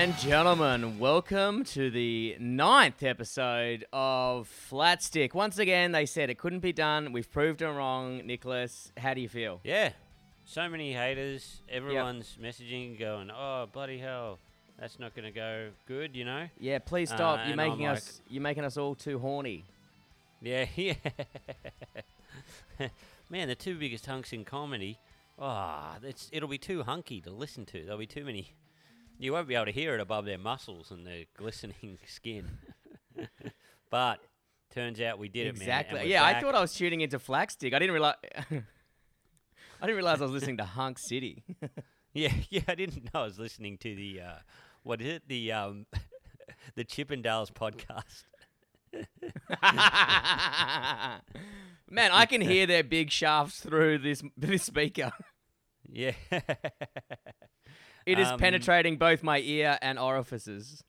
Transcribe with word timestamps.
And 0.00 0.16
gentlemen, 0.16 0.98
welcome 0.98 1.62
to 1.64 1.90
the 1.90 2.34
ninth 2.40 3.02
episode 3.02 3.84
of 3.92 4.48
Flat 4.48 5.02
Stick. 5.02 5.34
Once 5.34 5.58
again, 5.58 5.92
they 5.92 6.06
said 6.06 6.30
it 6.30 6.38
couldn't 6.38 6.60
be 6.60 6.72
done. 6.72 7.12
We've 7.12 7.30
proved 7.30 7.58
them 7.58 7.76
wrong. 7.76 8.26
Nicholas, 8.26 8.92
how 8.96 9.12
do 9.12 9.20
you 9.20 9.28
feel? 9.28 9.60
Yeah, 9.62 9.90
so 10.46 10.70
many 10.70 10.94
haters. 10.94 11.60
Everyone's 11.68 12.38
messaging, 12.40 12.98
going, 12.98 13.30
"Oh 13.30 13.68
bloody 13.70 13.98
hell, 13.98 14.38
that's 14.78 14.98
not 14.98 15.14
going 15.14 15.26
to 15.26 15.32
go 15.32 15.68
good," 15.84 16.16
you 16.16 16.24
know? 16.24 16.48
Yeah, 16.58 16.78
please 16.78 17.10
stop. 17.10 17.40
Uh, 17.40 17.48
you're 17.48 17.56
making 17.56 17.82
like- 17.82 17.98
us 17.98 18.22
you're 18.30 18.42
making 18.42 18.64
us 18.64 18.78
all 18.78 18.94
too 18.94 19.18
horny. 19.18 19.66
Yeah, 20.40 20.64
yeah. 20.76 20.94
Man, 23.28 23.48
the 23.48 23.54
two 23.54 23.78
biggest 23.78 24.06
hunks 24.06 24.32
in 24.32 24.46
comedy. 24.46 24.98
Ah, 25.38 25.98
it's 26.02 26.30
it'll 26.32 26.48
be 26.48 26.56
too 26.56 26.84
hunky 26.84 27.20
to 27.20 27.30
listen 27.30 27.66
to. 27.66 27.82
There'll 27.82 27.98
be 27.98 28.06
too 28.06 28.24
many. 28.24 28.54
You 29.20 29.34
won't 29.34 29.46
be 29.46 29.54
able 29.54 29.66
to 29.66 29.70
hear 29.70 29.94
it 29.94 30.00
above 30.00 30.24
their 30.24 30.38
muscles 30.38 30.90
and 30.90 31.06
their 31.06 31.24
glistening 31.36 31.98
skin. 32.06 32.48
but 33.90 34.20
turns 34.72 34.98
out 34.98 35.18
we 35.18 35.28
did 35.28 35.46
it, 35.46 35.58
man. 35.58 35.62
exactly. 35.62 35.98
and 35.98 36.08
we're 36.08 36.12
Yeah, 36.12 36.24
I 36.24 36.40
thought 36.40 36.54
I 36.54 36.60
was 36.60 36.74
shooting 36.74 37.02
into 37.02 37.18
Flat 37.18 37.50
Stick. 37.50 37.74
I 37.74 37.78
didn't 37.78 37.92
realize 37.92 38.14
I 38.24 39.86
didn't 39.86 39.96
realize 39.96 40.20
I 40.20 40.24
was 40.24 40.32
listening 40.32 40.56
to 40.56 40.64
Hunk 40.64 40.98
City. 40.98 41.44
Yeah, 42.12 42.32
yeah, 42.48 42.62
I 42.66 42.74
didn't 42.74 43.04
know 43.04 43.20
I 43.20 43.24
was 43.24 43.38
listening 43.38 43.78
to 43.78 43.94
the 43.94 44.20
uh, 44.20 44.38
what 44.82 45.00
is 45.00 45.06
it? 45.06 45.28
The 45.28 45.52
um, 45.52 45.86
the 46.74 46.84
Chippendales 46.84 47.52
podcast. 47.52 48.24
Man, 51.88 52.10
I 52.10 52.26
can 52.26 52.40
hear 52.40 52.66
their 52.66 52.82
big 52.82 53.10
shafts 53.10 53.60
through 53.60 53.98
this 53.98 54.22
this 54.36 54.64
speaker. 54.64 55.12
Yeah. 55.88 56.12
It 58.06 58.18
is 58.18 58.28
Um, 58.28 58.38
penetrating 58.38 58.96
both 58.96 59.22
my 59.22 59.38
ear 59.40 59.78
and 59.82 59.98
orifices. 59.98 60.82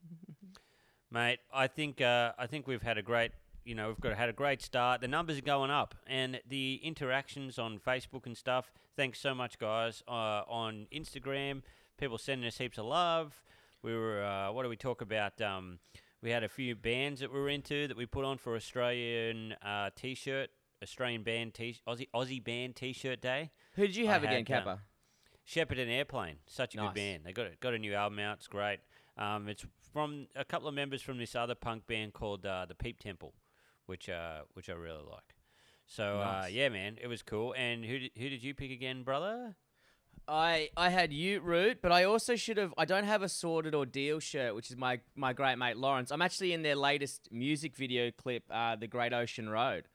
Mate, 1.10 1.40
I 1.54 1.68
think 1.68 2.02
uh, 2.02 2.34
I 2.38 2.48
think 2.48 2.68
we've 2.68 2.82
had 2.82 2.98
a 2.98 3.02
great 3.02 3.32
you 3.64 3.76
know, 3.76 3.90
we've 3.90 4.00
got 4.00 4.18
had 4.18 4.30
a 4.30 4.34
great 4.34 4.62
start. 4.62 5.02
The 5.02 5.08
numbers 5.08 5.38
are 5.38 5.42
going 5.44 5.72
up, 5.72 5.96
and 6.08 6.42
the 6.48 6.80
interactions 6.84 7.60
on 7.60 7.80
Facebook 7.80 8.26
and 8.26 8.36
stuff. 8.36 8.72
Thanks 8.96 9.20
so 9.20 9.36
much, 9.36 9.60
guys. 9.60 10.04
Uh, 10.08 10.44
on 10.48 10.88
Instagram, 10.92 11.62
people 12.00 12.18
sending 12.18 12.48
us 12.48 12.58
heaps 12.58 12.78
of 12.78 12.86
love. 12.86 13.42
We 13.84 13.96
were, 13.96 14.24
uh, 14.24 14.52
what 14.52 14.64
do 14.64 14.70
we 14.70 14.76
talk 14.76 15.02
about? 15.02 15.42
Um, 15.42 15.80
we 16.22 16.32
had 16.32 16.44
a 16.44 16.50
few 16.50 16.76
bands 16.76 17.20
that 17.22 17.32
we 17.34 17.40
were 17.40 17.50
into 17.50 17.88
that 17.88 17.98
we 17.98 18.06
put 18.06 18.26
on 18.26 18.38
for 18.38 18.56
Australian 18.56 19.54
uh, 19.64 19.90
T-shirt, 19.96 20.50
Australian 20.84 21.24
band 21.24 21.54
T, 21.54 21.78
Aussie 21.88 22.10
Aussie 22.14 22.44
band 22.44 22.76
T-shirt 22.76 23.22
day. 23.22 23.52
Who 23.76 23.88
did 23.88 23.96
you 23.96 24.08
I 24.08 24.12
have 24.12 24.24
again, 24.24 24.38
had, 24.38 24.46
Kappa? 24.48 24.80
Shepherd 25.44 25.80
and 25.80 25.92
Airplane, 25.92 26.38
such 26.46 26.76
a 26.76 26.78
Nice. 26.78 26.88
good 26.90 26.96
band. 26.96 27.24
They 27.26 27.34
got 27.34 27.48
a, 27.48 27.52
got 27.60 27.74
a 27.74 27.80
new 27.80 27.94
album 27.94 28.20
out. 28.20 28.38
It's 28.38 28.48
great. 28.48 28.80
Um, 29.18 29.48
it's 29.50 29.66
from 29.92 30.28
a 30.36 30.46
couple 30.46 30.68
of 30.68 30.74
members 30.74 31.02
from 31.02 31.18
this 31.18 31.36
other 31.36 31.56
punk 31.56 31.86
band 31.88 32.14
called 32.14 32.46
uh, 32.46 32.66
the 32.66 32.76
Peep 32.76 33.00
Tempel, 33.00 33.34
which 33.86 34.08
uh, 34.10 34.42
which 34.54 34.70
I 34.70 34.74
really 34.74 35.04
like. 35.10 35.36
So 35.86 36.20
uh, 36.20 36.48
yeah, 36.50 36.70
man, 36.70 36.98
it 37.02 37.08
was 37.08 37.22
cool. 37.22 37.54
And 37.58 37.84
who 37.84 38.00
did, 38.00 38.12
who 38.18 38.30
did 38.30 38.44
you 38.44 38.54
pick 38.54 38.72
again, 38.72 39.04
brother? 39.04 39.56
I 40.28 40.70
I 40.78 40.90
had 40.90 41.12
Ute 41.12 41.42
Root, 41.44 41.80
but 41.82 41.92
I 41.92 42.06
also 42.06 42.36
should 42.38 42.56
have. 42.58 42.74
I 42.78 42.86
don't 42.86 43.04
have 43.04 43.22
a 43.24 43.28
Sordid 43.28 43.74
Ordeal 43.74 44.22
shirt, 44.22 44.56
which 44.56 44.70
is 44.72 44.78
my 44.78 45.02
my 45.16 45.34
great 45.34 45.58
mate 45.58 45.76
Lawrence. 45.78 46.12
I'm 46.12 46.22
actually 46.22 46.54
in 46.54 46.62
their 46.62 46.76
latest 46.76 47.28
music 47.32 47.76
video 47.76 48.12
clip, 48.12 48.44
uh, 48.50 48.76
"The 48.78 48.88
Great 48.88 49.12
Ocean 49.14 49.50
Road." 49.50 49.88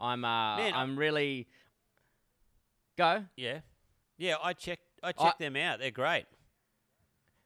I'm 0.00 0.24
uh, 0.24 0.56
Man, 0.56 0.72
I'm 0.74 0.98
really 0.98 1.46
go 2.98 3.24
Yeah, 3.36 3.60
yeah. 4.18 4.36
I 4.42 4.52
checked 4.54 4.82
I 5.04 5.08
I- 5.08 5.12
checked 5.12 5.38
them 5.38 5.56
out. 5.56 5.78
They're 5.78 5.90
great. 5.90 6.24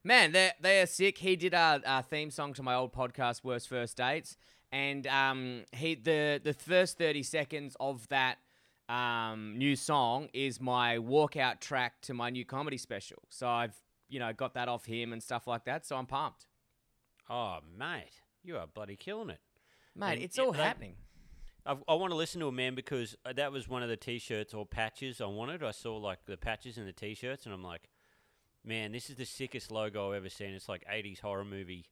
man. 0.04 0.32
They 0.32 0.52
they 0.60 0.80
are 0.80 0.86
sick. 0.86 1.18
He 1.18 1.36
did 1.36 1.54
a, 1.54 1.80
a 1.84 2.02
theme 2.02 2.30
song 2.30 2.54
to 2.54 2.62
my 2.62 2.74
old 2.74 2.92
podcast, 2.92 3.44
"Worst 3.44 3.68
First 3.68 3.96
Dates," 3.96 4.36
and 4.72 5.06
um, 5.06 5.64
he 5.72 5.94
the 5.94 6.40
the 6.42 6.54
first 6.54 6.98
thirty 6.98 7.22
seconds 7.22 7.76
of 7.80 8.06
that 8.08 8.38
um, 8.88 9.54
new 9.58 9.76
song 9.76 10.28
is 10.32 10.60
my 10.60 10.96
walkout 10.98 11.60
track 11.60 12.00
to 12.02 12.14
my 12.14 12.30
new 12.30 12.44
comedy 12.44 12.78
special. 12.78 13.18
So 13.28 13.48
I've 13.48 13.74
you 14.08 14.18
know 14.18 14.32
got 14.32 14.54
that 14.54 14.68
off 14.68 14.86
him 14.86 15.12
and 15.12 15.22
stuff 15.22 15.46
like 15.46 15.64
that. 15.64 15.84
So 15.84 15.96
I'm 15.96 16.06
pumped. 16.06 16.46
Oh, 17.30 17.58
mate, 17.76 18.22
you 18.42 18.56
are 18.56 18.66
bloody 18.66 18.96
killing 18.96 19.28
it. 19.30 19.40
Mate, 19.94 20.12
And 20.14 20.22
it's 20.22 20.38
it- 20.38 20.42
all 20.44 20.52
they- 20.52 20.62
happening. 20.62 20.96
I've, 21.66 21.78
I 21.88 21.94
want 21.94 22.12
to 22.12 22.16
listen 22.16 22.40
to 22.40 22.48
a 22.48 22.52
man 22.52 22.74
because 22.74 23.16
uh, 23.26 23.32
that 23.34 23.52
was 23.52 23.68
one 23.68 23.82
of 23.82 23.88
the 23.88 23.96
T-shirts 23.96 24.54
or 24.54 24.64
patches 24.66 25.20
I 25.20 25.26
wanted. 25.26 25.62
I 25.62 25.72
saw 25.72 25.96
like 25.96 26.24
the 26.26 26.36
patches 26.36 26.78
and 26.78 26.86
the 26.86 26.92
T-shirts, 26.92 27.44
and 27.44 27.54
I'm 27.54 27.62
like, 27.62 27.88
man, 28.64 28.92
this 28.92 29.10
is 29.10 29.16
the 29.16 29.24
sickest 29.26 29.70
logo 29.70 30.10
I've 30.10 30.16
ever 30.16 30.28
seen. 30.28 30.50
It's 30.50 30.68
like 30.68 30.84
80s 30.90 31.20
horror 31.20 31.44
movie, 31.44 31.86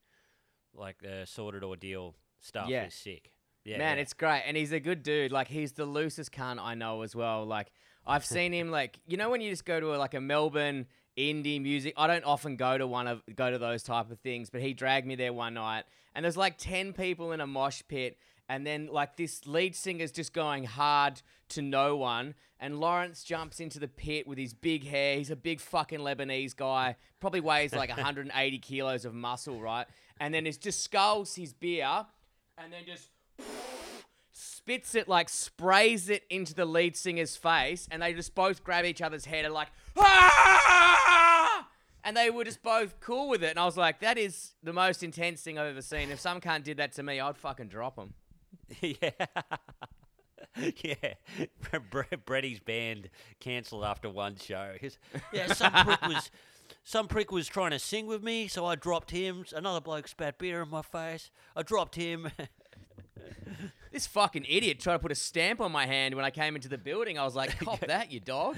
like 0.75 0.99
the 1.01 1.25
Sordid 1.27 1.63
Ordeal 1.63 2.15
stuff. 2.41 2.69
Yeah. 2.69 2.87
is 2.87 2.95
sick. 2.95 3.31
Yeah, 3.65 3.79
Man, 3.79 3.97
yeah. 3.97 4.03
it's 4.03 4.13
great. 4.13 4.43
And 4.47 4.57
he's 4.57 4.73
a 4.73 4.79
good 4.79 5.03
dude. 5.03 5.33
Like, 5.33 5.49
he's 5.49 5.73
the 5.73 5.87
loosest 5.87 6.31
cunt 6.31 6.61
I 6.61 6.75
know 6.75 7.03
as 7.03 7.17
well. 7.17 7.45
Like, 7.45 7.73
I've 8.07 8.25
seen 8.25 8.53
him, 8.53 8.71
like, 8.71 9.01
you 9.09 9.17
know, 9.17 9.29
when 9.31 9.41
you 9.41 9.51
just 9.51 9.65
go 9.65 9.81
to 9.81 9.95
a, 9.95 9.97
like 9.97 10.15
a 10.15 10.21
Melbourne 10.21 10.87
indie 11.19 11.61
music, 11.61 11.95
I 11.97 12.07
don't 12.07 12.25
often 12.25 12.55
go 12.57 12.79
to 12.79 12.87
one 12.87 13.09
of, 13.09 13.23
go 13.35 13.51
to 13.51 13.59
those 13.59 13.83
type 13.83 14.11
of 14.13 14.21
things, 14.21 14.51
but 14.51 14.61
he 14.61 14.73
dragged 14.73 15.07
me 15.07 15.17
there 15.17 15.33
one 15.33 15.55
night 15.55 15.85
and 16.17 16.25
there's 16.25 16.37
like 16.37 16.57
10 16.57 16.95
people 16.95 17.33
in 17.33 17.41
a 17.41 17.47
mosh 17.47 17.83
pit. 17.89 18.19
And 18.49 18.67
then, 18.67 18.89
like, 18.93 19.17
this 19.17 19.47
lead 19.47 19.75
singer's 19.75 20.13
just 20.13 20.33
going 20.33 20.65
hard 20.65 21.23
to 21.51 21.63
no 21.63 21.97
one. 21.97 22.35
And 22.61 22.79
Lawrence 22.79 23.25
jumps 23.25 23.61
into 23.61 23.79
the 23.79 23.89
pit 23.89 24.27
with 24.27 24.39
his 24.39 24.55
big 24.55 24.87
hair. 24.87 25.17
He's 25.17 25.31
a 25.31 25.37
big 25.37 25.61
fucking 25.61 26.01
Lebanese 26.01 26.55
guy. 26.55 26.97
Probably 27.21 27.41
weighs 27.41 27.75
like 27.75 27.89
180 27.97 28.59
kilos 28.59 29.05
of 29.05 29.15
muscle, 29.15 29.61
right? 29.61 29.87
And 30.21 30.33
then 30.33 30.47
it's 30.47 30.57
just 30.57 30.83
skulls 30.83 31.35
his 31.35 31.53
beer 31.53 32.07
and 32.59 32.73
then 32.73 32.83
just 32.87 33.09
spits 34.33 34.95
it 34.95 35.09
like 35.09 35.29
sprays 35.29 36.09
it 36.09 36.25
into 36.31 36.55
the 36.55 36.65
lead 36.65 36.97
singer's 36.97 37.37
face 37.37 37.87
and 37.91 38.03
they 38.03 38.13
just 38.13 38.35
both 38.35 38.65
grab 38.65 38.85
each 38.85 39.03
other's 39.03 39.25
head 39.25 39.45
and 39.45 39.55
like 39.55 39.69
ah! 39.97 41.69
and 42.05 42.17
they 42.17 42.31
were 42.31 42.45
just 42.45 42.63
both 42.63 42.99
cool 43.01 43.29
with 43.29 43.43
it 43.43 43.51
and 43.51 43.59
I 43.59 43.65
was 43.65 43.77
like 43.77 44.01
that 44.01 44.19
is 44.19 44.55
the 44.63 44.73
most 44.73 45.03
intense 45.03 45.43
thing 45.43 45.59
I've 45.59 45.69
ever 45.69 45.83
seen 45.83 46.11
if 46.11 46.21
some 46.21 46.41
cunt 46.41 46.65
did 46.65 46.79
that 46.79 46.93
to 46.93 47.03
me 47.03 47.21
I'd 47.21 47.37
fucking 47.37 47.69
drop 47.69 47.99
him 47.99 48.15
yeah. 48.81 49.11
yeah, 50.83 51.15
Bre- 51.91 52.57
band 52.65 53.11
cancelled 53.41 53.85
after 53.85 54.09
one 54.09 54.37
show. 54.37 54.75
He's- 54.81 54.99
yeah, 55.33 55.53
some 55.53 55.73
prick 55.73 56.03
was 56.03 56.31
some 56.85 57.09
prick 57.09 57.31
was 57.31 57.47
trying 57.49 57.73
to 57.73 57.79
sing 57.79 58.07
with 58.07 58.23
me, 58.23 58.49
so 58.49 58.65
I 58.65 58.75
dropped 58.75 59.11
him. 59.11 59.45
Another 59.55 59.81
bloke 59.81 60.09
spat 60.09 60.39
beer 60.39 60.63
in 60.63 60.69
my 60.69 60.83
face. 60.83 61.31
I 61.55 61.63
dropped 61.63 61.95
him. 61.97 62.29
this 63.93 64.07
fucking 64.07 64.47
idiot 64.49 64.81
tried 64.81 64.95
to 64.95 64.99
put 65.01 65.13
a 65.13 65.17
stamp 65.17 65.61
on 65.61 65.73
my 65.73 65.87
hand 65.87 66.15
when 66.15 66.25
I 66.25 66.31
came 66.31 66.55
into 66.57 66.69
the 66.69 66.79
building 66.79 67.19
I 67.19 67.25
was 67.25 67.35
like 67.35 67.59
cop 67.59 67.81
that 67.81 68.13
you 68.13 68.21
dog 68.21 68.57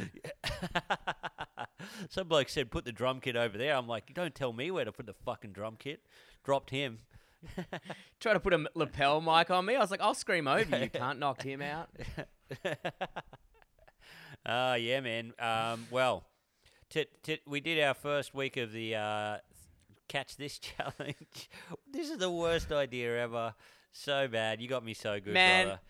some 2.11 2.29
bloke 2.29 2.49
said, 2.49 2.71
"Put 2.71 2.85
the 2.85 2.93
drum 2.93 3.21
kit 3.21 3.37
over 3.37 3.57
there." 3.59 3.75
I'm 3.75 3.87
like, 3.89 4.05
"You 4.09 4.15
don't 4.15 4.35
tell 4.35 4.53
me 4.53 4.71
where 4.71 4.85
to 4.85 4.93
put 4.93 5.07
the 5.07 5.15
fucking 5.25 5.53
drum 5.53 5.77
kit." 5.79 6.01
Dropped 6.45 6.71
him. 6.71 7.01
tried 8.21 8.33
to 8.35 8.41
put 8.41 8.53
a 8.53 8.65
lapel 8.75 9.21
mic 9.21 9.51
on 9.51 9.65
me 9.65 9.77
I 9.77 9.81
was 9.81 9.91
like 9.91 10.01
I'll 10.01 10.15
scream 10.15 10.49
over 10.49 10.79
you 10.79 10.91
can't 10.91 11.19
knock 11.21 11.43
him 11.43 11.63
out 11.63 11.89
Ah, 14.47 14.75
yeah, 14.77 15.01
man. 15.01 15.35
Um, 15.39 15.87
well, 15.91 16.25
t- 16.89 17.07
t- 17.23 17.41
we 17.47 17.61
did 17.61 17.83
our 17.83 17.93
first 17.93 18.35
week 18.35 18.57
of 18.57 18.73
the 18.73 18.95
uh, 18.95 19.37
catch 20.09 20.37
this 20.37 20.59
challenge. 20.59 21.51
this 21.93 22.09
is 22.09 22.19
the 22.19 22.31
worst 22.31 22.73
idea 22.73 23.23
ever. 23.23 23.55
So 23.93 24.27
bad. 24.29 24.63
You 24.63 24.69
got 24.69 24.85
me 24.85 24.95
so 24.95 25.21
good, 25.21 25.35
Man, 25.35 25.67
brother. 25.67 25.81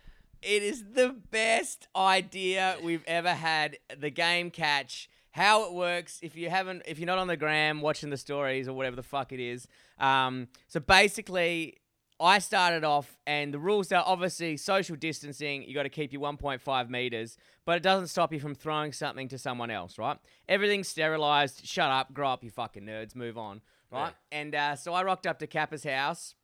It 0.42 0.62
is 0.62 0.84
the 0.94 1.14
best 1.30 1.86
idea 1.94 2.78
we've 2.82 3.04
ever 3.06 3.34
had. 3.34 3.78
The 3.96 4.10
game 4.10 4.50
catch, 4.50 5.08
how 5.38 5.64
it 5.64 5.72
works. 5.72 6.18
If 6.20 6.36
you 6.36 6.50
haven't, 6.50 6.82
if 6.86 6.98
you're 6.98 7.06
not 7.06 7.18
on 7.18 7.28
the 7.28 7.36
gram 7.36 7.80
watching 7.80 8.10
the 8.10 8.16
stories 8.16 8.68
or 8.68 8.74
whatever 8.74 8.96
the 8.96 9.02
fuck 9.02 9.32
it 9.32 9.40
is, 9.40 9.68
um, 9.98 10.48
so 10.66 10.80
basically, 10.80 11.78
I 12.20 12.40
started 12.40 12.82
off, 12.82 13.16
and 13.26 13.54
the 13.54 13.60
rules 13.60 13.92
are 13.92 14.02
obviously 14.04 14.56
social 14.56 14.96
distancing. 14.96 15.62
You 15.62 15.74
got 15.74 15.84
to 15.84 15.88
keep 15.88 16.12
your 16.12 16.20
1.5 16.22 16.90
meters, 16.90 17.38
but 17.64 17.76
it 17.76 17.82
doesn't 17.84 18.08
stop 18.08 18.32
you 18.32 18.40
from 18.40 18.56
throwing 18.56 18.92
something 18.92 19.28
to 19.28 19.38
someone 19.38 19.70
else, 19.70 19.96
right? 19.98 20.18
Everything's 20.48 20.88
sterilized. 20.88 21.64
Shut 21.64 21.90
up, 21.90 22.12
grow 22.12 22.30
up, 22.30 22.42
you 22.42 22.50
fucking 22.50 22.82
nerds. 22.82 23.14
Move 23.14 23.38
on, 23.38 23.60
right? 23.92 24.12
And 24.32 24.54
uh, 24.54 24.74
so 24.74 24.92
I 24.92 25.04
rocked 25.04 25.26
up 25.26 25.38
to 25.38 25.46
Kappa's 25.46 25.84
house. 25.84 26.34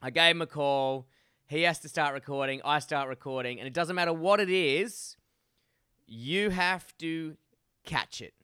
I 0.00 0.10
gave 0.10 0.36
him 0.36 0.42
a 0.42 0.46
call. 0.46 1.08
He 1.48 1.62
has 1.62 1.80
to 1.80 1.88
start 1.88 2.14
recording. 2.14 2.60
I 2.64 2.78
start 2.78 3.08
recording. 3.08 3.58
And 3.58 3.66
it 3.66 3.74
doesn't 3.74 3.96
matter 3.96 4.12
what 4.12 4.38
it 4.38 4.50
is, 4.50 5.16
you 6.06 6.50
have 6.50 6.96
to 6.98 7.36
catch 7.88 8.20
it. 8.20 8.34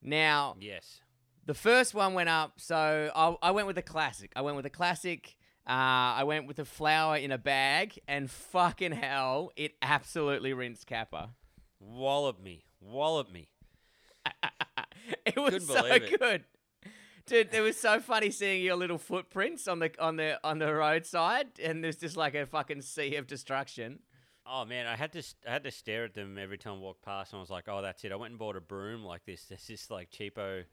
Now, 0.00 0.56
Yes. 0.60 1.00
the 1.46 1.54
first 1.54 1.94
one 1.94 2.14
went 2.14 2.28
up. 2.28 2.54
So 2.60 3.10
I, 3.14 3.48
I 3.48 3.50
went 3.52 3.66
with 3.66 3.78
a 3.78 3.82
classic. 3.82 4.32
I 4.36 4.40
went 4.42 4.56
with 4.56 4.66
a 4.66 4.70
classic. 4.70 5.36
Uh, 5.68 6.18
I 6.18 6.24
went 6.24 6.46
with 6.48 6.58
a 6.58 6.64
flower 6.64 7.16
in 7.16 7.30
a 7.32 7.38
bag. 7.38 7.98
And 8.08 8.30
fucking 8.30 8.92
hell, 8.92 9.50
it 9.56 9.72
absolutely 9.82 10.52
rinsed 10.52 10.86
Kappa. 10.86 11.30
Wallop 11.78 12.40
me. 12.42 12.64
Wallop 12.80 13.30
me. 13.30 13.48
It 15.26 15.36
was 15.36 15.66
so 15.66 15.84
it. 15.86 16.18
good. 16.18 16.44
Dude, 17.26 17.52
it 17.52 17.60
was 17.60 17.76
so 17.76 17.98
funny 18.00 18.30
seeing 18.30 18.62
your 18.62 18.76
little 18.76 18.98
footprints 18.98 19.66
on 19.66 19.78
the 19.80 19.90
on 20.00 20.16
the 20.16 20.38
on 20.44 20.58
the 20.58 20.72
roadside, 20.72 21.58
and 21.62 21.82
there's 21.82 21.96
just 21.96 22.16
like 22.16 22.34
a 22.34 22.46
fucking 22.46 22.82
sea 22.82 23.16
of 23.16 23.26
destruction. 23.26 23.98
Oh 24.46 24.64
man, 24.64 24.86
I 24.86 24.96
had 24.96 25.12
to 25.12 25.22
I 25.46 25.52
had 25.52 25.64
to 25.64 25.70
stare 25.70 26.04
at 26.04 26.14
them 26.14 26.36
every 26.38 26.58
time 26.58 26.74
I 26.74 26.78
walked 26.78 27.02
past, 27.02 27.32
and 27.32 27.38
I 27.38 27.40
was 27.40 27.50
like, 27.50 27.68
"Oh, 27.68 27.80
that's 27.82 28.04
it." 28.04 28.12
I 28.12 28.16
went 28.16 28.30
and 28.32 28.38
bought 28.38 28.56
a 28.56 28.60
broom 28.60 29.04
like 29.04 29.24
this. 29.24 29.44
There's 29.48 29.66
this 29.66 29.90
like 29.90 30.10
cheapo 30.10 30.64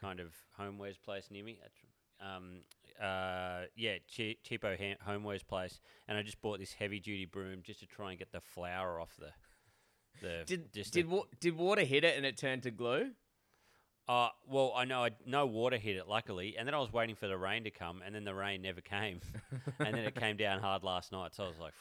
kind 0.00 0.20
of 0.20 0.32
homewares 0.58 1.00
place 1.00 1.28
near 1.30 1.44
me. 1.44 1.58
Um, 2.20 2.62
uh, 3.00 3.62
yeah, 3.76 3.98
che- 4.08 4.38
cheapo 4.48 4.76
ha- 4.76 5.10
homewares 5.12 5.46
place, 5.46 5.78
and 6.08 6.16
I 6.16 6.22
just 6.22 6.40
bought 6.40 6.58
this 6.58 6.72
heavy 6.72 7.00
duty 7.00 7.26
broom 7.26 7.60
just 7.62 7.80
to 7.80 7.86
try 7.86 8.10
and 8.10 8.18
get 8.18 8.32
the 8.32 8.40
flour 8.40 9.00
off 9.00 9.14
the. 9.18 9.30
The 10.20 10.42
Did 10.46 10.72
just 10.72 10.92
did 10.94 11.06
the- 11.08 11.14
wa- 11.14 11.24
did 11.38 11.56
water 11.56 11.82
hit 11.84 12.04
it 12.04 12.16
and 12.16 12.24
it 12.26 12.36
turned 12.36 12.62
to 12.64 12.70
glue? 12.70 13.10
Uh, 14.08 14.30
well, 14.48 14.72
I 14.74 14.86
know 14.86 15.04
I, 15.04 15.10
no 15.26 15.44
water 15.44 15.76
hit 15.76 15.96
it, 15.96 16.08
luckily, 16.08 16.56
and 16.58 16.66
then 16.66 16.74
I 16.74 16.78
was 16.78 16.90
waiting 16.90 17.14
for 17.14 17.28
the 17.28 17.36
rain 17.36 17.64
to 17.64 17.70
come, 17.70 18.00
and 18.04 18.14
then 18.14 18.24
the 18.24 18.34
rain 18.34 18.62
never 18.62 18.80
came, 18.80 19.20
and 19.78 19.94
then 19.94 20.04
it 20.06 20.14
came 20.14 20.38
down 20.38 20.60
hard 20.60 20.82
last 20.82 21.12
night, 21.12 21.34
so 21.34 21.44
I 21.44 21.48
was 21.48 21.58
like, 21.58 21.74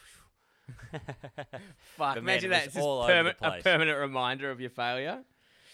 Fuck, 1.97 2.15
man, 2.15 2.17
imagine 2.17 2.49
that. 2.51 2.65
It's 2.65 2.73
just 2.75 2.85
all 2.85 3.01
over 3.01 3.11
the 3.23 3.29
perma- 3.29 3.35
a 3.41 3.49
place. 3.51 3.63
permanent 3.63 3.97
reminder 3.99 4.51
of 4.51 4.59
your 4.59 4.69
failure. 4.69 5.23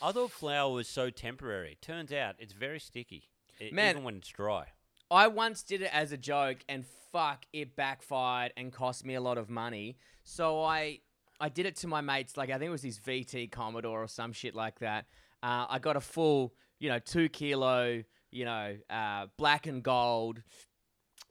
I 0.01 0.11
thought 0.11 0.31
flour 0.31 0.71
was 0.71 0.87
so 0.87 1.09
temporary. 1.09 1.77
Turns 1.81 2.11
out 2.11 2.35
it's 2.39 2.53
very 2.53 2.79
sticky, 2.79 3.29
e- 3.61 3.71
Man. 3.71 3.91
even 3.91 4.03
when 4.03 4.15
it's 4.17 4.27
dry. 4.29 4.67
I 5.09 5.27
once 5.27 5.63
did 5.63 5.81
it 5.81 5.89
as 5.93 6.11
a 6.11 6.17
joke, 6.17 6.57
and 6.67 6.85
fuck, 7.11 7.45
it 7.53 7.75
backfired 7.75 8.53
and 8.57 8.71
cost 8.73 9.05
me 9.05 9.13
a 9.15 9.21
lot 9.21 9.37
of 9.37 9.49
money. 9.49 9.97
So 10.23 10.61
I 10.63 10.99
I 11.39 11.49
did 11.49 11.65
it 11.65 11.75
to 11.77 11.87
my 11.87 12.01
mates. 12.01 12.37
Like 12.37 12.49
I 12.49 12.53
think 12.53 12.69
it 12.69 12.71
was 12.71 12.81
this 12.81 12.99
VT 12.99 13.51
Commodore 13.51 14.03
or 14.03 14.07
some 14.07 14.33
shit 14.33 14.55
like 14.55 14.79
that. 14.79 15.05
Uh, 15.41 15.65
I 15.69 15.79
got 15.79 15.95
a 15.95 16.01
full, 16.01 16.53
you 16.79 16.89
know, 16.89 16.99
two 16.99 17.29
kilo, 17.29 18.03
you 18.31 18.45
know, 18.45 18.77
uh, 18.89 19.27
black 19.37 19.67
and 19.67 19.83
gold, 19.83 20.41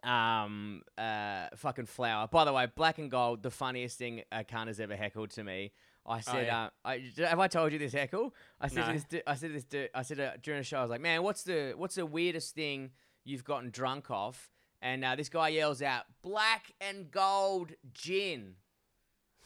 um, 0.03 0.83
uh, 0.99 1.47
fucking 1.57 1.87
flower. 1.87 2.29
By 2.29 2.45
the 2.45 2.53
way, 2.53 2.67
black 2.75 2.99
and 2.99 3.11
gold, 3.11 3.43
the 3.43 3.51
funniest 3.51 3.99
thing 3.99 4.23
a 4.33 4.45
cunt 4.45 4.67
has 4.67 4.81
ever 4.81 4.97
heckled 4.97 5.31
to 5.31 5.45
me. 5.45 5.73
I 6.05 6.21
said, 6.21 6.47
yeah. 6.47 6.65
uh, 6.65 6.69
I, 6.85 7.11
have 7.29 7.39
I 7.39 7.47
told 7.47 7.73
you 7.73 7.79
this 7.79 7.93
heckle? 7.93 8.35
I 8.61 8.67
said 8.69 8.79
No. 8.81 8.87
to 8.89 8.93
this, 8.95 9.05
du- 9.05 9.31
I 9.31 9.35
said 9.35 9.47
to 9.49 9.53
this, 9.53 9.65
du- 9.65 9.89
I 9.97 10.03
said 10.03 10.19
uh, 10.19 10.31
during 10.43 10.61
the 10.61 10.65
show, 10.65 10.79
I 10.79 10.83
was 10.83 10.91
like, 10.91 11.01
man, 11.01 11.23
what's 11.23 11.45
the 11.45 11.75
what's 11.77 11.95
the 11.95 12.05
weirdest 12.07 12.55
thing 12.57 12.91
you've 13.25 13.45
gotten 13.45 13.71
drunk 13.71 14.11
off? 14.11 14.51
And 14.81 15.05
uh, 15.05 15.15
this 15.15 15.29
guy 15.29 15.51
yells 15.51 15.81
out, 15.81 16.03
black 16.23 16.73
and 16.81 17.09
gold 17.09 17.71
gin. 17.95 18.55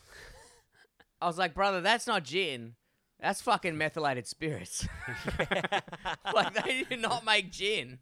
I 1.20 1.26
was 1.26 1.36
like, 1.36 1.52
brother, 1.52 1.82
that's 1.82 2.06
not 2.06 2.24
gin. 2.24 2.76
That's 3.20 3.42
fucking 3.42 3.76
methylated 3.76 4.26
spirits. 4.26 4.86
like 6.34 6.54
they 6.64 6.84
do 6.88 6.96
not 6.96 7.24
make 7.24 7.50
gin. 7.52 7.98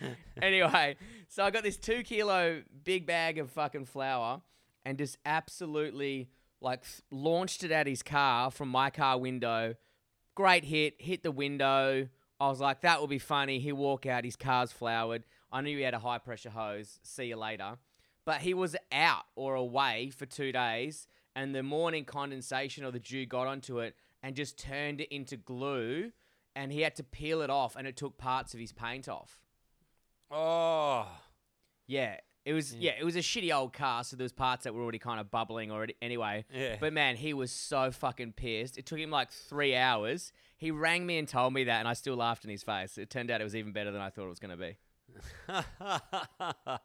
anyway, 0.42 0.96
so 1.28 1.44
I 1.44 1.50
got 1.50 1.62
this 1.62 1.76
two 1.76 2.02
kilo 2.02 2.62
big 2.84 3.06
bag 3.06 3.38
of 3.38 3.50
fucking 3.50 3.86
flour 3.86 4.42
and 4.84 4.98
just 4.98 5.18
absolutely 5.24 6.28
like 6.60 6.84
launched 7.10 7.62
it 7.64 7.70
at 7.70 7.86
his 7.86 8.02
car 8.02 8.50
from 8.50 8.68
my 8.68 8.90
car 8.90 9.18
window. 9.18 9.74
Great 10.34 10.64
hit, 10.64 11.00
hit 11.00 11.22
the 11.22 11.30
window. 11.30 12.08
I 12.40 12.48
was 12.48 12.60
like, 12.60 12.80
that 12.80 13.00
will 13.00 13.06
be 13.06 13.18
funny. 13.18 13.60
He'll 13.60 13.76
walk 13.76 14.06
out, 14.06 14.24
his 14.24 14.36
car's 14.36 14.72
floured. 14.72 15.24
I 15.52 15.60
knew 15.60 15.76
he 15.76 15.84
had 15.84 15.94
a 15.94 16.00
high 16.00 16.18
pressure 16.18 16.50
hose. 16.50 16.98
See 17.02 17.26
you 17.26 17.36
later. 17.36 17.76
But 18.24 18.40
he 18.40 18.54
was 18.54 18.74
out 18.90 19.24
or 19.36 19.54
away 19.54 20.10
for 20.10 20.26
two 20.26 20.50
days, 20.50 21.06
and 21.36 21.54
the 21.54 21.62
morning 21.62 22.04
condensation 22.04 22.84
or 22.84 22.90
the 22.90 22.98
dew 22.98 23.26
got 23.26 23.46
onto 23.46 23.78
it 23.78 23.94
and 24.22 24.34
just 24.34 24.58
turned 24.58 25.02
it 25.02 25.14
into 25.14 25.36
glue, 25.36 26.10
and 26.56 26.72
he 26.72 26.80
had 26.80 26.96
to 26.96 27.04
peel 27.04 27.42
it 27.42 27.50
off, 27.50 27.76
and 27.76 27.86
it 27.86 27.96
took 27.96 28.16
parts 28.16 28.54
of 28.54 28.60
his 28.60 28.72
paint 28.72 29.08
off. 29.08 29.38
Oh, 30.36 31.06
Yeah, 31.86 32.16
it 32.44 32.52
was 32.52 32.74
yeah, 32.74 32.92
it 32.98 33.04
was 33.04 33.14
a 33.16 33.20
shitty 33.20 33.54
old 33.54 33.72
car, 33.72 34.02
so 34.04 34.16
there 34.16 34.24
was 34.24 34.32
parts 34.32 34.64
that 34.64 34.74
were 34.74 34.82
already 34.82 34.98
kind 34.98 35.20
of 35.20 35.30
bubbling 35.30 35.70
already. 35.70 35.94
Anyway, 36.02 36.44
Yeah. 36.52 36.76
But 36.80 36.92
man, 36.92 37.16
he 37.16 37.32
was 37.34 37.52
so 37.52 37.90
fucking 37.92 38.32
pissed. 38.32 38.76
It 38.76 38.84
took 38.86 38.98
him 38.98 39.10
like 39.10 39.30
three 39.30 39.76
hours. 39.76 40.32
He 40.56 40.70
rang 40.70 41.06
me 41.06 41.18
and 41.18 41.28
told 41.28 41.52
me 41.52 41.64
that, 41.64 41.78
and 41.78 41.86
I 41.88 41.92
still 41.92 42.16
laughed 42.16 42.44
in 42.44 42.50
his 42.50 42.62
face. 42.62 42.98
It 42.98 43.10
turned 43.10 43.30
out 43.30 43.40
it 43.40 43.44
was 43.44 43.54
even 43.56 43.72
better 43.72 43.90
than 43.92 44.00
I 44.00 44.10
thought 44.10 44.26
it 44.26 44.28
was 44.30 44.40
going 44.40 44.56
to 44.56 44.56
be. 44.56 44.76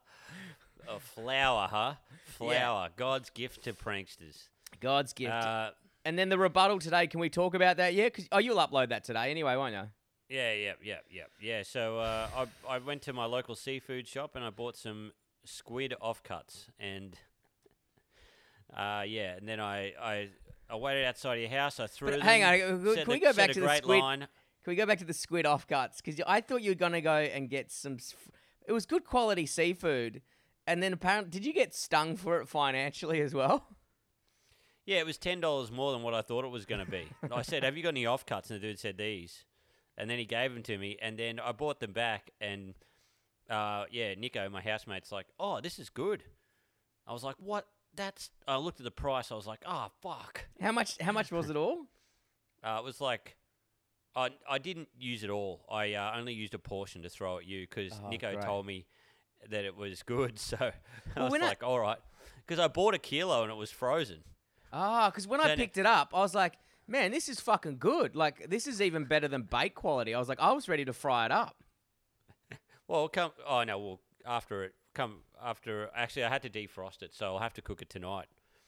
a 0.87 0.99
flower, 0.99 1.67
huh? 1.71 1.93
Flour, 2.25 2.89
God's 2.95 3.29
gift 3.31 3.63
to 3.63 3.73
pranksters. 3.73 4.47
God's 4.79 5.13
gift. 5.13 5.31
Uh, 5.33 5.71
and 6.05 6.17
then 6.17 6.29
the 6.29 6.37
rebuttal 6.37 6.79
today. 6.79 7.07
Can 7.07 7.19
we 7.19 7.29
talk 7.29 7.53
about 7.55 7.77
that? 7.77 7.93
Yeah, 7.93 8.09
'Cause- 8.09 8.27
oh, 8.31 8.39
you'll 8.39 8.57
upload 8.57 8.89
that 8.89 9.03
today 9.03 9.31
anyway, 9.31 9.55
won't 9.55 9.73
you? 9.73 9.89
Yeah, 10.29 10.53
yeah, 10.53 10.73
yeah, 10.83 10.95
yeah, 11.09 11.23
yeah. 11.41 11.63
So 11.63 11.99
uh, 11.99 12.27
I 12.67 12.75
I 12.75 12.77
went 12.77 13.01
to 13.03 13.13
my 13.13 13.25
local 13.25 13.55
seafood 13.55 14.07
shop 14.07 14.35
and 14.35 14.43
I 14.45 14.49
bought 14.49 14.77
some 14.77 15.11
squid 15.45 15.93
offcuts 16.01 16.67
and 16.79 17.17
uh, 18.75 19.03
yeah, 19.07 19.35
and 19.35 19.47
then 19.47 19.59
I 19.59 19.93
I. 20.01 20.29
I 20.71 20.75
waited 20.75 21.03
outside 21.03 21.37
your 21.37 21.49
house. 21.49 21.79
I 21.79 21.87
threw 21.87 22.09
But 22.11 22.17
them. 22.17 22.21
hang 22.21 22.43
on, 22.43 22.83
can 22.83 22.93
set 22.93 23.07
we 23.07 23.19
go 23.19 23.33
back 23.33 23.49
to 23.53 23.59
the 23.59 23.65
great 23.65 23.81
squid? 23.81 24.01
line. 24.01 24.19
Can 24.19 24.27
we 24.67 24.75
go 24.75 24.85
back 24.85 24.99
to 24.99 25.03
the 25.05 25.15
squid 25.15 25.47
offcuts? 25.47 25.97
Because 25.97 26.21
I 26.27 26.41
thought 26.41 26.61
you 26.61 26.69
were 26.69 26.75
gonna 26.75 27.01
go 27.01 27.15
and 27.15 27.49
get 27.49 27.71
some. 27.71 27.97
It 28.67 28.71
was 28.71 28.85
good 28.85 29.03
quality 29.03 29.47
seafood, 29.47 30.21
and 30.67 30.83
then 30.83 30.93
apparently, 30.93 31.31
did 31.31 31.43
you 31.43 31.53
get 31.53 31.73
stung 31.73 32.15
for 32.17 32.39
it 32.39 32.47
financially 32.47 33.19
as 33.19 33.33
well? 33.33 33.65
Yeah, 34.85 34.97
it 34.97 35.07
was 35.07 35.17
ten 35.17 35.41
dollars 35.41 35.71
more 35.71 35.91
than 35.91 36.03
what 36.03 36.13
I 36.13 36.21
thought 36.21 36.45
it 36.45 36.51
was 36.51 36.67
going 36.67 36.85
to 36.85 36.91
be. 36.91 37.07
I 37.31 37.41
said, 37.41 37.63
"Have 37.63 37.75
you 37.75 37.81
got 37.81 37.89
any 37.89 38.03
offcuts?" 38.03 38.51
And 38.51 38.61
the 38.61 38.67
dude 38.67 38.77
said 38.77 38.95
these, 38.99 39.45
and 39.99 40.09
then 40.09 40.17
he 40.17 40.25
gave 40.25 40.53
them 40.53 40.63
to 40.63 40.77
me, 40.79 40.97
and 41.01 41.19
then 41.19 41.39
I 41.39 41.51
bought 41.51 41.79
them 41.79 41.91
back, 41.93 42.31
and 42.41 42.73
uh, 43.49 43.85
yeah, 43.91 44.15
Nico, 44.15 44.49
my 44.49 44.61
housemate's 44.61 45.11
like, 45.11 45.27
"Oh, 45.39 45.59
this 45.61 45.77
is 45.77 45.89
good." 45.89 46.23
I 47.05 47.13
was 47.13 47.23
like, 47.23 47.35
"What? 47.37 47.67
That's." 47.95 48.31
I 48.47 48.57
looked 48.57 48.79
at 48.79 48.83
the 48.85 48.91
price. 48.91 49.31
I 49.31 49.35
was 49.35 49.45
like, 49.45 49.61
"Oh, 49.67 49.87
fuck." 50.01 50.45
How 50.61 50.71
much? 50.71 50.97
How 50.99 51.11
much 51.11 51.31
was 51.31 51.49
it 51.49 51.55
all? 51.55 51.85
Uh, 52.63 52.77
it 52.79 52.83
was 52.83 52.99
like. 52.99 53.35
I, 54.15 54.29
I 54.49 54.57
didn't 54.57 54.89
use 54.99 55.23
it 55.23 55.29
all. 55.29 55.65
I 55.69 55.93
uh, 55.93 56.13
only 56.17 56.33
used 56.33 56.55
a 56.55 56.59
portion 56.59 57.03
to 57.03 57.09
throw 57.09 57.37
at 57.37 57.45
you 57.45 57.67
because 57.69 57.93
Oh, 58.03 58.09
Nico 58.09 58.31
great. 58.33 58.43
told 58.43 58.65
me 58.65 58.87
that 59.49 59.65
it 59.65 59.75
was 59.75 60.01
good. 60.01 60.39
So 60.49 60.57
I 60.59 60.73
Well, 61.15 61.29
was 61.29 61.39
like, 61.41 61.61
all 61.63 61.79
right. 61.79 61.99
Because 62.45 62.59
I 62.59 62.67
bought 62.67 62.95
a 62.95 62.97
kilo 62.97 63.43
and 63.43 63.51
it 63.51 63.55
was 63.55 63.69
frozen. 63.69 64.23
Ah, 64.73 65.09
because 65.11 65.27
when 65.27 65.39
I 65.39 65.43
Then 65.49 65.51
it- 65.53 65.57
picked 65.57 65.77
it 65.77 65.85
up, 65.85 66.09
I 66.13 66.19
was 66.19 66.33
like, 66.33 66.55
man, 66.89 67.11
this 67.11 67.29
is 67.29 67.39
fucking 67.39 67.77
good. 67.77 68.15
Like, 68.15 68.49
this 68.49 68.67
is 68.67 68.81
even 68.81 69.05
better 69.05 69.27
than 69.27 69.43
bake 69.43 69.75
quality. 69.75 70.13
I 70.13 70.19
was 70.19 70.27
like, 70.29 70.39
I 70.39 70.51
was 70.51 70.67
ready 70.67 70.85
to 70.85 70.93
fry 70.93 71.25
it 71.25 71.31
up. 71.31 71.55
Well, 72.87 73.07
come. 73.07 73.31
Oh 73.47 73.63
no. 73.63 73.77
Well, 73.77 73.99
after 74.25 74.63
it 74.63 74.73
come 74.93 75.17
after. 75.41 75.89
Actually, 75.95 76.23
I 76.23 76.29
had 76.29 76.41
to 76.41 76.49
defrost 76.49 77.03
it, 77.03 77.13
so 77.13 77.27
I'll 77.27 77.39
have 77.39 77.53
to 77.53 77.61
cook 77.61 77.81
it 77.81 77.89
tonight. 77.89 78.25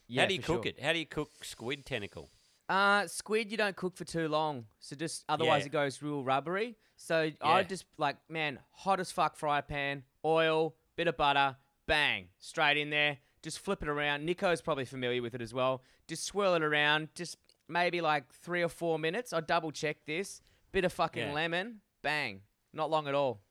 Yeah, 0.08 0.22
How 0.24 0.28
do 0.28 0.34
you 0.36 0.42
cook 0.42 0.64
sure. 0.64 0.70
it? 0.78 0.80
How 0.82 0.94
do 0.94 1.00
you 1.00 1.06
cook 1.06 1.32
squid 1.44 1.86
tentacle? 1.86 2.30
Uh, 2.70 3.08
squid, 3.08 3.50
you 3.52 3.58
don't 3.58 3.76
cook 3.76 3.96
for 3.98 4.06
too 4.06 4.28
long. 4.28 4.66
So 4.80 4.96
just, 4.96 5.24
otherwise 5.28 5.62
Yeah. 5.64 5.68
it 5.68 5.72
goes 5.72 6.02
real 6.02 6.24
rubbery. 6.24 6.78
So 6.98 7.24
Yeah. 7.24 7.32
I 7.42 7.64
just, 7.64 7.86
like, 7.98 8.18
man, 8.30 8.60
hot 8.72 9.00
as 9.00 9.12
fuck 9.12 9.36
fry 9.36 9.62
pan, 9.62 10.04
oil, 10.24 10.76
bit 10.96 11.08
of 11.08 11.18
butter, 11.18 11.58
bang, 11.88 12.28
straight 12.40 12.78
in 12.78 12.90
there. 12.90 13.18
Just 13.42 13.60
flip 13.60 13.82
it 13.82 13.90
around. 13.90 14.26
Nico's 14.26 14.62
probably 14.62 14.86
familiar 14.86 15.22
with 15.22 15.34
it 15.34 15.42
as 15.42 15.54
well. 15.54 15.82
Just 16.08 16.24
swirl 16.26 16.54
it 16.54 16.62
around. 16.64 17.10
Just 17.16 17.38
maybe 17.72 18.02
like 18.02 18.32
three 18.34 18.62
or 18.62 18.70
four 18.70 19.00
minutes. 19.00 19.34
I 19.34 19.40
double 19.42 19.72
check 19.72 20.06
this. 20.06 20.42
Bit 20.72 20.86
of 20.86 20.94
fucking 20.94 21.28
Yeah. 21.28 21.34
lemon, 21.34 21.82
bang. 22.02 22.42
Not 22.74 22.90
long 22.90 23.08
at 23.08 23.16
all. 23.16 23.42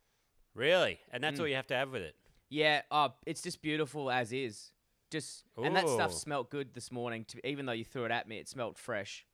Really? 0.54 1.00
And 1.10 1.20
Mm. 1.22 1.26
that's 1.26 1.40
all 1.40 1.46
you 1.48 1.54
have 1.56 1.66
to 1.68 1.74
have 1.74 1.90
with 1.90 2.02
it. 2.02 2.16
Yeah, 2.48 2.82
oh, 2.90 3.14
it's 3.26 3.42
just 3.42 3.62
beautiful 3.62 4.10
as 4.10 4.32
is. 4.32 4.72
Just 5.10 5.44
and 5.56 5.74
that 5.76 5.88
stuff 5.88 6.12
smelt 6.12 6.50
good 6.50 6.72
this 6.74 6.90
morning. 6.92 7.24
To, 7.26 7.46
even 7.48 7.66
though 7.66 7.72
you 7.72 7.84
threw 7.84 8.04
it 8.04 8.10
at 8.12 8.28
me, 8.28 8.38
it 8.38 8.48
smelt 8.48 8.78
fresh. 8.78 9.26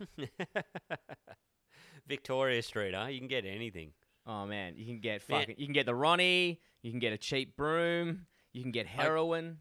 Victoria 2.06 2.62
Street, 2.62 2.94
huh? 2.94 3.06
You 3.06 3.18
can 3.18 3.28
get 3.28 3.44
anything. 3.44 3.92
Oh 4.26 4.46
man, 4.46 4.74
you 4.76 4.86
can 4.86 5.00
get 5.00 5.28
Man. 5.28 5.40
fucking, 5.40 5.56
you 5.58 5.66
can 5.66 5.72
get 5.72 5.86
the 5.86 5.94
Ronnie, 5.94 6.60
you 6.82 6.90
can 6.90 7.00
get 7.00 7.12
a 7.12 7.18
cheap 7.18 7.56
broom, 7.56 8.26
you 8.52 8.62
can 8.62 8.70
get 8.70 8.86
heroin. 8.86 9.58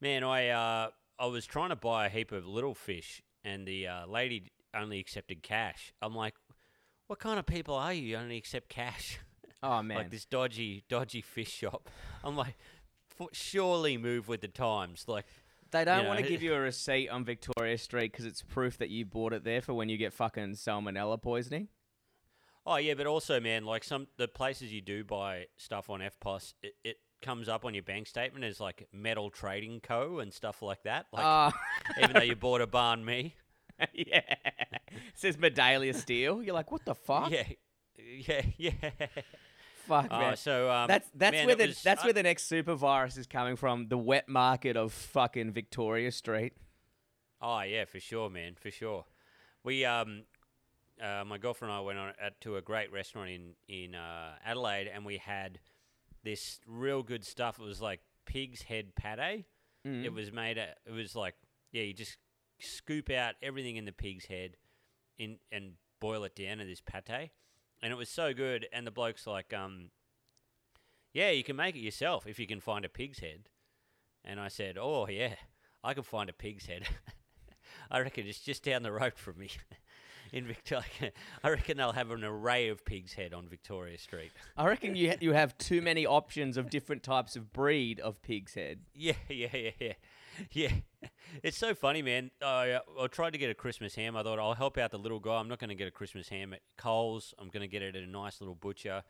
Man, 0.00 0.22
I 0.24 0.48
uh, 0.48 0.90
I 1.18 1.26
was 1.26 1.44
trying 1.46 1.70
to 1.70 1.76
buy 1.76 2.06
a 2.06 2.08
heap 2.08 2.32
of 2.32 2.46
little 2.46 2.74
fish, 2.74 3.22
and 3.44 3.66
the 3.66 3.86
uh, 3.86 4.06
lady 4.06 4.50
only 4.74 4.98
accepted 4.98 5.42
cash. 5.42 5.92
I'm 6.02 6.14
like, 6.14 6.34
what 7.06 7.18
kind 7.18 7.38
of 7.38 7.46
people 7.46 7.74
are 7.74 7.92
you? 7.92 8.02
You 8.02 8.16
only 8.16 8.36
accept 8.36 8.68
cash. 8.68 9.18
Oh 9.62 9.82
man, 9.82 9.96
like 9.96 10.10
this 10.10 10.26
dodgy, 10.26 10.84
dodgy 10.90 11.22
fish 11.22 11.50
shop. 11.50 11.88
I'm 12.22 12.36
like, 12.36 12.54
surely 13.32 13.96
move 13.96 14.28
with 14.28 14.42
the 14.42 14.48
times. 14.48 15.06
Like, 15.08 15.24
they 15.70 15.86
don't 15.86 16.02
you 16.02 16.08
want 16.08 16.20
to 16.20 16.28
give 16.28 16.42
you 16.42 16.52
a 16.52 16.60
receipt 16.70 17.08
on 17.08 17.24
Victoria 17.24 17.78
Street 17.78 18.12
because 18.12 18.26
it's 18.26 18.42
proof 18.42 18.76
that 18.76 18.90
you 18.90 19.06
bought 19.06 19.32
it 19.32 19.42
there 19.42 19.62
for 19.62 19.72
when 19.72 19.88
you 19.88 19.96
get 19.96 20.12
fucking 20.12 20.52
salmonella 20.52 21.22
poisoning. 21.22 21.68
oh 22.66 22.76
yeah, 22.76 22.92
but 22.92 23.06
also, 23.06 23.40
man, 23.40 23.64
like 23.64 23.84
some 23.84 24.06
the 24.18 24.28
places 24.28 24.70
you 24.70 24.82
do 24.82 25.02
buy 25.02 25.46
stuff 25.56 25.88
on 25.88 26.00
EFTPOS, 26.00 26.52
it, 26.62 26.74
it 26.84 26.96
comes 27.22 27.48
up 27.48 27.64
on 27.64 27.74
your 27.74 27.82
bank 27.82 28.06
statement 28.06 28.44
as 28.44 28.60
like 28.60 28.86
Metal 28.92 29.30
Trading 29.30 29.80
Co. 29.80 30.18
and 30.18 30.32
stuff 30.32 30.60
like 30.62 30.82
that. 30.84 31.06
Like, 31.12 31.24
Oh, 31.24 31.50
even 32.02 32.12
though 32.14 32.22
you 32.22 32.36
bought 32.36 32.60
a 32.60 32.66
banh 32.66 33.04
mi. 33.04 33.34
yeah, 33.92 34.20
it 34.20 34.82
says 35.14 35.36
Medalia 35.36 35.94
Steel. 35.94 36.42
You're 36.42 36.54
like, 36.54 36.70
what 36.70 36.84
the 36.84 36.94
fuck? 36.94 37.30
Yeah, 37.30 37.44
yeah, 37.98 38.42
yeah. 38.56 38.72
Fuck 39.86 40.06
Oh, 40.10 40.18
man. 40.18 40.36
so 40.36 40.70
um, 40.70 40.86
That's 40.88 41.08
that's 41.14 41.32
man, 41.32 41.46
where 41.46 41.56
the 41.56 41.66
was- 41.66 41.82
that's 41.82 42.02
I- 42.02 42.06
where 42.06 42.12
the 42.12 42.22
next 42.22 42.44
super 42.46 42.74
virus 42.74 43.16
is 43.16 43.26
coming 43.26 43.56
from. 43.56 43.88
The 43.88 43.98
wet 43.98 44.28
market 44.28 44.76
of 44.76 44.92
fucking 44.92 45.50
Victoria 45.52 46.10
Street. 46.12 46.52
Oh 47.42 47.60
yeah, 47.62 47.84
for 47.84 48.00
sure, 48.00 48.30
man, 48.30 48.54
for 48.58 48.70
sure. 48.70 49.04
We 49.64 49.84
um, 49.84 50.22
uh, 51.02 51.24
my 51.26 51.36
girlfriend 51.38 51.72
and 51.72 51.78
I 51.78 51.82
went 51.82 51.98
on 51.98 52.12
at, 52.22 52.40
to 52.42 52.56
a 52.56 52.62
great 52.62 52.92
restaurant 52.92 53.28
in 53.30 53.54
in 53.68 53.94
uh, 53.94 54.34
Adelaide, 54.46 54.88
and 54.94 55.04
we 55.04 55.18
had 55.18 55.58
this 56.24 56.60
real 56.66 57.02
good 57.02 57.24
stuff. 57.24 57.58
It 57.60 57.64
was 57.64 57.80
like 57.80 58.00
pig's 58.26 58.62
head 58.62 58.94
pate. 58.96 59.44
Mm. 59.86 60.04
It 60.04 60.12
was 60.12 60.32
made. 60.32 60.56
It 60.58 60.90
was 60.90 61.14
like 61.14 61.34
yeah, 61.72 61.82
you 61.82 61.92
just 61.92 62.16
scoop 62.60 63.10
out 63.10 63.34
everything 63.42 63.76
in 63.76 63.84
the 63.84 63.92
pig's 63.92 64.26
head, 64.26 64.56
in 65.18 65.38
and 65.52 65.72
boil 66.00 66.24
it 66.24 66.34
down 66.34 66.60
in 66.60 66.68
this 66.68 66.80
pate, 66.80 67.30
and 67.82 67.92
it 67.92 67.96
was 67.96 68.08
so 68.08 68.32
good. 68.32 68.66
And 68.72 68.86
the 68.86 68.90
bloke's 68.90 69.26
like, 69.26 69.52
um, 69.52 69.90
yeah, 71.12 71.30
you 71.30 71.44
can 71.44 71.56
make 71.56 71.76
it 71.76 71.80
yourself 71.80 72.26
if 72.26 72.38
you 72.38 72.46
can 72.46 72.60
find 72.60 72.84
a 72.84 72.88
pig's 72.88 73.18
head. 73.20 73.48
And 74.24 74.40
I 74.40 74.48
said, 74.48 74.76
oh 74.80 75.06
yeah, 75.08 75.34
I 75.82 75.94
can 75.94 76.02
find 76.02 76.30
a 76.30 76.32
pig's 76.32 76.66
head. 76.66 76.88
I 77.90 78.00
reckon 78.00 78.26
it's 78.26 78.40
just 78.40 78.64
down 78.64 78.82
the 78.82 78.92
road 78.92 79.14
from 79.16 79.38
me. 79.38 79.50
In 80.34 80.48
Victoria, 80.48 81.12
I 81.44 81.50
reckon 81.50 81.76
they'll 81.76 81.92
have 81.92 82.10
an 82.10 82.24
array 82.24 82.66
of 82.66 82.84
pig's 82.84 83.12
head 83.12 83.32
on 83.32 83.46
Victoria 83.46 83.96
Street. 83.96 84.32
I 84.56 84.66
reckon 84.66 84.96
you 84.96 85.10
ha- 85.10 85.16
you 85.20 85.32
have 85.32 85.56
too 85.58 85.80
many 85.80 86.06
options 86.06 86.56
of 86.56 86.70
different 86.70 87.04
types 87.04 87.36
of 87.36 87.52
breed 87.52 88.00
of 88.00 88.20
pig's 88.20 88.54
head. 88.54 88.80
Yeah, 88.96 89.12
yeah, 89.28 89.46
yeah, 89.54 89.70
yeah. 89.78 89.92
Yeah, 90.50 90.72
it's 91.44 91.56
so 91.56 91.72
funny, 91.72 92.02
man. 92.02 92.32
I, 92.42 92.72
uh, 92.72 92.80
I 93.00 93.06
tried 93.06 93.34
to 93.34 93.38
get 93.38 93.48
a 93.48 93.54
Christmas 93.54 93.94
ham. 93.94 94.16
I 94.16 94.24
thought 94.24 94.40
I'll 94.40 94.54
help 94.54 94.76
out 94.76 94.90
the 94.90 94.98
little 94.98 95.20
guy. 95.20 95.36
I'm 95.36 95.46
not 95.46 95.60
going 95.60 95.68
to 95.68 95.76
get 95.76 95.86
a 95.86 95.92
Christmas 95.92 96.28
ham 96.28 96.52
at 96.52 96.62
Coles. 96.76 97.32
I'm 97.38 97.48
going 97.50 97.60
to 97.60 97.68
get 97.68 97.82
it 97.82 97.94
at 97.94 98.02
a 98.02 98.10
nice 98.10 98.40
little 98.40 98.56
butcher. 98.56 99.04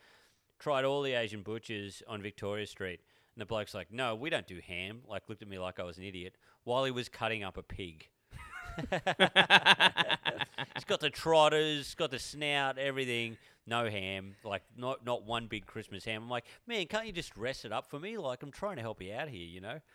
Tried 0.58 0.84
all 0.84 1.00
the 1.00 1.14
Asian 1.14 1.40
butchers 1.40 2.02
on 2.06 2.20
Victoria 2.20 2.66
Street, 2.66 3.00
and 3.34 3.40
the 3.40 3.46
bloke's 3.46 3.72
like, 3.72 3.90
"No, 3.90 4.14
we 4.14 4.28
don't 4.28 4.46
do 4.46 4.60
ham." 4.60 5.00
Like 5.08 5.22
looked 5.30 5.40
at 5.40 5.48
me 5.48 5.58
like 5.58 5.80
I 5.80 5.84
was 5.84 5.96
an 5.96 6.04
idiot 6.04 6.36
while 6.64 6.84
he 6.84 6.90
was 6.90 7.08
cutting 7.08 7.42
up 7.42 7.56
a 7.56 7.62
pig. 7.62 8.10
He's 10.74 10.84
got 10.84 11.00
the 11.00 11.10
trotters, 11.10 11.94
got 11.94 12.10
the 12.10 12.18
snout, 12.18 12.78
everything. 12.78 13.36
No 13.66 13.88
ham, 13.88 14.36
like 14.44 14.62
not 14.76 15.04
not 15.06 15.24
one 15.24 15.46
big 15.46 15.66
Christmas 15.66 16.04
ham. 16.04 16.24
I'm 16.24 16.30
like, 16.30 16.44
man, 16.66 16.86
can't 16.86 17.06
you 17.06 17.12
just 17.12 17.36
rest 17.36 17.64
it 17.64 17.72
up 17.72 17.86
for 17.88 17.98
me? 17.98 18.18
Like 18.18 18.42
I'm 18.42 18.50
trying 18.50 18.76
to 18.76 18.82
help 18.82 19.00
you 19.00 19.14
out 19.14 19.28
here, 19.28 19.46
you 19.46 19.60
know. 19.60 19.80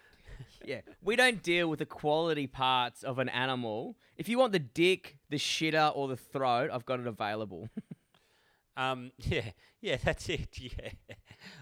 Yeah, 0.63 0.81
we 1.01 1.17
don't 1.17 1.43
deal 1.43 1.67
with 1.69 1.79
the 1.79 1.85
quality 1.85 2.47
parts 2.47 3.03
of 3.03 3.19
an 3.19 3.27
animal. 3.27 3.97
If 4.15 4.29
you 4.29 4.39
want 4.39 4.53
the 4.53 4.59
dick, 4.59 5.17
the 5.29 5.37
shitter, 5.37 5.91
or 5.93 6.07
the 6.07 6.15
throat, 6.15 6.69
I've 6.71 6.85
got 6.85 6.99
it 7.01 7.07
available. 7.07 7.69
Um, 8.77 9.11
yeah, 9.17 9.51
yeah, 9.81 9.97
that's 10.01 10.29
it. 10.29 10.57
Yeah. 10.57 10.91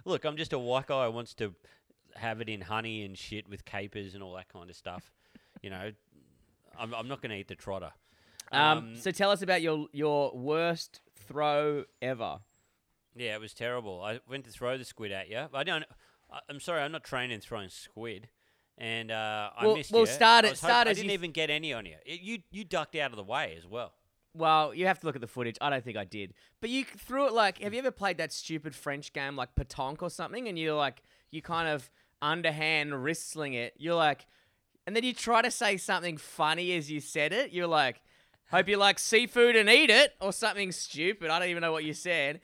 Look, 0.05 0.23
I'm 0.23 0.37
just 0.37 0.53
a 0.53 0.59
white 0.59 0.85
guy 0.85 1.05
who 1.05 1.11
wants 1.11 1.33
to 1.35 1.55
have 2.15 2.41
it 2.41 2.49
in 2.49 2.61
honey 2.61 3.03
and 3.03 3.17
shit 3.17 3.49
with 3.49 3.65
capers 3.65 4.13
and 4.13 4.21
all 4.21 4.35
that 4.35 4.49
kind 4.49 4.69
of 4.69 4.75
stuff. 4.75 5.11
You 5.63 5.71
know, 5.71 5.91
I'm, 6.79 6.93
I'm 6.93 7.07
not 7.07 7.21
going 7.21 7.31
to 7.31 7.37
eat 7.37 7.47
the 7.47 7.55
trotter. 7.55 7.91
Um, 8.51 8.95
so 8.95 9.11
tell 9.11 9.31
us 9.31 9.41
about 9.41 9.61
your 9.61 9.87
your 9.91 10.31
worst 10.35 11.01
throw 11.15 11.83
ever. 12.01 12.39
yeah, 13.15 13.35
it 13.35 13.41
was 13.41 13.53
terrible. 13.53 14.01
I 14.01 14.19
went 14.29 14.45
to 14.45 14.51
throw 14.51 14.77
the 14.77 14.85
squid 14.85 15.11
at 15.11 15.29
you. 15.29 15.45
I 15.53 15.63
don't. 15.63 15.83
I- 16.31 16.39
I'm 16.49 16.59
sorry, 16.59 16.81
I'm 16.81 16.91
not 16.91 17.03
trained 17.03 17.31
in 17.31 17.41
throwing 17.41 17.69
squid. 17.69 18.29
And 18.77 19.11
uh, 19.11 19.49
I 19.57 19.65
Well- 19.65 19.75
missed 19.77 19.91
well, 19.91 20.01
you. 20.01 20.07
start 20.07 20.45
I 20.45 20.49
it- 20.49 20.51
was 20.51 20.59
start 20.59 20.87
I 20.87 20.91
as 20.91 20.97
didn't 20.97 21.11
even 21.11 21.31
get 21.31 21.49
any 21.49 21.73
on 21.73 21.85
you. 21.85 21.95
It- 22.05 22.21
you 22.21 22.39
you 22.51 22.63
ducked 22.63 22.95
out 22.95 23.11
of 23.11 23.17
the 23.17 23.23
way 23.23 23.55
as 23.57 23.65
well. 23.67 23.93
Well, 24.33 24.71
you 24.73 24.85
have 24.85 24.99
to 24.99 25.07
look 25.07 25.15
at 25.15 25.21
the 25.21 25.27
footage. 25.27 25.57
I 25.59 25.69
don't 25.71 25.83
think 25.83 25.97
I 25.97 26.05
did. 26.05 26.33
But 26.61 26.69
you 26.69 26.85
threw 26.85 27.25
it 27.25 27.33
like, 27.33 27.57
have 27.59 27.73
you 27.73 27.79
ever 27.79 27.89
played 27.91 28.17
that 28.19 28.31
stupid 28.31 28.75
French 28.75 29.11
game 29.11 29.35
like 29.35 29.55
Petanque 29.55 30.03
or 30.03 30.11
something? 30.11 30.47
And 30.47 30.59
you're 30.59 30.75
like, 30.75 31.01
you 31.31 31.41
kind 31.41 31.67
of 31.67 31.89
underhand 32.21 33.03
wrestling 33.03 33.53
it. 33.53 33.73
You're 33.77 33.95
like, 33.95 34.27
and 34.87 34.95
then 34.95 35.03
you 35.03 35.13
try 35.13 35.41
to 35.41 35.51
say 35.51 35.75
something 35.75 36.15
funny 36.17 36.71
as 36.77 36.89
you 36.89 37.01
said 37.01 37.33
it. 37.33 37.51
You're 37.51 37.67
like, 37.67 38.01
hope 38.49 38.69
you 38.69 38.77
like 38.77 38.97
seafood 38.99 39.57
and 39.57 39.69
eat 39.69 39.89
it, 39.89 40.13
or 40.21 40.31
something 40.31 40.71
stupid. 40.71 41.29
I 41.29 41.39
don't 41.39 41.49
even 41.49 41.59
know 41.61 41.73
what 41.73 41.83
you 41.83 41.93
said. 41.93 42.39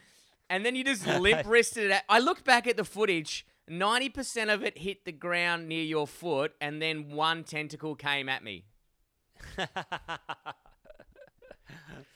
And 0.50 0.66
then 0.66 0.76
you 0.76 0.84
just 0.84 1.08
limp 1.08 1.48
wristed 1.48 1.90
it. 1.92 2.02
I 2.10 2.20
look 2.20 2.44
back 2.44 2.68
at 2.68 2.76
the 2.76 2.84
footage. 2.84 3.48
90% 3.72 4.54
of 4.54 4.62
it 4.62 4.78
hit 4.80 5.06
the 5.06 5.14
ground 5.14 5.70
near 5.70 5.84
your 5.84 6.06
foot, 6.06 6.52
and 6.60 6.82
then 6.82 7.12
one 7.12 7.46
tentacle 7.46 7.96
came 7.96 8.28
at 8.28 8.44
me. 8.44 8.66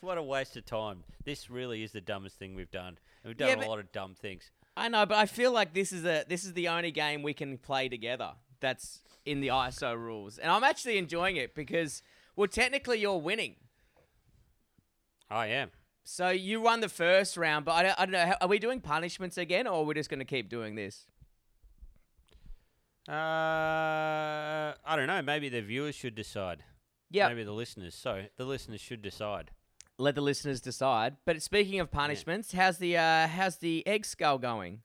what 0.02 0.18
a 0.18 0.24
waste 0.24 0.58
of 0.58 0.66
time. 0.66 1.06
This 1.24 1.50
really 1.50 1.84
is 1.84 1.94
the 1.94 2.02
dumbest 2.02 2.38
thing 2.38 2.54
we've 2.54 2.70
done. 2.70 2.98
And 3.24 3.30
we've 3.32 3.40
Yeah, 3.40 3.56
done 3.56 3.64
a 3.64 3.70
lot 3.70 3.80
of 3.80 3.94
dumb 3.94 4.14
things. 4.14 4.52
I 4.76 4.90
know, 4.90 5.06
but 5.06 5.18
I 5.18 5.26
feel 5.26 5.54
like 5.54 5.74
this 5.74 5.94
is 5.94 6.04
a 6.04 6.26
this 6.28 6.44
is 6.44 6.54
the 6.54 6.68
only 6.68 6.92
game 6.92 7.24
we 7.24 7.34
can 7.34 7.58
play 7.58 7.88
together 7.90 8.34
that's 8.60 9.02
in 9.26 9.42
the 9.42 9.48
ISO 9.50 9.98
rules, 9.98 10.38
and 10.38 10.52
I'm 10.52 10.64
actually 10.64 10.98
enjoying 10.98 11.36
it 11.36 11.54
because, 11.56 12.02
well, 12.36 12.48
technically 12.48 13.00
you're 13.00 13.18
winning. 13.18 13.56
I 15.30 15.48
am. 15.48 15.72
So 16.04 16.30
you 16.30 16.62
won 16.62 16.80
the 16.80 16.88
first 16.90 17.36
round, 17.36 17.66
but 17.66 17.74
I 17.74 17.84
don't, 17.84 18.00
I 18.00 18.06
don't 18.06 18.12
know. 18.14 18.36
Are 18.40 18.48
we 18.48 18.60
doing 18.60 18.80
punishments 18.80 19.38
again, 19.38 19.68
or 19.68 19.82
are 19.82 19.84
we 19.84 19.94
just 19.94 20.10
going 20.10 20.20
to 20.20 20.26
keep 20.26 20.48
doing 20.50 20.76
this? 20.76 21.06
Uh, 23.10 24.74
I 24.86 24.96
don't 24.96 25.08
know. 25.08 25.22
Maybe 25.22 25.50
the 25.50 25.62
viewers 25.62 25.96
should 25.96 26.16
decide. 26.16 26.64
Yeah, 27.10 27.30
Maybe 27.30 27.44
the 27.44 27.54
listeners. 27.54 27.96
So 27.96 28.24
the 28.36 28.44
listeners 28.46 28.82
should 28.82 29.02
decide. 29.02 29.52
let 29.98 30.16
the 30.16 30.22
listeners 30.22 30.60
decide. 30.60 31.16
But 31.26 31.42
speaking 31.42 31.80
of 31.80 31.90
punishments, 31.90 32.52
how's 32.52 32.78
the 32.78 32.98
uh, 32.98 33.28
how's 33.28 33.58
the 33.58 33.86
egg 33.88 34.06
skull 34.06 34.38
going? 34.38 34.82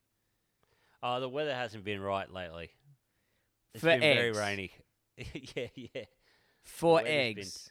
Oh, 1.01 1.19
the 1.19 1.27
weather 1.27 1.53
hasn't 1.53 1.83
been 1.83 1.99
right 1.99 2.31
lately. 2.31 2.71
It's 3.73 3.81
For 3.81 3.87
been 3.89 3.99
very 4.01 4.29
eggs. 4.29 4.37
rainy. 4.37 4.71
yeah, 5.55 5.67
yeah. 5.75 6.03
For 6.63 6.99
been- 6.99 7.07
eggs. 7.07 7.69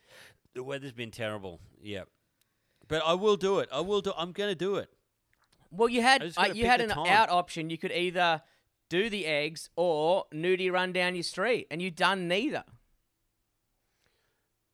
The 0.54 0.62
weather's 0.62 0.92
been 0.92 1.10
terrible. 1.10 1.60
Yeah. 1.80 2.02
But 2.88 3.02
I 3.06 3.14
will 3.14 3.36
do 3.36 3.58
it. 3.60 3.68
I 3.72 3.80
will 3.80 4.00
do. 4.02 4.12
I'm 4.16 4.32
gonna 4.32 4.54
do 4.54 4.76
it. 4.76 4.90
Well, 5.70 5.88
you 5.88 6.02
had 6.02 6.22
uh, 6.36 6.50
you 6.52 6.66
had 6.66 6.80
an 6.82 6.90
time. 6.90 7.06
out 7.06 7.30
option. 7.30 7.70
You 7.70 7.78
could 7.78 7.92
either 7.92 8.42
do 8.90 9.08
the 9.08 9.24
eggs 9.24 9.70
or 9.76 10.24
nudie 10.34 10.70
run 10.70 10.92
down 10.92 11.14
your 11.14 11.22
street, 11.22 11.66
and 11.70 11.80
you 11.80 11.90
done 11.90 12.28
neither. 12.28 12.64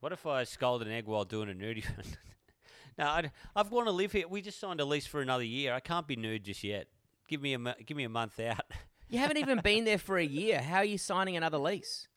What 0.01 0.13
if 0.13 0.27
I 0.27 0.45
scold 0.45 0.83
an 0.83 0.91
egg 0.91 1.07
while 1.07 1.25
doing 1.25 1.49
a 1.51 1.53
nudie? 1.55 1.85
Run? 1.97 2.07
no, 2.99 3.07
I'd, 3.07 3.31
I've 3.55 3.71
want 3.71 3.87
to 3.87 3.93
live 3.93 4.13
here. 4.13 4.27
We 4.29 4.41
just 4.43 4.59
signed 4.61 4.81
a 4.81 4.85
lease 4.85 5.07
for 5.07 5.21
another 5.21 5.45
year. 5.45 5.73
I 5.75 5.81
can't 5.81 6.07
be 6.07 6.17
nude 6.17 6.45
just 6.45 6.65
yet. 6.65 6.89
Give 7.29 7.41
me 7.43 7.55
a 7.55 7.59
give 7.85 7.97
me 7.97 8.05
a 8.05 8.09
month 8.09 8.41
out. 8.41 8.61
You 9.09 9.19
haven't 9.19 9.39
even 9.39 9.61
been 9.61 9.85
there 9.85 9.99
for 9.99 10.19
a 10.19 10.25
year. 10.25 10.61
How 10.61 10.79
are 10.79 10.85
you 10.85 10.99
signing 10.99 11.37
another 11.37 11.59
lease? 11.59 12.09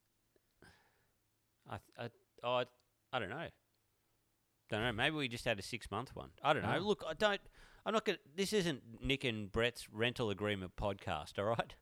I, 1.70 1.76
I, 1.98 2.10
oh, 2.44 2.54
I, 2.56 2.66
I 3.14 3.20
don't 3.20 3.30
know. 3.30 3.48
Don't 4.70 4.82
know. 4.84 4.92
Maybe 4.92 5.16
we 5.16 5.28
just 5.28 5.46
had 5.46 5.60
a 5.60 5.62
six 5.62 5.90
month 5.92 6.16
one. 6.16 6.30
I 6.44 6.54
don't 6.54 6.64
know. 6.64 6.76
Oh. 6.78 6.82
Look, 6.88 7.04
I 7.08 7.14
don't. 7.14 7.40
I'm 7.86 7.94
not 7.94 8.06
gonna. 8.06 8.18
This 8.36 8.54
isn't 8.54 8.82
Nick 9.02 9.24
and 9.24 9.52
Brett's 9.52 9.88
rental 9.92 10.30
agreement 10.30 10.74
podcast. 10.76 11.40
All 11.40 11.46
right. 11.46 11.74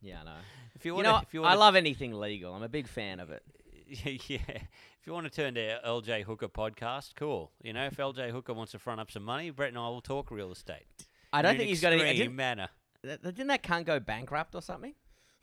Yeah, 0.00 0.20
I 0.20 0.24
know. 0.24 0.30
If 0.74 0.84
you 0.84 0.90
You 0.90 0.94
want, 0.96 1.06
know, 1.06 1.18
if 1.22 1.34
you 1.34 1.42
want, 1.42 1.52
I 1.52 1.56
love 1.56 1.76
anything 1.76 2.12
legal. 2.12 2.54
I'm 2.54 2.62
a 2.62 2.68
big 2.68 2.88
fan 2.88 3.20
of 3.20 3.30
it. 3.30 3.42
yeah. 4.28 4.38
If 4.48 5.06
you 5.06 5.12
want 5.12 5.26
to 5.26 5.30
turn 5.30 5.54
to 5.54 5.80
LJ 5.86 6.22
Hooker 6.24 6.48
podcast, 6.48 7.14
cool. 7.16 7.52
You 7.62 7.72
know, 7.72 7.86
if 7.86 7.96
LJ 7.96 8.30
Hooker 8.30 8.54
wants 8.54 8.72
to 8.72 8.78
front 8.78 9.00
up 9.00 9.10
some 9.10 9.22
money, 9.24 9.50
Brett 9.50 9.68
and 9.68 9.78
I 9.78 9.88
will 9.88 10.00
talk 10.00 10.30
real 10.30 10.50
estate. 10.50 10.86
I 11.32 11.42
don't 11.42 11.56
think 11.56 11.68
he's 11.68 11.80
got 11.80 11.92
any. 11.92 12.28
manner. 12.28 12.68
Didn't 13.02 13.48
that 13.48 13.62
cunt 13.62 13.86
go 13.86 14.00
bankrupt 14.00 14.54
or 14.54 14.62
something? 14.62 14.94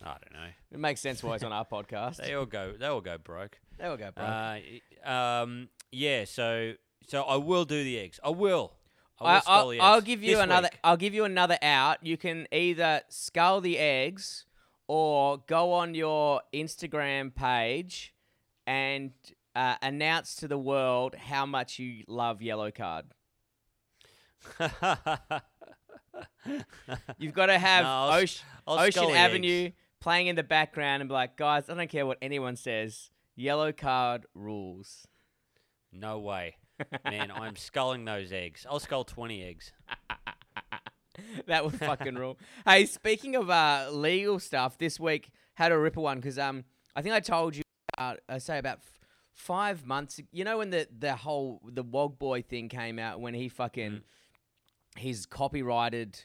I 0.01 0.11
don't 0.11 0.33
know. 0.33 0.49
It 0.71 0.79
makes 0.79 1.01
sense 1.01 1.21
why 1.21 1.33
he's 1.33 1.43
on 1.43 1.51
our 1.51 1.65
podcast. 1.71 2.17
They 2.17 2.33
all 2.33 2.45
go. 2.45 2.73
They 2.79 2.85
all 2.85 3.01
go 3.01 3.17
broke. 3.17 3.59
They 3.77 3.89
we 3.89 3.97
go, 3.97 4.11
broke. 4.11 4.27
Uh, 5.05 5.09
um, 5.09 5.69
yeah. 5.91 6.25
So, 6.25 6.73
so 7.07 7.23
I 7.23 7.35
will 7.35 7.65
do 7.65 7.83
the 7.83 7.99
eggs. 7.99 8.19
I 8.23 8.29
will. 8.29 8.73
I 9.19 9.23
will 9.23 9.29
I, 9.29 9.39
skull 9.39 9.55
I'll, 9.55 9.69
the 9.69 9.79
I'll 9.79 10.01
give 10.01 10.23
you 10.23 10.39
another. 10.39 10.69
week. 10.71 10.79
I'll 10.83 10.97
give 10.97 11.13
you 11.13 11.25
another 11.25 11.57
out. 11.61 12.05
You 12.05 12.17
can 12.17 12.47
either 12.51 13.01
scull 13.09 13.59
the 13.61 13.77
eggs 13.77 14.45
or 14.87 15.39
go 15.47 15.73
on 15.73 15.95
your 15.95 16.41
Instagram 16.53 17.35
page 17.35 18.13
and 18.65 19.11
uh, 19.55 19.75
announce 19.81 20.35
to 20.37 20.47
the 20.47 20.57
world 20.57 21.15
how 21.15 21.45
much 21.45 21.79
you 21.79 22.03
love 22.07 22.39
Yellowcard. 22.39 23.03
You've 27.17 27.33
got 27.33 27.47
to 27.47 27.57
have 27.59 27.83
No, 27.83 27.89
I'll 27.89 28.11
Ocean, 28.13 28.45
I'll 28.67 28.79
Ocean 28.79 29.11
Avenue 29.11 29.71
playing 29.99 30.27
in 30.27 30.35
the 30.35 30.43
background 30.43 31.01
and 31.01 31.09
be 31.09 31.13
like, 31.13 31.37
guys, 31.37 31.69
I 31.69 31.73
don't 31.75 31.89
care 31.89 32.05
what 32.05 32.17
anyone 32.21 32.55
says. 32.55 33.09
Yellowcard 33.37 34.23
rules. 34.33 35.07
No 35.91 36.19
way, 36.19 36.57
man. 37.05 37.31
I'm 37.31 37.55
sculling 37.57 38.05
those 38.05 38.31
eggs. 38.31 38.65
I'll 38.69 38.79
scull 38.79 39.03
twenty 39.03 39.43
eggs. 39.43 39.71
that 41.47 41.63
would 41.63 41.79
fucking 41.79 42.15
rule. 42.15 42.37
Hey, 42.65 42.85
speaking 42.85 43.35
of 43.35 43.49
uh, 43.49 43.87
legal 43.91 44.39
stuff, 44.39 44.77
this 44.77 44.99
week 44.99 45.31
had 45.55 45.71
a 45.71 45.77
ripper 45.77 46.01
one 46.01 46.17
because 46.17 46.37
um, 46.37 46.63
I 46.95 47.01
think 47.01 47.15
I 47.15 47.19
told 47.19 47.55
you, 47.55 47.63
uh, 47.97 48.15
I 48.27 48.37
say 48.37 48.57
about 48.57 48.79
f- 48.79 48.99
five 49.33 49.85
months. 49.85 50.19
You 50.31 50.43
know 50.43 50.59
when 50.59 50.69
the 50.69 50.87
the 50.95 51.15
whole 51.15 51.61
the 51.65 51.83
Wog 51.83 52.19
Boy 52.19 52.41
thing 52.41 52.69
came 52.69 52.99
out 52.99 53.19
when 53.19 53.33
he 53.33 53.49
fucking 53.49 54.01
he's 54.99 55.25
copyrighted 55.25 56.19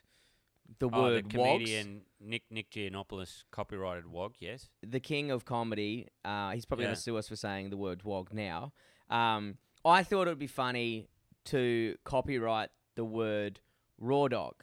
the 0.79 0.89
Oh, 0.93 1.03
word 1.03 1.31
the 1.31 1.39
wogs. 1.39 1.53
comedian 1.59 2.03
Nick 2.21 2.43
Nick 2.51 2.71
Giannopoulos 2.71 3.45
copyrighted 3.51 4.07
wog. 4.07 4.35
Yes. 4.41 4.69
the 4.83 5.01
king 5.01 5.31
of 5.31 5.45
comedy. 5.45 6.09
Uh, 6.25 6.51
he's 6.53 6.65
probably 6.65 6.85
Yeah. 6.85 6.89
going 6.89 6.97
to 6.97 7.03
sue 7.03 7.17
us 7.17 7.29
for 7.29 7.37
saying 7.37 7.71
the 7.71 7.77
word 7.77 8.03
wog 8.03 8.33
now. 8.33 8.73
Um, 9.11 9.59
I 9.85 10.03
thought 10.03 10.27
it 10.27 10.31
would 10.31 10.39
be 10.39 10.47
funny 10.47 11.09
to 11.47 11.97
copyright 12.05 12.71
the 12.95 13.05
word 13.05 13.61
raw 13.99 14.29
dog 14.29 14.55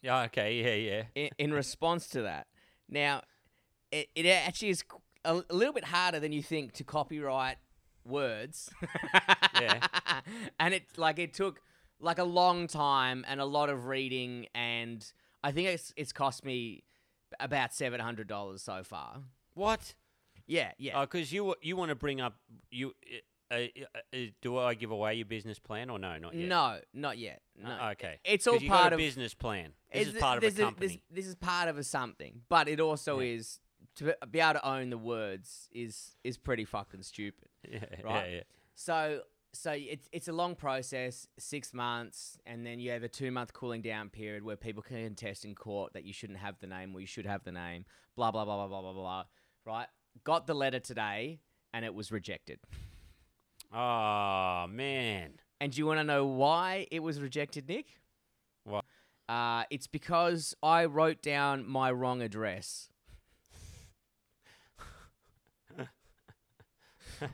Yeah. 0.00 0.22
Okay. 0.22 0.54
Yeah. 0.62 0.74
Yeah. 0.90 1.02
in, 1.14 1.30
in 1.38 1.52
response 1.52 2.06
to 2.08 2.22
that. 2.22 2.46
Now, 2.88 3.22
it, 3.90 4.08
it 4.14 4.26
actually 4.26 4.70
is 4.70 4.82
a, 5.24 5.42
a 5.50 5.54
little 5.54 5.74
bit 5.74 5.84
harder 5.84 6.18
than 6.18 6.32
you 6.32 6.42
think 6.42 6.72
to 6.74 6.84
copyright 6.84 7.58
words. 8.04 8.70
Yeah. 9.60 9.86
and 10.58 10.72
it 10.74 10.84
like 10.96 11.18
it 11.20 11.34
took 11.34 11.60
like 12.02 12.18
a 12.18 12.24
long 12.24 12.66
time 12.66 13.24
and 13.26 13.40
a 13.40 13.44
lot 13.44 13.70
of 13.70 13.86
reading 13.86 14.46
and 14.54 15.10
I 15.42 15.52
think 15.52 15.68
it's 15.68 15.94
it's 15.96 16.12
cost 16.12 16.44
me 16.44 16.84
about 17.40 17.72
seven 17.72 18.00
hundred 18.00 18.28
dollars 18.28 18.62
so 18.62 18.82
far. 18.84 19.22
What? 19.54 19.94
Yeah, 20.46 20.72
yeah. 20.78 20.98
Oh, 20.98 21.02
because 21.02 21.32
you 21.32 21.54
you 21.62 21.76
want 21.76 21.88
to 21.88 21.94
bring 21.94 22.20
up 22.20 22.34
you. 22.70 22.92
Uh, 23.50 23.54
uh, 23.54 23.58
uh, 24.14 24.18
do 24.40 24.56
I 24.56 24.72
give 24.74 24.90
away 24.90 25.14
your 25.14 25.26
business 25.26 25.58
plan 25.58 25.90
or 25.90 25.98
no? 25.98 26.16
Not 26.16 26.34
yet. 26.34 26.48
No, 26.48 26.78
not 26.94 27.18
yet. 27.18 27.42
No. 27.62 27.68
Uh, 27.70 27.90
okay. 27.92 28.18
It's 28.24 28.46
all 28.46 28.58
part 28.60 28.94
of 28.94 28.98
business 28.98 29.34
plan. 29.34 29.72
This 29.92 30.08
is 30.08 30.14
part 30.14 30.36
of 30.38 30.40
this 30.42 30.58
a 30.58 30.62
company. 30.62 30.86
this, 30.86 30.96
this 31.10 31.26
is 31.26 31.34
part 31.34 31.68
of 31.68 31.76
a 31.76 31.84
something, 31.84 32.42
but 32.48 32.66
it 32.66 32.80
also 32.80 33.20
Yeah. 33.20 33.34
is 33.36 33.60
to 33.96 34.14
be 34.30 34.40
able 34.40 34.54
to 34.54 34.66
own 34.66 34.88
the 34.90 34.96
words 34.96 35.68
is 35.72 36.16
is 36.24 36.38
pretty 36.38 36.64
fucking 36.64 37.02
stupid. 37.02 37.48
yeah, 37.70 37.80
right? 38.02 38.30
Yeah, 38.30 38.36
yeah. 38.36 38.42
So 38.74 39.20
so 39.54 39.72
it's 39.76 40.08
it's 40.12 40.28
a 40.28 40.32
long 40.32 40.54
process, 40.54 41.26
six 41.38 41.74
months, 41.74 42.38
and 42.46 42.64
then 42.64 42.80
you 42.80 42.90
have 42.90 43.02
a 43.02 43.08
two 43.08 43.30
month 43.30 43.52
cooling 43.52 43.82
down 43.82 44.08
period 44.08 44.42
where 44.42 44.56
people 44.56 44.82
can 44.82 45.04
contest 45.04 45.44
in 45.44 45.54
court 45.54 45.92
that 45.92 46.04
you 46.04 46.12
shouldn't 46.12 46.38
have 46.38 46.56
the 46.60 46.66
name 46.66 46.94
or 46.94 47.00
you 47.00 47.06
should 47.06 47.26
have 47.26 47.44
the 47.44 47.52
name. 47.52 47.84
Blah 48.16 48.30
blah 48.30 48.44
blah 48.44 48.66
blah 48.66 48.68
blah 48.68 48.80
blah 48.80 48.92
blah. 48.92 49.24
Right? 49.66 49.86
Got 50.24 50.46
the 50.46 50.54
letter 50.54 50.78
today, 50.80 51.40
and 51.74 51.84
it 51.84 51.94
was 51.94 52.10
rejected. 52.10 52.60
Oh 53.72 54.66
man. 54.68 55.32
And 55.60 55.70
do 55.70 55.78
you 55.78 55.86
want 55.86 56.00
to 56.00 56.04
know 56.04 56.26
why 56.26 56.88
it 56.90 57.00
was 57.00 57.20
rejected, 57.20 57.68
Nick? 57.68 57.86
Why? 58.64 58.80
Uh, 59.28 59.64
it's 59.70 59.86
because 59.86 60.54
I 60.62 60.86
wrote 60.86 61.22
down 61.22 61.66
my 61.68 61.92
wrong 61.92 62.20
address. 62.20 62.88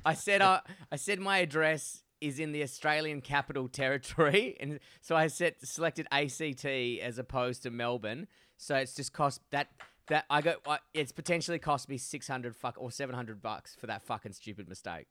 I 0.04 0.14
said 0.14 0.42
I, 0.42 0.60
I 0.92 0.96
said 0.96 1.20
my 1.20 1.38
address 1.38 2.02
is 2.20 2.38
in 2.38 2.52
the 2.52 2.62
Australian 2.62 3.20
Capital 3.20 3.68
Territory, 3.68 4.56
and 4.60 4.80
so 5.00 5.16
I 5.16 5.26
set 5.28 5.66
selected 5.66 6.06
ACT 6.10 6.64
as 6.64 7.18
opposed 7.18 7.62
to 7.64 7.70
Melbourne. 7.70 8.26
So 8.56 8.76
it's 8.76 8.94
just 8.94 9.12
cost 9.12 9.40
that 9.50 9.68
that 10.08 10.24
I 10.28 10.40
got. 10.40 10.56
I, 10.66 10.78
it's 10.94 11.12
potentially 11.12 11.58
cost 11.58 11.88
me 11.88 11.98
six 11.98 12.28
hundred 12.28 12.56
fuck 12.56 12.76
or 12.78 12.90
seven 12.90 13.14
hundred 13.14 13.40
bucks 13.40 13.76
for 13.78 13.86
that 13.86 14.02
fucking 14.02 14.32
stupid 14.32 14.68
mistake. 14.68 15.06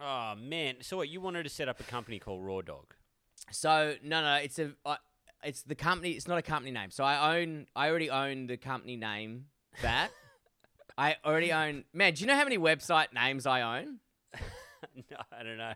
Oh 0.00 0.34
man. 0.36 0.76
So 0.80 0.98
what? 0.98 1.08
You 1.08 1.20
wanted 1.20 1.44
to 1.44 1.48
set 1.48 1.68
up 1.68 1.80
a 1.80 1.84
company 1.84 2.18
called 2.18 2.44
Raw 2.44 2.60
Dog? 2.60 2.94
So 3.50 3.94
no, 4.02 4.22
no, 4.22 4.34
it's 4.34 4.58
a, 4.58 4.72
uh, 4.84 4.96
it's 5.44 5.62
the 5.62 5.74
company. 5.74 6.12
It's 6.12 6.28
not 6.28 6.38
a 6.38 6.42
company 6.42 6.70
name. 6.70 6.90
So 6.90 7.04
I 7.04 7.38
own, 7.38 7.66
I 7.74 7.88
already 7.88 8.10
own 8.10 8.46
the 8.46 8.56
company 8.56 8.96
name. 8.96 9.46
That 9.82 10.10
I 10.98 11.16
already 11.24 11.52
own. 11.52 11.84
Man, 11.92 12.14
do 12.14 12.22
you 12.22 12.26
know 12.26 12.34
how 12.34 12.44
many 12.44 12.58
website 12.58 13.12
names 13.12 13.46
I 13.46 13.80
own? 13.80 14.00
no, 15.10 15.16
I 15.32 15.42
don't 15.42 15.58
know. 15.58 15.72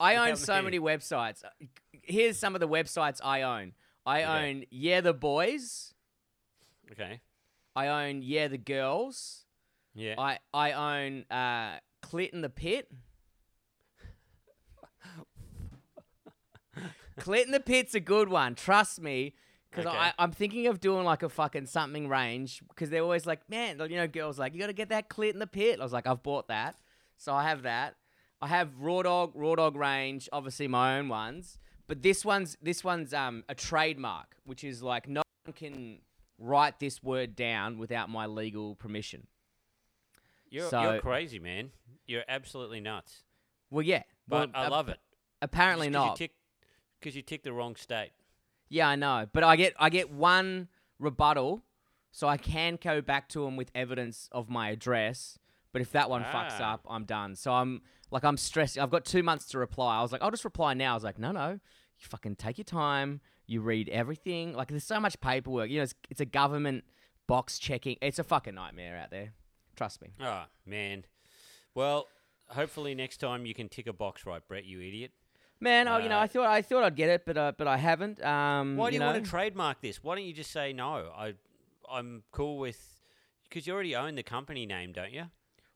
I 0.00 0.16
own 0.28 0.36
so 0.36 0.62
many 0.62 0.78
websites. 0.78 1.42
Here's 1.92 2.38
some 2.38 2.54
of 2.54 2.60
the 2.60 2.68
websites 2.68 3.20
I 3.22 3.42
own. 3.42 3.72
I 4.04 4.22
Okay. 4.22 4.48
own 4.50 4.64
Yeah 4.70 5.00
the 5.00 5.14
Boys. 5.14 5.94
Okay. 6.92 7.20
I 7.74 7.88
own 7.88 8.22
Yeah 8.22 8.48
the 8.48 8.58
Girls. 8.58 9.44
Yeah. 9.94 10.14
I 10.18 10.38
I 10.54 10.72
own 10.72 11.24
uh, 11.30 11.78
Clit 12.02 12.30
in 12.30 12.42
the 12.42 12.50
Pit. 12.50 12.90
Clit 17.20 17.46
in 17.46 17.50
the 17.50 17.60
Pit's 17.60 17.94
a 17.94 18.00
good 18.00 18.28
one. 18.28 18.54
Trust 18.54 19.00
me. 19.00 19.34
Because 19.70 19.86
Okay. 19.86 19.96
I 19.96 20.12
I'm 20.18 20.32
thinking 20.32 20.66
of 20.68 20.80
doing 20.80 21.04
like 21.04 21.22
a 21.22 21.28
fucking 21.28 21.66
something 21.66 22.08
range. 22.08 22.62
Because 22.68 22.90
they're 22.90 23.02
always 23.02 23.26
like, 23.26 23.48
man, 23.50 23.78
you 23.90 23.96
know, 23.96 24.06
girls 24.06 24.38
like, 24.38 24.54
you 24.54 24.60
got 24.60 24.68
to 24.68 24.72
get 24.72 24.90
that 24.90 25.08
clit 25.08 25.32
in 25.32 25.38
the 25.38 25.46
pit. 25.46 25.80
I 25.80 25.82
was 25.82 25.92
like, 25.92 26.06
I've 26.06 26.22
bought 26.22 26.48
that. 26.48 26.76
So 27.16 27.32
I 27.34 27.44
have 27.44 27.62
that. 27.62 27.96
I 28.40 28.48
have 28.48 28.68
Raw 28.78 29.02
Dog, 29.02 29.32
Raw 29.34 29.54
Dog 29.54 29.76
range, 29.76 30.28
obviously 30.32 30.68
my 30.68 30.98
own 30.98 31.08
ones. 31.08 31.58
But 31.86 32.02
this 32.02 32.24
one's 32.24 32.56
this 32.60 32.82
one's 32.84 33.14
um 33.14 33.44
a 33.48 33.54
trademark, 33.54 34.36
which 34.44 34.64
is 34.64 34.82
like 34.82 35.08
no 35.08 35.22
one 35.44 35.52
can 35.54 35.98
write 36.38 36.80
this 36.80 37.02
word 37.02 37.34
down 37.34 37.78
without 37.78 38.10
my 38.10 38.26
legal 38.26 38.74
permission. 38.74 39.26
you're, 40.50 40.68
so- 40.68 40.82
you're 40.82 41.00
crazy, 41.00 41.38
man. 41.38 41.70
You're 42.06 42.24
absolutely 42.28 42.80
nuts. 42.80 43.22
Well, 43.70 43.82
yeah, 43.82 44.02
But 44.28 44.52
well, 44.54 44.64
I 44.64 44.68
love 44.68 44.88
it. 44.88 44.98
Apparently 45.42 45.88
not. 45.88 46.20
Because 47.00 47.16
you 47.16 47.22
tick 47.22 47.42
the 47.42 47.52
wrong 47.52 47.74
state. 47.74 48.12
Yeah, 48.68 48.88
I 48.88 48.96
know, 48.96 49.26
but 49.32 49.42
I 49.44 49.56
get 49.56 49.74
I 49.78 49.90
get 49.90 50.10
one 50.10 50.68
rebuttal, 50.98 51.62
so 52.10 52.28
I 52.28 52.36
can 52.36 52.78
go 52.82 53.00
back 53.00 53.28
to 53.30 53.44
him 53.44 53.56
with 53.56 53.70
evidence 53.74 54.28
of 54.32 54.48
my 54.48 54.70
address. 54.70 55.38
But 55.76 55.82
if 55.82 55.92
that 55.92 56.08
one 56.08 56.22
fucks 56.24 56.58
Ah. 56.58 56.72
up, 56.72 56.86
I'm 56.88 57.04
done. 57.04 57.36
So 57.36 57.52
I'm 57.52 57.82
like 58.10 58.24
I'm 58.24 58.38
stressed. 58.38 58.78
I've 58.78 58.88
got 58.88 59.04
two 59.04 59.22
months 59.22 59.44
to 59.48 59.58
reply. 59.58 59.98
I 59.98 60.00
was 60.00 60.10
like, 60.10 60.22
I'll 60.22 60.30
just 60.30 60.46
reply 60.46 60.72
now. 60.72 60.92
I 60.92 60.94
was 60.94 61.04
like, 61.04 61.18
no, 61.18 61.32
no, 61.32 61.50
you 61.50 61.58
fucking 62.08 62.36
take 62.36 62.56
your 62.56 62.64
time. 62.64 63.20
You 63.46 63.60
read 63.60 63.90
everything. 63.90 64.54
Like 64.54 64.68
there's 64.68 64.84
so 64.84 64.98
much 64.98 65.20
paperwork. 65.20 65.68
You 65.68 65.76
know, 65.76 65.82
it's, 65.82 65.94
it's 66.08 66.20
a 66.22 66.24
government 66.24 66.84
box 67.26 67.58
checking. 67.58 67.98
It's 68.00 68.18
a 68.18 68.24
fucking 68.24 68.54
nightmare 68.54 68.96
out 68.96 69.10
there. 69.10 69.34
Trust 69.76 70.00
me. 70.00 70.14
Oh, 70.18 70.44
man. 70.64 71.04
Well, 71.74 72.06
hopefully 72.48 72.94
next 72.94 73.18
time 73.18 73.44
you 73.44 73.52
can 73.52 73.68
tick 73.68 73.86
a 73.86 73.92
box 73.92 74.24
right, 74.24 74.40
Brett, 74.48 74.64
you 74.64 74.80
idiot. 74.80 75.10
Man, 75.60 75.86
oh, 75.88 75.98
you 75.98 76.08
know, 76.08 76.16
Uh, 76.16 76.22
I 76.22 76.26
thought 76.26 76.46
I 76.46 76.62
thought 76.62 76.84
I'd 76.84 76.96
get 76.96 77.10
it, 77.10 77.26
but 77.26 77.36
uh, 77.36 77.52
but 77.58 77.66
I 77.66 77.76
haven't. 77.76 78.24
Um, 78.24 78.76
Why 78.78 78.88
do 78.88 78.94
you, 78.94 79.00
know? 79.00 79.08
want 79.12 79.22
to 79.22 79.30
trademark 79.30 79.82
this? 79.82 80.02
Why 80.02 80.14
don't 80.14 80.24
you 80.24 80.32
just 80.32 80.52
say 80.52 80.72
no? 80.72 81.10
I, 81.14 81.34
I'm 81.92 82.22
cool 82.32 82.56
with. 82.56 82.78
Because 83.44 83.66
you 83.66 83.74
already 83.74 83.94
own 83.94 84.14
the 84.16 84.22
company 84.22 84.64
name, 84.66 84.92
don't 84.92 85.12
you? 85.12 85.24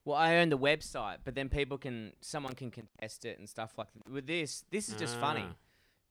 Well, 0.04 0.16
I 0.16 0.36
own 0.36 0.48
the 0.48 0.58
website, 0.58 1.18
but 1.24 1.34
then 1.34 1.48
people 1.48 1.76
can, 1.78 2.12
someone 2.20 2.54
can 2.54 2.70
contest 2.70 3.24
it 3.24 3.38
and 3.38 3.48
stuff 3.48 3.72
like. 3.76 3.88
With 4.10 4.26
this, 4.26 4.64
this 4.70 4.88
is 4.88 4.94
just 4.94 5.16
funny. 5.18 5.44
Ah. 5.46 5.54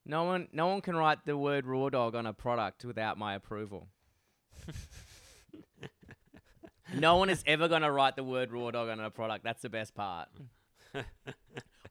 No 0.06 0.24
one, 0.24 0.48
no 0.52 0.68
one 0.68 0.80
can 0.80 0.96
write 0.96 1.26
the 1.26 1.36
word 1.36 1.66
raw 1.66 1.88
dog 1.90 2.14
on 2.14 2.24
a 2.26 2.32
product 2.32 2.84
without 2.84 3.18
my 3.18 3.34
approval. 3.34 3.88
no 6.94 7.16
one 7.16 7.30
is 7.30 7.42
ever 7.46 7.68
going 7.68 7.82
to 7.82 7.90
write 7.90 8.16
the 8.16 8.24
word 8.24 8.50
raw 8.52 8.70
dog 8.70 8.88
on 8.88 9.00
a 9.00 9.10
product. 9.10 9.44
That's 9.44 9.62
the 9.62 9.68
best 9.68 9.94
part. 9.94 10.28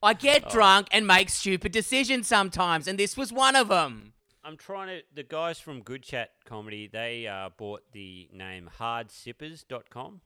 I 0.01 0.13
get 0.13 0.43
Oh. 0.47 0.49
drunk 0.49 0.88
and 0.91 1.05
make 1.05 1.29
stupid 1.29 1.71
decisions 1.71 2.27
sometimes, 2.27 2.88
and 2.88 2.97
this 2.97 3.15
was 3.15 3.31
one 3.31 3.55
of 3.55 3.67
them. 3.69 4.13
I'm 4.43 4.57
trying 4.57 4.88
to. 4.88 5.03
The 5.13 5.23
guys 5.23 5.59
from 5.59 5.81
Good 5.81 6.03
Chat 6.03 6.31
Comedy, 6.45 6.88
they 6.88 7.27
uh, 7.27 7.49
bought 7.57 7.83
the 7.91 8.29
name 8.33 8.69
hardsippers.com 8.79 10.21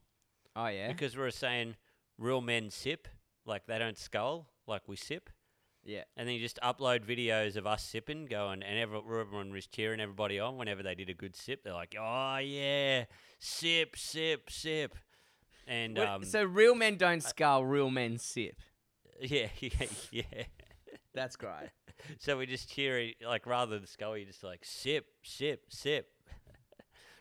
Oh 0.56 0.66
yeah, 0.66 0.88
because 0.88 1.16
we 1.16 1.22
were 1.22 1.30
saying 1.30 1.76
real 2.18 2.40
men 2.40 2.70
sip, 2.70 3.08
like 3.44 3.66
they 3.66 3.78
don't 3.78 3.98
skull, 3.98 4.46
like 4.66 4.82
we 4.86 4.96
sip. 4.96 5.30
yeah. 5.84 6.04
And 6.16 6.26
then 6.28 6.34
you 6.36 6.40
just 6.40 6.58
upload 6.62 7.04
videos 7.04 7.56
of 7.56 7.66
us 7.66 7.82
sipping, 7.84 8.26
going, 8.26 8.62
and 8.62 8.78
every- 8.78 8.98
everyone 8.98 9.52
was 9.52 9.66
cheering 9.66 10.00
everybody 10.00 10.38
on 10.40 10.56
whenever 10.56 10.82
they 10.82 10.94
did 10.94 11.10
a 11.10 11.14
good 11.14 11.36
sip. 11.36 11.62
They're 11.64 11.74
like, 11.74 11.94
"Oh 11.98 12.38
yeah, 12.38 13.04
sip, 13.38 13.96
sip, 13.96 14.48
sip," 14.50 14.94
and 15.66 15.98
Wait, 15.98 16.06
um, 16.06 16.24
so 16.24 16.42
real 16.44 16.74
men 16.74 16.96
don't 16.96 17.22
skull, 17.22 17.64
real 17.64 17.90
men 17.90 18.16
sip. 18.18 18.56
yeah, 19.20 19.48
yeah, 19.60 19.86
yeah. 20.10 20.44
That's 21.14 21.36
great. 21.36 21.70
So 22.18 22.36
we 22.36 22.44
just 22.44 22.68
cheer, 22.68 23.12
like 23.26 23.46
rather 23.46 23.78
than 23.78 23.86
skull, 23.86 24.14
you 24.16 24.26
just 24.26 24.44
like 24.44 24.62
sip, 24.64 25.06
sip, 25.22 25.64
sip. 25.70 26.10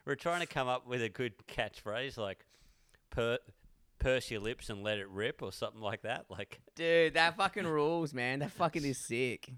We're 0.06 0.16
trying 0.16 0.42
to 0.42 0.46
come 0.46 0.68
up 0.68 0.86
with 0.86 1.02
a 1.02 1.08
good 1.10 1.34
catchphrase 1.48 2.18
like 2.18 2.46
per, 3.14 3.38
purse 4.00 4.30
your 4.32 4.42
lips 4.42 4.70
and 4.70 4.84
let 4.84 4.98
it 4.98 5.08
rip 5.08 5.42
or 5.42 5.52
something 5.54 5.82
like 5.82 6.02
that. 6.02 6.26
Like 6.30 6.60
Dude, 6.76 7.14
that 7.14 7.38
fucking 7.38 7.68
rules, 7.68 8.14
man. 8.14 8.40
That 8.40 8.52
fucking 8.52 8.84
is 8.84 8.98
sick. 8.98 9.52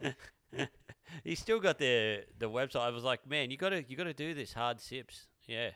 he 1.24 1.34
still 1.34 1.58
got 1.60 1.78
the 1.78 2.24
the 2.38 2.48
website. 2.50 2.80
I 2.82 2.90
was 2.90 3.04
like, 3.04 3.26
man, 3.28 3.50
you 3.50 3.56
gotta 3.56 3.84
you 3.88 3.96
gotta 3.96 4.14
do 4.14 4.34
this 4.34 4.52
hard 4.52 4.80
sips. 4.80 5.26
Yeah. 5.46 5.70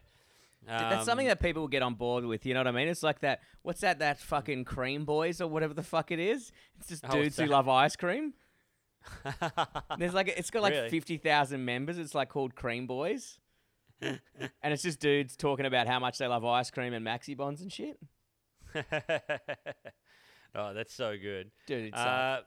Dude, 0.67 0.71
That's 0.71 1.05
something 1.05 1.27
Um, 1.27 1.29
that 1.31 1.41
people 1.41 1.63
will 1.63 1.69
get 1.69 1.83
on 1.83 1.95
board 1.95 2.25
with. 2.25 2.47
You 2.47 2.55
know 2.55 2.61
what 2.61 2.69
I 2.69 2.73
mean? 2.73 2.89
It's 2.89 3.03
like 3.03 3.21
that. 3.21 3.41
What's 3.63 3.83
that? 3.83 3.99
That 3.99 4.19
fucking 4.19 4.65
cream 4.65 5.05
boys 5.05 5.41
or 5.43 5.47
whatever 5.49 5.75
the 5.75 5.83
fuck 5.83 6.11
it 6.11 6.19
is. 6.19 6.53
It's 6.79 6.89
just 6.89 7.05
Oh, 7.07 7.13
dudes 7.13 7.37
who 7.39 7.47
love 7.47 7.69
ice 7.69 7.97
cream. 7.97 8.33
There's 9.99 10.15
like 10.15 10.29
it's 10.29 10.51
got 10.51 10.63
like 10.63 10.73
Really? 10.73 10.89
fifty 10.89 11.19
thousand 11.19 11.65
members. 11.65 11.99
It's 11.99 12.15
like 12.15 12.31
called 12.31 12.55
Cream 12.55 12.87
Boys, 12.87 13.39
and 14.63 14.73
it's 14.73 14.83
just 14.83 15.01
dudes 15.01 15.37
talking 15.37 15.67
about 15.67 15.87
how 15.87 15.99
much 15.99 16.19
they 16.19 16.27
love 16.27 16.45
ice 16.45 16.71
cream 16.71 16.93
and 16.93 17.05
Maxibons 17.07 17.61
and 17.61 17.73
shit. 17.73 17.99
oh, 20.55 20.75
that's 20.75 20.95
so 20.95 21.17
good. 21.21 21.51
Dude, 21.67 21.87
it's 21.87 21.97
Uh, 21.97 22.41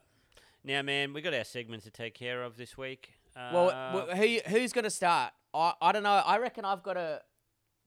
now, 0.63 0.81
man, 0.81 1.13
we 1.13 1.21
got 1.21 1.33
our 1.33 1.43
segments 1.43 1.85
to 1.85 1.91
take 1.91 2.13
care 2.13 2.43
of 2.43 2.57
this 2.57 2.77
week. 2.77 3.13
Well, 3.35 3.69
Uh, 3.69 4.07
wh- 4.07 4.17
who 4.17 4.39
who's 4.49 4.73
going 4.73 4.83
to 4.83 4.89
start? 4.89 5.33
I, 5.53 5.73
I 5.81 5.91
don't 5.91 6.03
know. 6.03 6.09
I 6.25 6.37
reckon 6.39 6.65
I've 6.65 6.83
got 6.83 6.93
to. 6.93 7.21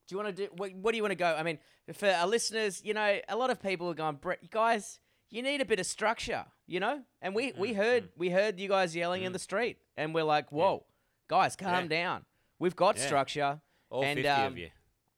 Do 0.07 0.15
you 0.15 0.23
want 0.23 0.37
to 0.37 0.47
do? 0.47 0.53
What, 0.57 0.75
what 0.75 0.91
do 0.93 0.97
you 0.97 1.03
want 1.03 1.13
to 1.13 1.17
go? 1.17 1.35
I 1.37 1.43
mean, 1.43 1.59
for 1.93 2.09
our 2.09 2.27
listeners, 2.27 2.83
you 2.85 2.95
know, 2.95 3.19
a 3.29 3.37
lot 3.37 3.51
of 3.51 3.61
people 3.61 3.89
are 3.91 3.95
going, 3.95 4.17
"Brett, 4.17 4.51
guys, 4.51 5.01
you 5.29 5.43
need 5.43 5.61
a 5.61 5.65
bit 5.65 5.79
of 5.81 5.87
structure, 5.87 6.45
you 6.67 6.81
know. 6.81 7.03
And 7.21 7.35
we 7.35 7.53
we 7.57 7.75
heard 7.75 8.09
we 8.17 8.31
heard 8.31 8.59
you 8.61 8.69
guys 8.69 8.95
yelling 8.97 9.23
in 9.25 9.33
the 9.33 9.39
street, 9.39 9.79
and 9.97 10.15
we're 10.15 10.25
like, 10.25 10.51
whoa, 10.53 10.85
guys, 11.29 11.57
calm 11.57 11.83
Yeah. 11.85 11.87
down. 11.89 12.25
We've 12.61 12.77
got 12.77 12.97
Yeah. 12.97 13.07
structure. 13.07 13.61
all 13.91 14.05
and, 14.05 14.17
50 14.19 14.29
um, 14.29 14.53
of 14.53 14.59
you. 14.59 14.71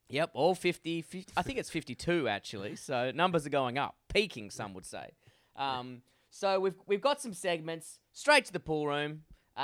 Yep, 0.08 0.30
all 0.32 0.54
50, 0.54 1.02
50 1.02 1.32
I 1.36 1.42
think 1.42 1.58
it's 1.58 1.68
52 1.68 2.26
actually. 2.28 2.76
So 2.76 3.10
numbers 3.14 3.44
are 3.44 3.50
going 3.50 3.76
up, 3.76 3.96
peaking 4.08 4.48
some 4.50 4.72
would 4.72 4.86
say. 4.86 5.10
Um, 5.56 6.02
so 6.30 6.58
we've 6.60 6.74
we've 6.86 7.00
got 7.02 7.20
some 7.20 7.34
segments 7.34 7.98
straight 8.12 8.46
to 8.46 8.52
the 8.52 8.60
pool 8.60 8.86
room. 8.86 9.24
Uh, 9.56 9.60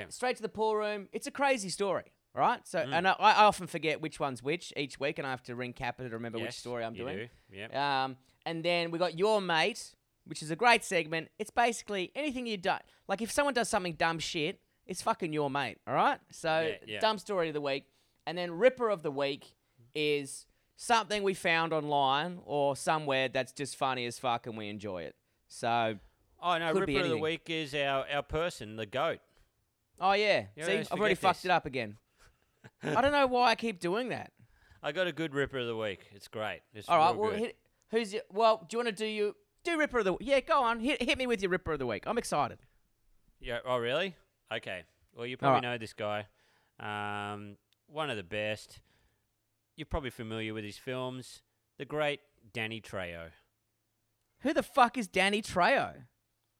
Yeah. 0.00 0.04
straight 0.10 0.36
to 0.36 0.42
the 0.42 0.48
pool 0.50 0.76
room. 0.76 1.08
It's 1.12 1.26
a 1.26 1.30
crazy 1.30 1.70
story, 1.70 2.12
right? 2.34 2.66
So 2.66 2.80
Mm. 2.80 2.92
and 2.92 3.08
I, 3.08 3.12
I 3.18 3.44
often 3.44 3.66
forget 3.66 4.02
which 4.02 4.20
one's 4.20 4.42
which 4.42 4.72
each 4.76 5.00
week, 5.00 5.18
and 5.18 5.26
I 5.26 5.30
have 5.30 5.42
to 5.44 5.54
ring 5.54 5.72
Kappa 5.72 6.02
to 6.04 6.10
remember 6.10 6.38
which 6.38 6.52
story 6.52 6.84
I'm 6.84 6.94
you 6.94 7.04
doing. 7.04 7.30
Do. 7.50 7.56
Yep. 7.56 7.74
Um, 7.74 8.16
and 8.44 8.62
then 8.62 8.90
we 8.90 8.98
got 8.98 9.18
your 9.18 9.40
mate, 9.40 9.94
which 10.26 10.42
is 10.42 10.50
a 10.50 10.56
great 10.56 10.84
segment. 10.84 11.30
It's 11.38 11.50
basically 11.50 12.12
anything 12.14 12.46
you 12.46 12.58
do. 12.58 12.74
Like 13.08 13.22
if 13.22 13.30
someone 13.30 13.54
does 13.54 13.70
something 13.70 13.94
dumb 13.94 14.18
shit, 14.18 14.60
it's 14.86 15.02
fucking 15.02 15.32
your 15.32 15.50
mate. 15.50 15.78
All 15.86 15.94
right. 15.94 16.18
So 16.30 16.60
Yeah, 16.60 16.94
yeah. 16.94 17.00
dumb 17.00 17.18
story 17.18 17.48
of 17.48 17.54
the 17.54 17.60
week, 17.60 17.84
and 18.26 18.36
then 18.36 18.52
ripper 18.52 18.88
of 18.88 19.02
the 19.02 19.10
week 19.10 19.54
is 19.94 20.46
something 20.76 21.22
we 21.22 21.34
found 21.34 21.72
online 21.72 22.40
or 22.44 22.74
somewhere 22.76 23.28
that's 23.28 23.52
just 23.52 23.76
funny 23.76 24.06
as 24.06 24.18
fuck 24.18 24.46
and 24.46 24.56
we 24.56 24.68
enjoy 24.68 25.02
it. 25.02 25.14
So 25.48 25.98
Oh 26.42 26.58
no, 26.58 26.72
Ripper 26.72 27.00
of 27.00 27.08
the 27.08 27.18
week 27.18 27.48
is 27.48 27.72
our, 27.74 28.04
our 28.12 28.22
person, 28.22 28.74
the 28.74 28.86
goat. 28.86 29.20
oh 30.00 30.12
yeah, 30.12 30.46
You 30.56 30.64
see, 30.64 30.72
I've 30.78 30.90
already 30.92 31.14
forget 31.14 31.36
fucked 31.36 31.44
it 31.44 31.50
up 31.52 31.66
again. 31.66 31.98
I 32.82 33.00
don't 33.00 33.12
know 33.12 33.28
why 33.28 33.50
I 33.50 33.54
keep 33.54 33.78
doing 33.78 34.08
that. 34.08 34.32
I 34.82 34.90
got 34.90 35.06
a 35.06 35.12
good 35.12 35.34
Ripper 35.34 35.58
of 35.58 35.68
the 35.68 35.76
week. 35.76 36.00
It's 36.12 36.26
great. 36.26 36.62
It's 36.74 36.88
All 36.88 36.98
right, 36.98 37.14
well, 37.14 37.30
hit, 37.30 37.56
who's 37.92 38.12
your, 38.12 38.22
well? 38.32 38.66
Do 38.68 38.76
you 38.76 38.78
want 38.84 38.96
to 38.96 39.04
do 39.04 39.06
you 39.06 39.36
do 39.62 39.78
ripper 39.78 40.00
of 40.00 40.04
the? 40.04 40.12
Week? 40.14 40.22
Yeah, 40.22 40.40
go 40.40 40.62
on. 40.64 40.80
Hit, 40.80 41.00
hit 41.00 41.16
me 41.18 41.28
with 41.28 41.40
your 41.40 41.50
ripper 41.50 41.72
of 41.72 41.78
the 41.78 41.86
week. 41.86 42.02
I'm 42.06 42.18
excited. 42.18 42.58
Yeah. 43.40 43.58
Oh, 43.64 43.78
really? 43.78 44.16
Okay. 44.56 44.82
Well, 45.14 45.26
you 45.26 45.36
probably 45.36 45.66
right. 45.66 45.72
know 45.72 45.78
this 45.78 45.92
guy. 45.92 46.26
Um, 46.80 47.56
one 47.86 48.10
of 48.10 48.16
the 48.16 48.22
best. 48.22 48.80
You're 49.76 49.86
probably 49.86 50.10
familiar 50.10 50.54
with 50.54 50.64
his 50.64 50.78
films. 50.78 51.42
The 51.78 51.84
great 51.84 52.20
Danny 52.52 52.80
Trejo. 52.80 53.30
Who 54.40 54.52
the 54.52 54.62
fuck 54.62 54.98
is 54.98 55.08
Danny 55.08 55.40
Trejo? 55.42 55.92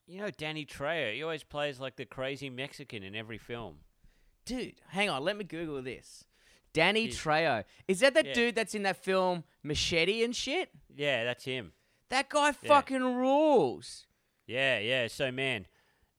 You 0.06 0.20
know 0.20 0.30
Danny 0.30 0.64
Trejo. 0.64 1.14
He 1.14 1.22
always 1.22 1.44
plays 1.44 1.80
like 1.80 1.96
the 1.96 2.04
crazy 2.04 2.50
Mexican 2.50 3.02
in 3.02 3.14
every 3.14 3.38
film. 3.38 3.76
Dude, 4.44 4.74
hang 4.88 5.08
on. 5.08 5.24
Let 5.24 5.36
me 5.36 5.44
Google 5.44 5.82
this. 5.82 6.24
Danny 6.72 7.06
Yeah. 7.06 7.12
Trejo. 7.12 7.64
Is 7.86 8.00
that 8.00 8.14
that 8.14 8.26
Yeah. 8.26 8.34
dude 8.34 8.54
that's 8.54 8.74
in 8.74 8.82
that 8.84 8.96
film 8.96 9.44
Machete 9.62 10.24
and 10.24 10.34
shit? 10.34 10.70
Yeah, 10.94 11.24
that's 11.24 11.44
him. 11.44 11.72
That 12.08 12.28
guy 12.28 12.52
fucking 12.52 13.02
rules. 13.02 14.06
Yeah, 14.46 14.78
yeah. 14.78 15.06
So 15.08 15.30
man, 15.30 15.66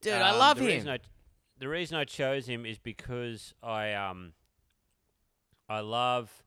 Dude, 0.02 0.14
I 0.14 0.32
um, 0.32 0.40
love 0.40 0.60
him. 0.60 0.88
I, 0.88 1.00
the 1.64 1.70
reason 1.70 1.96
I 1.96 2.04
chose 2.04 2.46
him 2.46 2.66
is 2.66 2.78
because 2.78 3.54
I 3.64 3.94
um, 3.94 4.34
I 5.70 5.80
love, 5.80 6.44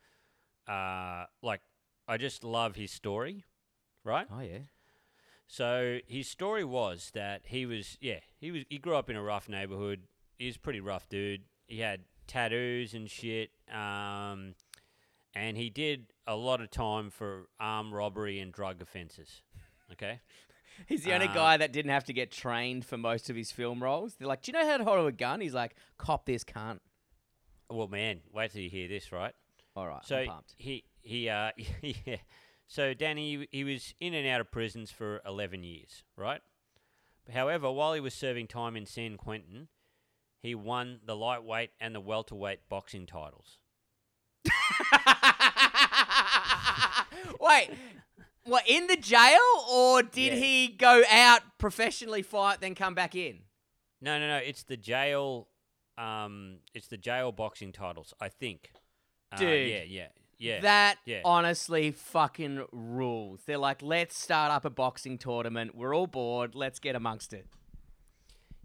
uh, 0.68 1.24
like 1.42 1.62
I 2.06 2.18
just 2.18 2.44
love 2.44 2.76
his 2.76 2.90
story, 2.90 3.42
right? 4.04 4.26
oh 4.30 4.40
yeah. 4.40 4.58
So 5.46 6.00
his 6.06 6.28
story 6.28 6.64
was 6.64 7.10
that 7.14 7.42
he 7.46 7.64
was, 7.64 7.96
yeah, 7.98 8.18
he 8.38 8.50
was, 8.50 8.64
he 8.68 8.76
grew 8.76 8.94
up 8.94 9.08
in 9.08 9.16
a 9.16 9.22
rough 9.22 9.48
neighborhood. 9.48 10.02
He 10.38 10.46
was 10.48 10.56
a 10.56 10.58
pretty 10.58 10.80
rough 10.80 11.08
dude. 11.08 11.44
He 11.66 11.78
had 11.78 12.00
tattoos 12.26 12.92
and 12.92 13.08
shit. 13.08 13.52
Um, 13.72 14.54
and 15.34 15.56
he 15.56 15.70
did 15.70 16.12
a 16.26 16.36
lot 16.36 16.60
of 16.60 16.70
time 16.70 17.08
for 17.08 17.46
armed 17.58 17.94
robbery 17.94 18.38
and 18.38 18.52
drug 18.52 18.82
offenses. 18.82 19.40
Okay. 19.92 20.20
He's 20.86 21.04
the 21.04 21.12
only 21.14 21.28
Uh, 21.28 21.34
guy 21.34 21.56
that 21.56 21.72
didn't 21.72 21.90
have 21.90 22.04
to 22.04 22.12
get 22.12 22.30
trained 22.30 22.84
for 22.84 22.96
most 22.98 23.30
of 23.30 23.36
his 23.36 23.50
film 23.52 23.82
roles. 23.82 24.14
They're 24.16 24.28
like, 24.28 24.42
"Do 24.42 24.52
you 24.52 24.58
know 24.58 24.66
how 24.68 24.76
to 24.76 24.84
hold 24.84 25.06
a 25.08 25.12
gun?" 25.12 25.40
He's 25.40 25.54
like, 25.54 25.74
"Cop 25.98 26.26
this 26.26 26.44
cunt." 26.44 26.80
Well, 27.70 27.88
man, 27.88 28.20
wait 28.32 28.52
till 28.52 28.60
you 28.62 28.70
hear 28.70 28.86
this, 28.88 29.10
right? 29.12 29.34
All 29.74 29.86
right, 29.86 30.04
So 30.04 30.24
he 30.58 30.84
he 31.00 31.28
uh 31.28 31.50
yeah. 31.82 32.16
So 32.68 32.94
Danny 32.94 33.46
he 33.50 33.64
was 33.64 33.94
in 34.00 34.14
and 34.14 34.26
out 34.26 34.40
of 34.40 34.50
prisons 34.50 34.90
for 34.90 35.20
eleven 35.26 35.62
years, 35.62 36.02
right? 36.16 36.40
However, 37.32 37.70
while 37.72 37.92
he 37.92 38.00
was 38.00 38.14
serving 38.14 38.46
time 38.46 38.76
in 38.76 38.86
San 38.86 39.16
Quentin, 39.16 39.68
he 40.40 40.54
won 40.54 41.00
the 41.04 41.16
lightweight 41.16 41.70
and 41.80 41.94
the 41.94 42.00
welterweight 42.00 42.68
boxing 42.68 43.04
titles. 43.06 43.58
Wait, 47.40 47.70
what 48.46 48.66
in 48.68 48.86
the 48.86 48.96
jail, 48.96 49.38
or 49.70 50.02
did 50.02 50.32
Yeah. 50.32 50.38
he 50.38 50.68
go 50.68 51.02
out 51.10 51.42
professionally 51.58 52.22
fight 52.22 52.60
then 52.60 52.74
come 52.74 52.94
back 52.94 53.14
in? 53.14 53.40
No, 54.00 54.18
no, 54.18 54.28
no. 54.28 54.36
It's 54.38 54.62
the 54.62 54.76
jail. 54.76 55.48
Um, 55.98 56.58
it's 56.74 56.88
the 56.88 56.96
jail 56.98 57.32
boxing 57.32 57.72
titles. 57.72 58.12
I 58.20 58.28
think. 58.28 58.70
Uh, 59.32 59.36
Dude. 59.38 59.68
yeah, 59.68 59.82
yeah, 59.82 60.08
yeah. 60.38 60.60
That 60.60 60.98
yeah. 61.04 61.20
honestly 61.24 61.90
fucking 61.90 62.64
rules. 62.72 63.40
They're 63.46 63.58
like, 63.58 63.82
let's 63.82 64.18
start 64.18 64.52
up 64.52 64.64
a 64.64 64.70
boxing 64.70 65.18
tournament. 65.18 65.74
We're 65.74 65.94
all 65.94 66.06
bored. 66.06 66.54
Let's 66.54 66.78
get 66.78 66.94
amongst 66.94 67.32
it. 67.32 67.46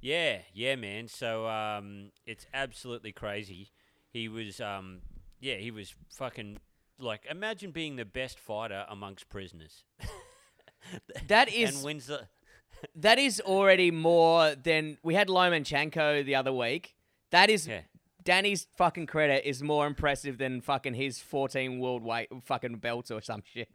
Yeah, 0.01 0.39
yeah, 0.53 0.75
man. 0.75 1.07
So 1.07 1.47
um, 1.47 2.11
it's 2.25 2.45
absolutely 2.53 3.11
crazy. 3.11 3.69
He 4.11 4.27
was, 4.27 4.59
um, 4.59 4.99
yeah, 5.39 5.55
he 5.55 5.71
was 5.71 5.93
fucking 6.09 6.57
like. 7.03 7.25
Imagine 7.29 7.71
being 7.71 7.95
the 7.95 8.05
best 8.05 8.39
fighter 8.39 8.85
amongst 8.89 9.29
prisoners, 9.29 9.83
That 11.27 11.49
is 11.53 11.75
and 11.75 11.85
wins 11.85 12.07
the. 12.07 12.27
that 12.95 13.19
is 13.19 13.39
already 13.41 13.91
more 13.91 14.55
than 14.55 14.97
we 15.03 15.13
had 15.15 15.27
Lomachenko 15.27 16.25
the 16.25 16.35
other 16.35 16.51
week. 16.53 16.95
That 17.31 17.49
is 17.49 17.67
Yeah, 17.67 17.81
Danny's 18.23 18.67
fucking 18.77 19.07
credit 19.07 19.47
is 19.47 19.61
more 19.61 19.85
impressive 19.87 20.37
than 20.37 20.61
fucking 20.61 20.95
his 20.95 21.19
14 21.19 21.79
world 21.79 22.03
weight 22.03 22.29
fucking 22.43 22.77
belts 22.77 23.11
or 23.11 23.21
some 23.21 23.43
shit. 23.45 23.69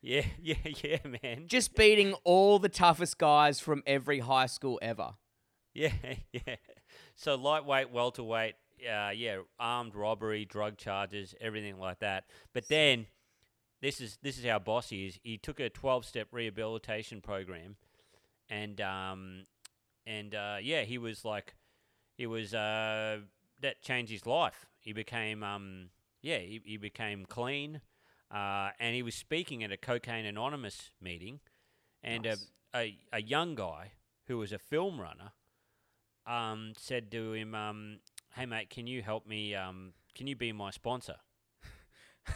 yeah, 0.00 0.24
yeah, 0.42 0.54
yeah, 0.82 0.98
man. 1.22 1.46
Just 1.48 1.74
beating 1.74 2.14
all 2.24 2.58
the 2.58 2.68
toughest 2.68 3.18
guys 3.18 3.60
from 3.60 3.82
every 3.86 4.18
high 4.20 4.46
school 4.46 4.78
ever. 4.82 5.14
Yeah, 5.74 5.92
yeah. 6.32 6.56
So 7.14 7.34
lightweight, 7.34 7.90
welterweight, 7.90 8.54
uh, 8.86 9.10
yeah, 9.10 9.38
armed 9.58 9.94
robbery, 9.94 10.44
drug 10.44 10.76
charges, 10.76 11.34
everything 11.40 11.78
like 11.78 12.00
that. 12.00 12.24
But 12.52 12.68
then, 12.68 13.06
this 13.80 14.00
is 14.00 14.18
this 14.22 14.38
is 14.38 14.44
how 14.44 14.58
boss 14.58 14.90
he 14.90 15.06
is. 15.06 15.18
He 15.22 15.38
took 15.38 15.60
a 15.60 15.68
twelve-step 15.68 16.28
rehabilitation 16.32 17.20
program, 17.20 17.76
and 18.48 18.80
um, 18.80 19.44
and 20.06 20.34
uh, 20.34 20.56
yeah, 20.62 20.82
he 20.82 20.98
was 20.98 21.24
like, 21.24 21.54
he 22.16 22.26
was 22.26 22.54
uh, 22.54 23.18
that 23.60 23.82
changed 23.82 24.12
his 24.12 24.26
life. 24.26 24.66
He 24.78 24.92
became 24.92 25.42
um, 25.42 25.90
yeah, 26.22 26.38
he, 26.38 26.60
he 26.64 26.76
became 26.76 27.24
clean, 27.26 27.80
uh, 28.30 28.70
and 28.78 28.94
he 28.94 29.02
was 29.02 29.14
speaking 29.14 29.64
at 29.64 29.72
a 29.72 29.76
Cocaine 29.76 30.26
Anonymous 30.26 30.90
meeting, 31.00 31.40
and 32.02 32.24
Nice. 32.24 32.48
a, 32.74 32.78
a 32.78 32.98
a 33.14 33.22
young 33.22 33.54
guy 33.54 33.92
who 34.28 34.38
was 34.38 34.52
a 34.52 34.58
film 34.58 35.00
runner 35.00 35.32
um, 36.26 36.72
said 36.78 37.10
to 37.10 37.32
him, 37.32 37.54
um, 37.54 37.98
"Hey 38.34 38.46
mate, 38.46 38.70
can 38.70 38.86
you 38.86 39.02
help 39.02 39.26
me? 39.26 39.54
Um, 39.54 39.92
can 40.14 40.26
you 40.26 40.36
be 40.36 40.52
my 40.52 40.70
sponsor?" 40.70 41.16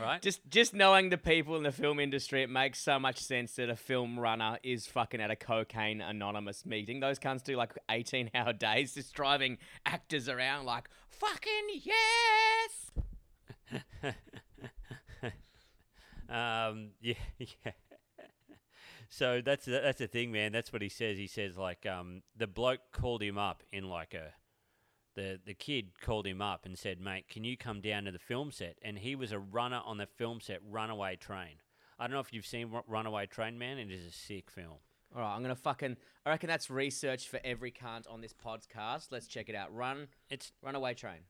Right? 0.00 0.22
Just 0.22 0.40
just 0.48 0.74
knowing 0.74 1.10
the 1.10 1.18
people 1.18 1.56
in 1.56 1.62
the 1.62 1.72
film 1.72 2.00
industry, 2.00 2.42
it 2.42 2.50
makes 2.50 2.80
so 2.80 2.98
much 2.98 3.18
sense 3.18 3.54
that 3.56 3.68
a 3.68 3.76
film 3.76 4.18
runner 4.18 4.58
is 4.62 4.86
fucking 4.86 5.20
at 5.20 5.30
a 5.30 5.36
cocaine 5.36 6.00
anonymous 6.00 6.64
meeting. 6.66 7.00
Those 7.00 7.18
cunts 7.18 7.44
do 7.44 7.56
like 7.56 7.72
18 7.90 8.30
hour 8.34 8.52
days 8.52 8.94
just 8.94 9.14
driving 9.14 9.58
actors 9.86 10.28
around 10.28 10.64
like, 10.64 10.88
fucking 11.08 11.82
yes! 11.82 12.90
um, 16.28 16.90
yeah, 17.00 17.14
yeah. 17.38 17.72
so 19.08 19.40
that's 19.44 19.66
the, 19.66 19.80
that's 19.82 19.98
the 19.98 20.08
thing, 20.08 20.32
man. 20.32 20.52
That's 20.52 20.72
what 20.72 20.82
he 20.82 20.88
says. 20.88 21.16
He 21.18 21.26
says 21.26 21.56
like 21.56 21.86
um, 21.86 22.22
the 22.36 22.46
bloke 22.46 22.80
called 22.92 23.22
him 23.22 23.38
up 23.38 23.62
in 23.72 23.88
like 23.88 24.14
a 24.14 24.32
the 25.14 25.38
the 25.44 25.54
kid 25.54 25.90
called 26.00 26.26
him 26.26 26.40
up 26.40 26.64
and 26.66 26.78
said, 26.78 27.00
"Mate, 27.00 27.28
can 27.28 27.44
you 27.44 27.56
come 27.56 27.80
down 27.80 28.04
to 28.04 28.10
the 28.12 28.18
film 28.18 28.50
set?" 28.50 28.76
And 28.82 28.98
he 28.98 29.14
was 29.14 29.32
a 29.32 29.38
runner 29.38 29.80
on 29.84 29.98
the 29.98 30.06
film 30.06 30.40
set, 30.40 30.60
Runaway 30.68 31.16
Train. 31.16 31.56
I 31.98 32.06
don't 32.06 32.14
know 32.14 32.20
if 32.20 32.32
you've 32.32 32.46
seen 32.46 32.70
Ru- 32.70 32.82
Runaway 32.86 33.26
Train, 33.26 33.58
man. 33.58 33.78
It 33.78 33.90
is 33.90 34.06
a 34.06 34.10
sick 34.10 34.50
film. 34.50 34.78
All 35.14 35.20
right, 35.20 35.34
I'm 35.34 35.42
gonna 35.42 35.54
fucking. 35.54 35.96
I 36.24 36.30
reckon 36.30 36.48
that's 36.48 36.70
research 36.70 37.28
for 37.28 37.40
every 37.44 37.70
cunt 37.70 38.10
on 38.10 38.20
this 38.20 38.32
podcast. 38.34 39.08
Let's 39.10 39.26
check 39.26 39.48
it 39.48 39.54
out. 39.54 39.74
Run, 39.74 40.08
It's 40.30 40.52
Runaway 40.62 40.94
Train. 40.94 41.20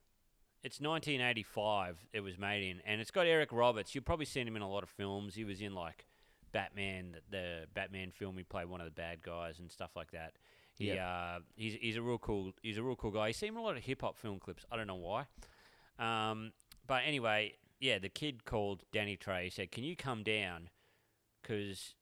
It's 0.63 0.81
1985. 0.81 2.07
It 2.13 2.21
was 2.21 2.39
made 2.39 2.69
in, 2.69 2.81
and 2.87 3.01
it's 3.01 3.11
got 3.11 3.27
Eric 3.27 3.51
Roberts. 3.53 3.95
You've 3.95 4.05
probably 4.05 4.27
seen 4.27 4.47
him 4.47 4.55
in 4.55 4.63
a 4.63 4.69
lot 4.71 4.85
of 4.85 4.89
films. 4.91 5.35
He 5.35 5.45
was 5.45 5.61
in 5.61 5.75
like 5.75 6.07
Batman, 6.53 7.17
the, 7.31 7.37
the 7.37 7.67
Batman 7.75 8.13
film. 8.13 8.37
He 8.37 8.45
played 8.45 8.69
one 8.69 8.81
of 8.81 8.85
the 8.85 8.93
bad 8.93 9.23
guys 9.23 9.59
and 9.59 9.71
stuff 9.71 9.97
like 9.97 10.13
that. 10.13 10.35
He 10.83 10.89
Yep. 10.89 10.99
uh, 11.01 11.39
he's 11.55 11.75
he's 11.75 11.97
a 11.97 12.03
real 12.03 12.19
cool 12.19 12.53
he's 12.63 12.79
a 12.79 12.83
real 12.83 12.97
cool 12.97 13.11
guy. 13.13 13.29
He's 13.29 13.37
seen 13.37 13.57
a 13.57 13.63
lot 13.63 13.77
of 13.77 13.85
hip 13.85 14.03
hop 14.03 14.17
film 14.17 14.39
clips. 14.41 14.65
I 14.71 14.77
don't 14.77 14.87
know 14.87 14.97
why. 14.97 15.27
Um, 15.99 16.53
but 16.87 17.03
anyway, 17.07 17.55
yeah, 17.81 17.99
the 17.99 18.09
kid 18.09 18.45
called 18.45 18.83
Danny 18.93 19.17
Trey. 19.17 19.45
He 19.45 19.51
said, 19.51 19.71
"Can 19.71 19.85
you 19.85 19.95
come 19.95 20.23
down? 20.23 20.71
Because 21.41 21.95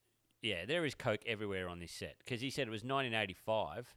yeah, 0.42 0.64
there 0.64 0.84
is 0.84 0.94
coke 0.94 1.20
everywhere 1.26 1.68
on 1.68 1.78
this 1.80 1.92
set. 1.92 2.16
Because 2.18 2.40
he 2.40 2.48
said 2.50 2.66
it 2.66 2.70
was 2.70 2.82
1985, 2.82 3.94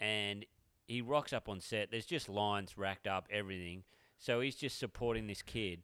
and 0.00 0.46
he 0.86 1.02
rocks 1.02 1.32
up 1.32 1.48
on 1.48 1.60
set. 1.60 1.90
There's 1.90 2.06
just 2.06 2.28
lines 2.28 2.78
racked 2.78 3.06
up, 3.06 3.26
everything. 3.30 3.84
So 4.18 4.40
he's 4.40 4.56
just 4.56 4.78
supporting 4.78 5.26
this 5.26 5.42
kid. 5.42 5.82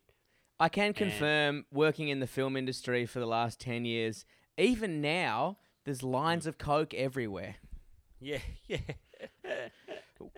I 0.58 0.68
can 0.70 0.94
confirm, 0.94 1.66
working 1.70 2.08
in 2.08 2.20
the 2.20 2.26
film 2.26 2.56
industry 2.56 3.04
for 3.04 3.20
the 3.20 3.26
last 3.26 3.60
10 3.60 3.84
years, 3.84 4.24
even 4.56 5.02
now, 5.02 5.58
there's 5.84 6.02
lines 6.02 6.46
of 6.46 6.56
Coke 6.56 6.94
everywhere. 6.94 7.56
Yeah, 8.20 8.38
yeah, 8.68 8.78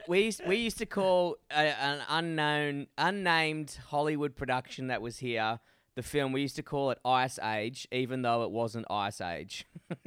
We 0.06 0.22
used, 0.24 0.42
we 0.46 0.56
used 0.56 0.78
to 0.78 0.86
call 0.86 1.36
a, 1.50 1.54
an 1.54 2.02
unknown, 2.08 2.86
unnamed 2.96 3.78
Hollywood 3.88 4.34
production 4.36 4.88
that 4.88 5.00
was 5.00 5.18
here, 5.18 5.60
the 5.98 6.02
film, 6.04 6.32
we 6.32 6.40
used 6.40 6.54
to 6.54 6.62
call 6.62 6.92
it 6.92 6.98
Ice 7.04 7.40
Age, 7.40 7.88
even 7.90 8.22
though 8.22 8.44
it 8.44 8.52
wasn't 8.52 8.86
Ice 8.88 9.20
Age. 9.20 9.66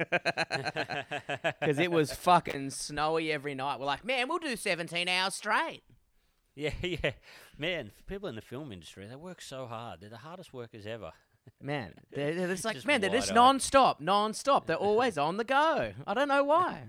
Because 1.60 1.78
it 1.78 1.90
was 1.90 2.12
fucking 2.12 2.70
snowy 2.70 3.30
every 3.30 3.54
night. 3.54 3.78
We're 3.78 3.86
like, 3.86 4.04
man, 4.04 4.28
we'll 4.28 4.38
do 4.38 4.56
17 4.56 5.08
hours 5.08 5.34
straight. 5.34 5.82
yeah, 6.56 6.72
yeah. 6.82 7.12
Man, 7.58 7.92
people 8.06 8.28
in 8.28 8.34
the 8.34 8.40
film 8.40 8.72
industry, 8.72 9.06
they 9.06 9.16
work 9.16 9.40
so 9.40 9.66
hard. 9.66 10.00
They're 10.00 10.10
the 10.10 10.16
hardest 10.16 10.52
workers 10.52 10.86
ever. 10.86 11.12
Man, 11.60 11.92
they're, 12.10 12.34
they're 12.34 12.48
just 12.48 12.64
like, 12.64 12.74
Just 12.76 12.86
man, 12.86 13.00
they're 13.00 13.10
just 13.10 13.34
non-stop, 13.34 14.00
non-stop. 14.00 14.66
They're 14.66 14.76
always 14.76 15.18
on 15.18 15.36
the 15.36 15.44
go. 15.44 15.92
I 16.06 16.14
don't 16.14 16.28
know 16.28 16.44
why. 16.44 16.84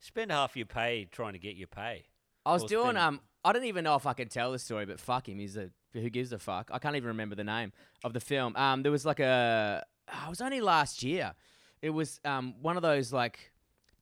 Spend 0.00 0.30
half 0.30 0.56
your 0.56 0.66
pay 0.66 1.06
trying 1.10 1.32
to 1.32 1.38
get 1.38 1.56
your 1.56 1.68
pay. 1.68 2.06
I 2.44 2.52
was 2.52 2.64
Or 2.64 2.68
doing 2.68 2.84
spend- 2.84 2.98
um 2.98 3.20
I 3.44 3.52
don't 3.52 3.64
even 3.64 3.84
know 3.84 3.94
if 3.94 4.06
I 4.06 4.12
can 4.12 4.28
tell 4.28 4.50
the 4.52 4.58
story, 4.58 4.86
but 4.86 4.98
fuck 4.98 5.28
him. 5.28 5.38
He's 5.38 5.56
a 5.56 5.70
who 5.92 6.10
gives 6.10 6.32
a 6.32 6.38
fuck. 6.38 6.68
I 6.72 6.78
can't 6.78 6.96
even 6.96 7.08
remember 7.08 7.34
the 7.36 7.44
name 7.44 7.72
of 8.04 8.12
the 8.12 8.20
film. 8.20 8.54
Um, 8.56 8.82
there 8.82 8.92
was 8.92 9.06
like 9.06 9.20
a 9.20 9.84
oh, 10.12 10.26
it 10.26 10.30
was 10.30 10.40
only 10.40 10.60
last 10.60 11.02
year. 11.02 11.34
It 11.82 11.90
was 11.90 12.20
um 12.24 12.54
one 12.60 12.76
of 12.76 12.82
those 12.82 13.12
like 13.12 13.52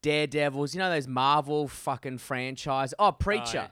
Daredevils, 0.03 0.75
you 0.75 0.79
know 0.81 0.91
those 0.91 1.07
Marvel 1.09 1.67
fucking 1.69 2.19
franchise. 2.19 2.93
Oh, 2.99 3.13
Preacher, 3.13 3.55
yeah. 3.55 3.67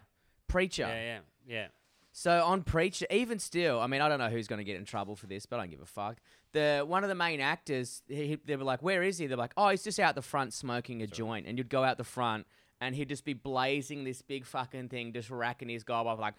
Preacher. 0.48 0.82
Yeah, 0.88 1.02
yeah, 1.04 1.18
yeah. 1.46 1.66
So 2.12 2.44
on 2.44 2.62
Preacher, 2.62 3.06
even 3.10 3.38
still, 3.38 3.80
I 3.80 3.86
mean, 3.86 4.02
I 4.02 4.08
don't 4.08 4.18
know 4.18 4.28
who's 4.28 4.46
going 4.46 4.58
to 4.58 4.64
get 4.64 4.76
in 4.76 4.84
trouble 4.84 5.16
for 5.16 5.26
this, 5.26 5.46
but 5.46 5.58
I 5.58 5.62
don't 5.62 5.70
give 5.70 5.80
a 5.80 5.86
fuck. 5.86 6.18
The 6.52 6.84
one 6.86 7.02
of 7.02 7.08
the 7.08 7.14
main 7.14 7.40
actors, 7.40 8.02
he, 8.06 8.38
they 8.44 8.56
were 8.56 8.64
like, 8.64 8.82
"Where 8.82 9.02
is 9.02 9.16
he?" 9.16 9.26
They're 9.26 9.38
like, 9.38 9.54
"Oh, 9.56 9.70
he's 9.70 9.82
just 9.82 9.98
out 9.98 10.14
the 10.14 10.22
front 10.22 10.52
smoking 10.52 11.00
a 11.00 11.06
joint." 11.06 11.46
And 11.46 11.56
you'd 11.56 11.70
go 11.70 11.82
out 11.82 11.96
the 11.96 12.04
front, 12.04 12.46
and 12.82 12.94
he'd 12.94 13.08
just 13.08 13.24
be 13.24 13.32
blazing 13.32 14.04
this 14.04 14.20
big 14.20 14.44
fucking 14.44 14.90
thing, 14.90 15.14
just 15.14 15.30
racking 15.30 15.70
his 15.70 15.84
gob 15.84 16.06
off 16.06 16.18
like, 16.18 16.34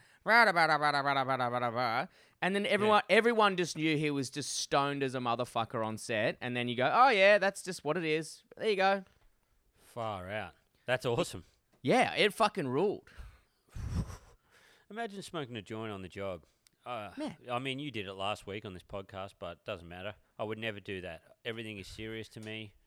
and 2.44 2.56
then 2.56 2.68
everyone, 2.68 3.02
everyone 3.10 3.58
just 3.58 3.76
knew 3.76 3.98
he 3.98 4.12
was 4.12 4.30
just 4.30 4.56
stoned 4.56 5.02
as 5.02 5.16
a 5.16 5.20
motherfucker 5.20 5.84
on 5.84 5.98
set. 5.98 6.38
And 6.40 6.56
then 6.56 6.68
you 6.68 6.76
go, 6.76 6.92
"Oh 6.94 7.10
yeah, 7.10 7.40
that's 7.40 7.64
just 7.64 7.84
what 7.84 7.98
it 7.98 8.06
is." 8.06 8.44
There 8.58 8.70
you 8.70 8.76
go. 8.76 9.04
Far 9.96 10.30
out. 10.30 10.54
That's 10.86 11.08
awesome. 11.08 11.46
Yeah, 11.82 12.14
it 12.14 12.34
fucking 12.34 12.68
ruled. 12.68 13.10
Imagine 14.94 15.24
smoking 15.24 15.56
a 15.56 15.62
joint 15.62 15.92
on 15.92 16.04
the 16.04 16.08
job. 16.08 16.44
Uh, 16.86 17.10
Man. 17.18 17.36
I 17.52 17.58
mean, 17.58 17.80
you 17.80 17.90
did 17.90 18.06
it 18.06 18.14
last 18.14 18.46
week 18.46 18.64
on 18.64 18.74
this 18.74 18.84
podcast, 18.84 19.32
but 19.40 19.54
it 19.54 19.66
doesn't 19.66 19.90
matter. 19.90 20.14
I 20.38 20.44
would 20.44 20.60
never 20.60 20.80
do 20.80 21.02
that. 21.02 21.22
Everything 21.44 21.80
is 21.80 21.88
serious 21.88 22.30
to 22.30 22.40
me. 22.40 22.74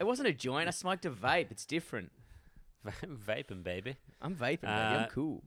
It 0.00 0.04
wasn't 0.04 0.26
a 0.26 0.32
joint. 0.32 0.66
I 0.66 0.72
smoked 0.72 1.04
a 1.04 1.10
vape. 1.10 1.52
It's 1.52 1.64
different. 1.64 2.10
Vaping, 3.06 3.62
baby. 3.62 3.94
I'm 4.20 4.34
vaping, 4.34 4.62
baby. 4.62 4.66
Uh, 4.66 4.98
I'm 4.98 5.08
cool. 5.10 5.44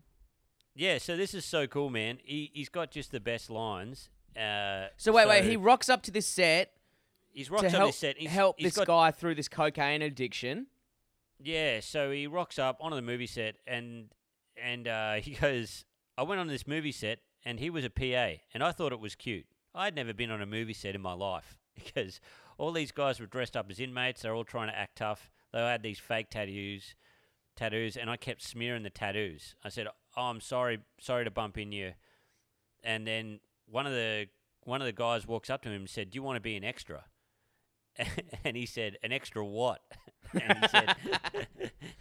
Yeah, 0.73 0.97
so 0.97 1.17
this 1.17 1.33
is 1.33 1.43
so 1.43 1.67
cool, 1.67 1.89
man. 1.89 2.19
He, 2.23 2.51
he's 2.53 2.69
got 2.69 2.89
just 2.89 3.11
the 3.11 3.19
best 3.19 3.49
lines. 3.49 4.07
Uh, 4.33 4.85
So 4.95 5.11
wait, 5.11 5.27
wait. 5.27 5.43
He 5.43 5.57
rocks 5.57 5.89
up 5.89 6.03
to 6.03 6.11
this 6.11 6.25
set 6.25 6.71
he's 7.33 7.47
to 7.47 7.53
rocks 7.53 7.65
on 7.65 7.71
help 7.71 7.89
this 7.89 7.97
set. 7.97 8.17
He's, 8.17 8.29
help 8.29 8.55
he's 8.57 8.67
this 8.67 8.75
got, 8.77 8.87
guy 8.87 9.11
through 9.11 9.35
this 9.35 9.49
cocaine 9.49 10.01
addiction. 10.01 10.67
Yeah, 11.37 11.81
so 11.81 12.11
he 12.11 12.25
rocks 12.25 12.57
up 12.57 12.77
onto 12.79 12.95
the 12.95 13.01
movie 13.01 13.27
set 13.27 13.55
and 13.67 14.07
and 14.61 14.87
uh, 14.87 15.13
he 15.15 15.31
goes, 15.31 15.85
I 16.17 16.23
went 16.23 16.41
on 16.41 16.47
this 16.47 16.67
movie 16.67 16.91
set 16.91 17.19
and 17.43 17.59
he 17.59 17.69
was 17.69 17.85
a 17.85 17.89
PA 17.89 18.41
and 18.53 18.63
I 18.63 18.71
thought 18.71 18.91
it 18.91 18.99
was 18.99 19.15
cute. 19.15 19.45
I'd 19.73 19.95
never 19.95 20.13
been 20.13 20.31
on 20.31 20.41
a 20.41 20.45
movie 20.45 20.73
set 20.73 20.95
in 20.95 21.01
my 21.01 21.13
life 21.13 21.57
because 21.75 22.19
all 22.57 22.71
these 22.71 22.91
guys 22.91 23.19
were 23.19 23.25
dressed 23.25 23.57
up 23.57 23.69
as 23.69 23.79
inmates. 23.79 24.21
They're 24.21 24.33
all 24.33 24.45
trying 24.45 24.69
to 24.69 24.77
act 24.77 24.97
tough. 24.97 25.29
They 25.51 25.59
had 25.59 25.83
these 25.83 25.99
fake 25.99 26.29
tattoos, 26.29 26.95
tattoos, 27.55 27.97
and 27.97 28.09
I 28.09 28.17
kept 28.17 28.41
smearing 28.41 28.83
the 28.83 28.89
tattoos. 28.89 29.55
I 29.63 29.69
said, 29.69 29.87
"Oh, 30.17 30.23
I'm 30.23 30.41
sorry, 30.41 30.79
sorry 30.99 31.23
to 31.23 31.31
bump 31.31 31.57
in 31.57 31.71
you." 31.71 31.93
And 32.83 33.07
then 33.07 33.39
one 33.65 33.85
of 33.85 33.93
the 33.93 34.27
one 34.63 34.81
of 34.81 34.85
the 34.85 34.91
guys 34.91 35.27
walks 35.27 35.49
up 35.49 35.61
to 35.61 35.69
him 35.69 35.81
and 35.81 35.89
said, 35.89 36.11
"Do 36.11 36.17
you 36.17 36.23
want 36.23 36.35
to 36.35 36.41
be 36.41 36.57
an 36.57 36.65
extra?" 36.65 37.05
and 38.43 38.57
he 38.57 38.65
said, 38.65 38.97
"An 39.01 39.13
extra 39.13 39.45
what?" 39.45 39.81
and 40.33 40.57
he 40.59 40.67
said, 40.67 40.95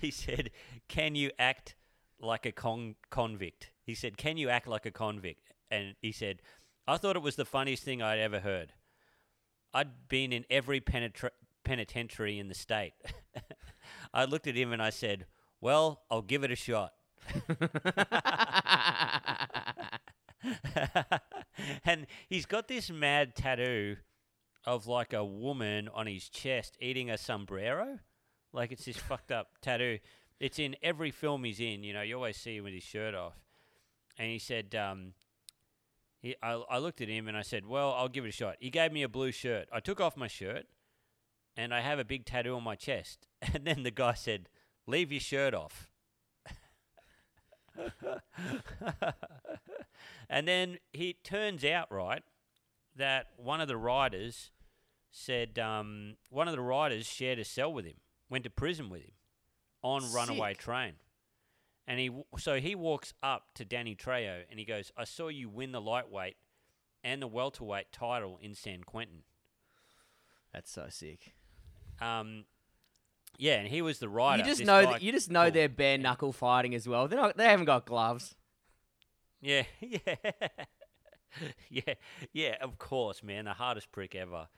"He 0.00 0.10
said, 0.10 0.50
can 0.88 1.14
you 1.14 1.30
act 1.38 1.76
like 2.20 2.46
a 2.46 2.52
con- 2.52 2.96
convict?" 3.10 3.70
He 3.82 3.94
said, 3.94 4.16
"Can 4.16 4.36
you 4.36 4.48
act 4.48 4.66
like 4.66 4.86
a 4.86 4.90
convict?" 4.90 5.52
And 5.70 5.94
he 6.00 6.12
said, 6.12 6.42
"I 6.86 6.96
thought 6.96 7.16
it 7.16 7.22
was 7.22 7.36
the 7.36 7.44
funniest 7.44 7.82
thing 7.82 8.02
I'd 8.02 8.18
ever 8.18 8.40
heard. 8.40 8.72
I'd 9.72 10.08
been 10.08 10.32
in 10.32 10.44
every 10.48 10.80
penetra- 10.80 11.30
penitentiary 11.64 12.38
in 12.38 12.48
the 12.48 12.54
state. 12.54 12.94
I 14.14 14.24
looked 14.24 14.46
at 14.46 14.56
him 14.56 14.72
and 14.72 14.80
I 14.80 14.90
said, 14.90 15.26
"Well, 15.60 16.02
I'll 16.10 16.22
give 16.22 16.44
it 16.44 16.50
a 16.52 16.56
shot." 16.56 16.94
and 21.84 22.06
he's 22.28 22.46
got 22.46 22.68
this 22.68 22.90
mad 22.90 23.34
tattoo 23.34 23.96
of 24.66 24.86
like 24.86 25.12
a 25.12 25.24
woman 25.24 25.88
on 25.88 26.06
his 26.06 26.28
chest 26.28 26.76
eating 26.80 27.10
a 27.10 27.18
sombrero. 27.18 27.98
Like 28.52 28.72
it's 28.72 28.84
this 28.84 28.96
fucked 28.96 29.32
up 29.32 29.48
tattoo. 29.60 29.98
It's 30.40 30.58
in 30.58 30.76
every 30.82 31.10
film 31.10 31.44
he's 31.44 31.60
in. 31.60 31.84
You 31.84 31.92
know, 31.92 32.02
you 32.02 32.16
always 32.16 32.36
see 32.36 32.56
him 32.56 32.64
with 32.64 32.74
his 32.74 32.82
shirt 32.82 33.14
off. 33.14 33.34
And 34.18 34.30
he 34.30 34.38
said, 34.38 34.74
um, 34.74 35.14
he, 36.20 36.34
I, 36.42 36.52
I 36.70 36.78
looked 36.78 37.00
at 37.00 37.08
him 37.08 37.28
and 37.28 37.36
I 37.36 37.42
said, 37.42 37.66
Well, 37.66 37.92
I'll 37.92 38.08
give 38.08 38.24
it 38.24 38.28
a 38.28 38.32
shot. 38.32 38.56
He 38.58 38.70
gave 38.70 38.92
me 38.92 39.02
a 39.02 39.08
blue 39.08 39.32
shirt. 39.32 39.68
I 39.72 39.80
took 39.80 40.00
off 40.00 40.16
my 40.16 40.28
shirt 40.28 40.66
and 41.56 41.72
I 41.74 41.80
have 41.80 41.98
a 41.98 42.04
big 42.04 42.24
tattoo 42.24 42.54
on 42.54 42.62
my 42.64 42.76
chest. 42.76 43.26
And 43.54 43.66
then 43.66 43.82
the 43.82 43.90
guy 43.90 44.14
said, 44.14 44.48
Leave 44.86 45.12
your 45.12 45.20
shirt 45.20 45.54
off. 45.54 45.88
and 50.30 50.46
then 50.48 50.78
he 50.92 51.16
turns 51.24 51.64
out, 51.64 51.90
right, 51.90 52.22
that 52.96 53.28
one 53.36 53.60
of 53.60 53.68
the 53.68 53.76
writers 53.76 54.50
said 55.10 55.58
um, 55.58 56.16
one 56.30 56.48
of 56.48 56.54
the 56.54 56.60
writers 56.60 57.06
shared 57.06 57.38
a 57.38 57.44
cell 57.44 57.72
with 57.72 57.84
him, 57.84 57.96
went 58.30 58.44
to 58.44 58.50
prison 58.50 58.88
with 58.88 59.02
him 59.02 59.12
on 59.84 60.02
Runaway 60.12 60.54
Train. 60.54 60.94
And 61.86 62.00
he 62.00 62.10
so 62.38 62.58
he 62.58 62.74
walks 62.74 63.12
up 63.22 63.44
to 63.54 63.64
Danny 63.64 63.94
Trejo 63.94 64.42
and 64.50 64.58
he 64.58 64.64
goes, 64.64 64.90
"I 64.96 65.04
saw 65.04 65.28
you 65.28 65.48
win 65.50 65.70
the 65.72 65.80
lightweight 65.80 66.36
and 67.04 67.20
the 67.22 67.26
welterweight 67.28 67.92
title 67.92 68.38
in 68.40 68.54
San 68.54 68.82
Quentin." 68.84 69.22
That's 70.52 70.70
so 70.70 70.86
sick. 70.88 71.34
Um, 72.00 72.46
yeah, 73.36 73.56
and 73.56 73.68
he 73.68 73.82
was 73.82 73.98
the 73.98 74.08
writer. 74.08 74.42
you 74.42 74.48
just 74.48 74.60
this 74.60 74.66
know 74.66 74.84
guy- 74.84 74.92
that 74.92 75.02
you 75.02 75.12
just 75.12 75.30
know 75.30 75.44
cool. 75.44 75.50
they're 75.52 75.68
bare 75.68 75.98
knuckle 75.98 76.32
fighting 76.32 76.74
as 76.74 76.88
well. 76.88 77.06
They're 77.06 77.20
not. 77.20 77.36
They 77.36 77.44
haven't 77.44 77.66
got 77.66 77.84
gloves. 77.84 78.34
Yeah, 79.42 79.64
yeah, 79.80 79.98
yeah, 81.68 81.94
yeah. 82.32 82.56
Of 82.62 82.78
course, 82.78 83.22
man, 83.22 83.44
the 83.44 83.52
hardest 83.52 83.92
prick 83.92 84.14
ever. 84.14 84.48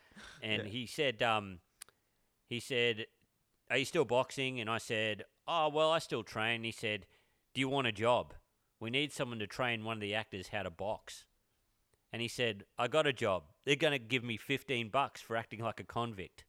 And 0.43 0.63
Yeah. 0.63 0.69
he 0.69 0.87
said, 0.87 1.23
um, 1.23 1.59
he 2.47 2.61
said, 2.61 3.07
"Are 3.71 3.79
you 3.79 3.85
still 3.85 4.05
boxing?" 4.05 4.61
And 4.61 4.71
I 4.71 4.79
said, 4.79 5.25
"Oh, 5.47 5.69
well, 5.69 5.91
I 5.91 5.99
still 5.99 6.23
train." 6.23 6.65
He 6.65 6.73
said, 6.73 7.07
"Do 7.55 7.61
you 7.61 7.69
want 7.69 7.87
a 7.87 7.93
job? 7.93 8.35
We 8.81 8.91
need 8.91 9.13
someone 9.13 9.39
to 9.39 9.47
train 9.47 9.85
one 9.85 9.97
of 9.97 10.01
the 10.01 10.15
actors 10.15 10.49
how 10.49 10.63
to 10.63 10.71
box." 10.71 11.25
And 12.13 12.23
he 12.23 12.29
said, 12.29 12.65
"I 12.79 12.89
got 12.89 13.07
a 13.07 13.13
job. 13.13 13.45
They're 13.65 13.77
gonna 13.77 13.99
give 13.99 14.25
me 14.25 14.37
fifteen 14.37 14.89
bucks 14.89 15.21
for 15.21 15.37
acting 15.37 15.61
like 15.61 15.81
a 15.81 15.85
convict." 15.85 16.45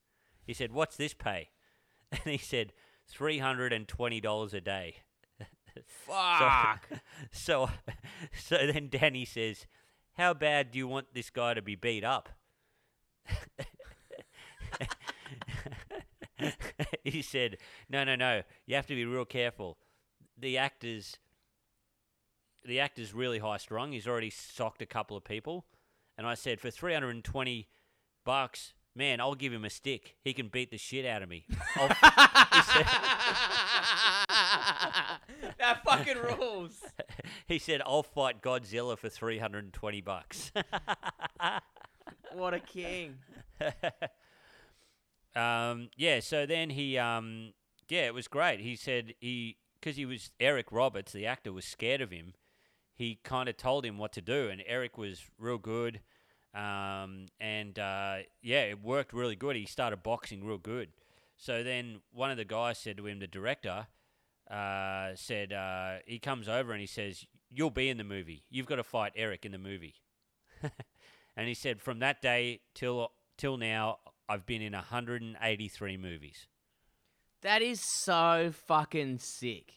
He 0.45 0.53
said, 0.53 0.71
"What's 0.71 0.97
this 0.97 1.13
pay?" 1.13 1.49
And 2.12 2.21
he 2.23 2.38
said, 2.38 2.71
three 3.08 3.39
hundred 3.39 3.73
and 3.73 3.88
twenty 3.88 4.21
dollars 4.21 4.53
a 4.53 4.62
day." 4.62 4.97
Fuck. 5.86 6.89
So, 7.32 7.69
so 8.38 8.58
then 8.67 8.89
Danny 8.89 9.25
says, 9.25 9.65
"How 10.13 10.34
bad 10.34 10.71
do 10.71 10.77
you 10.77 10.88
want 10.88 11.13
this 11.13 11.30
guy 11.30 11.53
to 11.53 11.62
be 11.62 11.75
beat 11.75 12.03
up?" 12.03 12.30
he 17.04 17.21
said, 17.21 17.58
"No, 17.89 18.04
no, 18.04 18.15
no. 18.15 18.43
You 18.65 18.76
have 18.76 18.88
to 18.88 18.95
be 18.95 19.06
real 19.06 19.26
careful. 19.26 19.78
The 20.38 20.58
actor's 20.58 21.17
the 22.63 22.80
actor's 22.80 23.13
really 23.13 23.39
high 23.39 23.58
strung. 23.58 23.91
He's 23.91 24.08
already 24.08 24.30
socked 24.30 24.82
a 24.82 24.86
couple 24.86 25.17
of 25.17 25.23
people." 25.23 25.65
And 26.17 26.28
I 26.28 26.36
said, 26.36 26.60
"For 26.60 26.71
three 26.71 26.93
hundred 26.93 27.12
and 27.12 27.23
twenty 27.23 27.67
bucks. 28.26 28.73
Man, 28.95 29.21
I'll 29.21 29.36
give 29.36 29.54
him 29.54 29.63
a 29.63 29.69
stick. 29.69 30.15
He 30.23 30.34
can 30.34 30.47
beat 30.47 30.71
the 30.71 30.78
shit 30.78 31.06
out 31.06 31.21
of 31.21 31.30
me. 31.30 31.45
That 35.60 35.84
fucking 35.84 36.17
rules. 36.17 36.84
he 37.47 37.60
said, 37.60 37.82
"I'll 37.86 38.04
fight 38.04 38.41
Godzilla 38.41 38.97
for 38.97 39.10
320 39.10 40.02
bucks." 40.02 40.52
What 42.34 42.54
a 42.54 42.60
king. 42.60 43.15
Um, 45.38 45.89
yeah. 45.95 46.19
So 46.19 46.45
then 46.45 46.71
he, 46.71 46.97
um, 46.97 47.54
yeah, 47.89 48.06
it 48.06 48.13
was 48.13 48.28
great. 48.28 48.60
He 48.60 48.76
said 48.76 49.13
he, 49.19 49.58
because 49.80 49.95
he 49.95 50.06
was 50.06 50.32
Eric 50.39 50.71
Roberts, 50.71 51.12
the 51.12 51.26
actor, 51.26 51.54
was 51.54 51.65
scared 51.65 52.02
of 52.02 52.12
him. 52.12 52.34
He 52.95 53.19
kind 53.23 53.47
of 53.47 53.58
told 53.58 53.86
him 53.86 53.97
what 53.97 54.12
to 54.13 54.21
do, 54.21 54.50
and 54.50 54.63
Eric 54.65 54.97
was 54.97 55.23
real 55.38 55.60
good. 55.60 56.02
Um, 56.56 57.28
and 57.39 57.78
uh, 57.78 58.17
yeah, 58.41 58.62
it 58.63 58.82
worked 58.82 59.13
really 59.13 59.36
good. 59.36 59.56
He 59.56 59.65
started 59.65 60.02
boxing 60.02 60.43
real 60.43 60.58
good. 60.58 60.89
So 61.38 61.62
then 61.62 62.02
one 62.12 62.32
of 62.32 62.38
the 62.38 62.45
guys 62.45 62.80
said 62.80 62.97
to 62.97 63.06
him, 63.06 63.19
the 63.19 63.28
director, 63.28 63.86
uh, 64.50 65.12
said 65.15 65.54
uh, 65.54 65.97
he 66.06 66.19
comes 66.19 66.47
over 66.50 66.71
and 66.71 66.82
he 66.82 66.88
says, 66.88 67.26
"You'll 67.50 67.69
be 67.69 67.89
in 67.89 67.97
the 67.97 68.04
movie. 68.04 68.43
You've 68.50 68.65
got 68.65 68.78
to 68.78 68.84
fight 68.84 69.13
Eric 69.15 69.45
in 69.45 69.52
the 69.52 69.58
movie." 69.58 69.95
and 71.36 71.47
he 71.47 71.54
said, 71.54 71.82
"From 71.82 72.00
that 72.00 72.21
day 72.21 72.62
till 72.73 73.12
till 73.38 73.58
now, 73.58 74.00
I've 74.30 74.46
been 74.46 74.62
in 74.62 74.74
183 74.74 75.98
movies." 75.98 76.48
That 77.42 77.62
is 77.62 77.82
so 77.82 78.52
fucking 78.52 79.20
sick. 79.20 79.74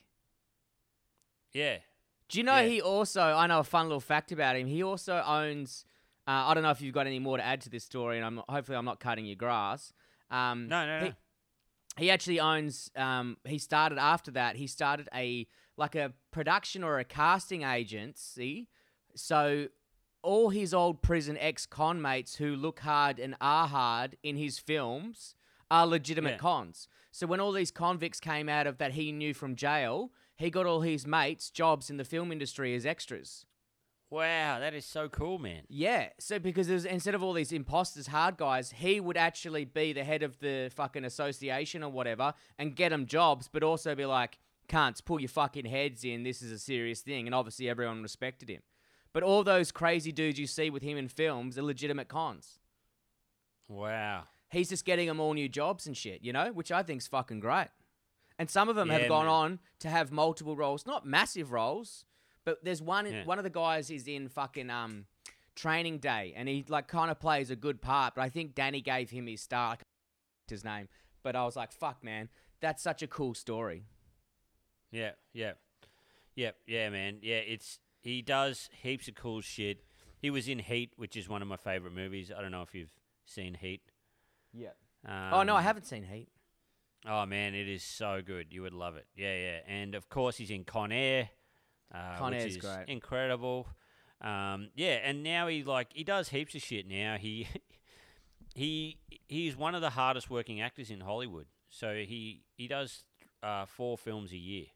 Yeah, 1.53 1.79
Do 2.29 2.39
you 2.39 2.45
know 2.45 2.61
Yeah. 2.61 2.69
he 2.69 2.81
also? 2.81 3.23
I 3.23 3.47
know 3.49 3.59
a 3.59 3.65
fun 3.65 3.87
little 3.87 3.99
fact 4.01 4.31
about 4.31 4.55
him. 4.57 4.67
He 4.69 4.83
also 4.85 5.21
owns. 5.27 5.85
Uh, 6.29 6.47
I 6.47 6.55
don't 6.55 6.63
know 6.63 6.71
if 6.71 6.81
you've 6.81 6.95
got 6.95 7.09
any 7.09 7.19
more 7.19 7.37
to 7.39 7.45
add 7.45 7.61
to 7.63 7.71
this 7.71 7.83
story, 7.83 8.19
and 8.19 8.25
I'm 8.25 8.41
hopefully 8.49 8.79
I'm 8.79 8.85
not 8.85 9.01
cutting 9.01 9.27
your 9.27 9.35
grass. 9.35 9.93
Um, 10.31 10.69
No, 10.69 10.87
no, 10.87 11.01
he, 11.01 11.09
no. 11.09 11.15
He 11.97 12.11
actually 12.11 12.39
owns. 12.39 12.89
Um, 12.95 13.37
he 13.45 13.59
started 13.59 13.99
after 13.99 14.31
that. 14.33 14.55
He 14.55 14.69
started 14.69 15.09
a 15.13 15.49
like 15.77 15.97
a 15.97 16.13
production 16.31 16.85
or 16.85 17.01
a 17.01 17.05
casting 17.05 17.63
agency. 17.65 18.69
So 19.17 19.67
all 20.23 20.51
his 20.51 20.73
old 20.75 21.03
prison 21.03 21.37
ex-con 21.39 22.01
mates 22.01 22.37
who 22.37 22.55
look 22.55 22.81
hard 22.81 23.19
and 23.19 23.35
are 23.41 23.67
hard 23.69 24.17
in 24.23 24.37
his 24.37 24.59
films 24.59 25.35
are 25.71 25.87
legitimate 25.87 26.33
Yeah. 26.33 26.39
cons. 26.39 26.89
So 27.13 27.27
when 27.27 27.41
all 27.41 27.53
these 27.53 27.71
convicts 27.71 28.21
came 28.21 28.49
out 28.49 28.67
of 28.67 28.79
that 28.79 28.93
he 28.93 29.13
knew 29.13 29.35
from 29.35 29.57
jail, 29.57 30.13
he 30.37 30.51
got 30.51 30.67
all 30.67 30.81
his 30.83 31.07
mates 31.07 31.51
jobs 31.51 31.91
in 31.91 31.97
the 31.97 32.05
film 32.05 32.33
industry 32.33 32.75
as 32.75 32.85
extras. 32.87 33.47
wow, 34.13 34.59
that 34.59 34.75
is 34.75 34.85
so 34.85 35.09
cool, 35.09 35.39
man. 35.39 35.63
Yeah, 35.69 36.09
so 36.19 36.41
because 36.41 36.67
there's 36.67 36.85
instead 36.85 37.15
of 37.15 37.23
all 37.23 37.33
these 37.33 37.53
imposters, 37.53 38.09
hard 38.09 38.37
guys, 38.37 38.73
he 38.73 38.99
would 38.99 39.17
actually 39.17 39.65
be 39.65 39.93
the 39.93 40.03
head 40.03 40.25
of 40.25 40.37
the 40.41 40.69
fucking 40.75 41.05
association 41.05 41.85
or 41.85 41.91
whatever 41.93 42.35
and 42.59 42.75
get 42.75 42.89
them 42.89 43.07
jobs, 43.07 43.47
but 43.47 43.63
also 43.63 43.95
be 43.95 44.07
like, 44.07 44.41
"Cunts, 44.69 45.05
pull 45.05 45.21
your 45.21 45.29
fucking 45.29 45.67
heads 45.67 46.05
in. 46.05 46.25
This 46.25 46.43
is 46.43 46.51
a 46.51 46.59
serious 46.59 47.03
thing." 47.03 47.27
And 47.29 47.35
obviously, 47.37 47.69
everyone 47.69 48.03
respected 48.03 48.49
him. 48.49 48.63
But 49.13 49.23
all 49.23 49.43
those 49.43 49.73
crazy 49.73 50.13
dudes 50.13 50.39
you 50.39 50.47
see 50.47 50.71
with 50.71 50.83
him 50.83 50.97
in 50.97 51.09
films 51.09 51.59
are 51.59 51.63
legitimate 51.63 52.09
cons. 52.09 52.61
Wow. 53.69 54.25
He's 54.51 54.69
just 54.69 54.85
getting 54.85 55.07
them 55.09 55.21
all 55.21 55.33
new 55.35 55.49
jobs 55.49 55.87
and 55.87 55.97
shit, 55.97 56.23
you 56.23 56.33
know, 56.33 56.53
which 56.53 56.73
I 56.73 56.83
think's 56.83 57.07
fucking 57.07 57.41
great. 57.41 57.69
And 58.39 58.49
some 58.51 58.69
of 58.69 58.77
them 58.77 58.89
Yeah, 58.89 58.99
have 59.01 59.09
gone 59.09 59.27
man. 59.27 59.35
on 59.35 59.59
to 59.81 59.89
have 59.89 60.11
multiple 60.11 60.57
roles, 60.57 60.87
not 60.87 61.07
massive 61.07 61.53
roles, 61.53 62.05
but 62.45 62.65
there's 62.65 62.81
one. 62.83 63.07
Yeah. 63.07 63.25
One 63.25 63.39
of 63.39 63.45
the 63.45 63.51
guys 63.51 63.91
is 63.91 64.09
in 64.09 64.29
fucking 64.29 64.71
um, 64.71 65.07
Training 65.55 65.99
Day, 65.99 66.33
and 66.35 66.49
he 66.49 66.65
like 66.69 66.89
kind 66.89 67.11
of 67.11 67.21
plays 67.21 67.51
a 67.51 67.57
good 67.57 67.83
part. 67.83 68.15
But 68.15 68.23
I 68.23 68.29
think 68.29 68.55
Danny 68.55 68.81
gave 68.81 69.11
him 69.11 69.27
his 69.27 69.43
star, 69.43 69.77
his 70.49 70.65
name. 70.65 70.89
But 71.23 71.37
I 71.37 71.45
was 71.45 71.55
like, 71.55 71.71
fuck, 71.71 72.03
man, 72.03 72.29
that's 72.61 72.83
such 72.83 73.03
a 73.03 73.07
cool 73.07 73.35
story. 73.35 73.85
Yeah, 74.91 75.13
yeah, 75.35 75.53
yeah, 76.35 76.53
yeah, 76.67 76.89
man. 76.89 77.19
Yeah, 77.23 77.37
it's 77.37 77.79
he 78.01 78.23
does 78.23 78.69
heaps 78.83 79.09
of 79.09 79.15
cool 79.15 79.41
shit. 79.41 79.83
He 80.21 80.31
was 80.31 80.49
in 80.49 80.59
Heat, 80.59 80.93
which 80.97 81.17
is 81.17 81.29
one 81.29 81.43
of 81.43 81.49
my 81.49 81.57
favorite 81.57 81.95
movies. 81.95 82.31
I 82.37 82.43
don't 82.43 82.51
know 82.51 82.63
if 82.63 82.75
you've 82.75 82.95
seen 83.25 83.55
Heat. 83.55 83.83
Yeah. 84.53 84.71
Um, 85.07 85.31
oh 85.33 85.43
no, 85.43 85.57
I 85.57 85.63
haven't 85.63 85.87
seen 85.87 86.05
Heat. 86.05 86.29
Oh 87.07 87.25
man, 87.25 87.55
it 87.55 87.69
is 87.69 87.83
so 87.83 88.21
good. 88.25 88.53
You 88.53 88.63
would 88.63 88.75
love 88.75 88.97
it. 88.97 89.07
Yeah, 89.17 89.35
yeah. 89.35 89.59
And 89.67 89.95
of 89.95 90.09
course, 90.09 90.37
he's 90.37 90.51
in 90.51 90.65
Con 90.65 90.93
Air, 90.93 91.31
uh, 91.95 92.19
Con 92.19 92.35
Air's 92.35 92.57
is 92.57 92.57
great. 92.59 92.85
incredible. 92.89 93.67
Um, 94.21 94.69
yeah, 94.75 94.99
and 95.03 95.23
now 95.23 95.49
he 95.49 95.63
like 95.65 95.93
he 95.95 96.05
does 96.05 96.29
heaps 96.29 96.55
of 96.55 96.63
shit. 96.63 96.87
Now 96.87 97.17
he 97.19 97.49
he 98.55 98.99
he's 99.29 99.57
one 99.57 99.75
of 99.75 99.81
the 99.81 99.91
hardest 99.91 100.29
working 100.29 100.61
actors 100.61 100.91
in 100.91 101.01
Hollywood. 101.01 101.47
So 101.71 101.95
he 101.95 102.43
he 102.57 102.69
does 102.69 103.05
uh, 103.43 103.65
four 103.65 103.97
films 103.97 104.33
a 104.33 104.37
year. 104.37 104.67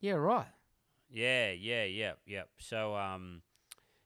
Yeah, 0.00 0.14
right. 0.14 0.46
Yeah, 1.10 1.52
yeah, 1.52 1.84
yeah, 1.84 2.12
yeah. 2.26 2.42
So, 2.58 2.96
um, 2.96 3.42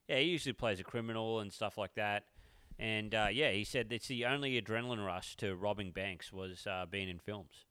yeah, 0.08 0.18
he 0.18 0.24
usually 0.24 0.52
plays 0.52 0.80
a 0.80 0.84
criminal 0.84 1.40
and 1.40 1.52
stuff 1.52 1.78
like 1.78 1.94
that. 1.94 2.24
And 2.78 3.14
uh, 3.14 3.28
yeah, 3.30 3.50
he 3.50 3.64
said 3.64 3.88
it's 3.90 4.08
the 4.08 4.24
only 4.24 4.60
adrenaline 4.60 5.04
rush 5.04 5.36
to 5.36 5.54
robbing 5.54 5.90
banks 5.90 6.32
was 6.32 6.66
uh, 6.66 6.86
being 6.90 7.08
in 7.08 7.18
films. 7.18 7.66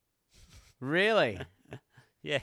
Really. 0.80 1.40
Yeah, 2.22 2.40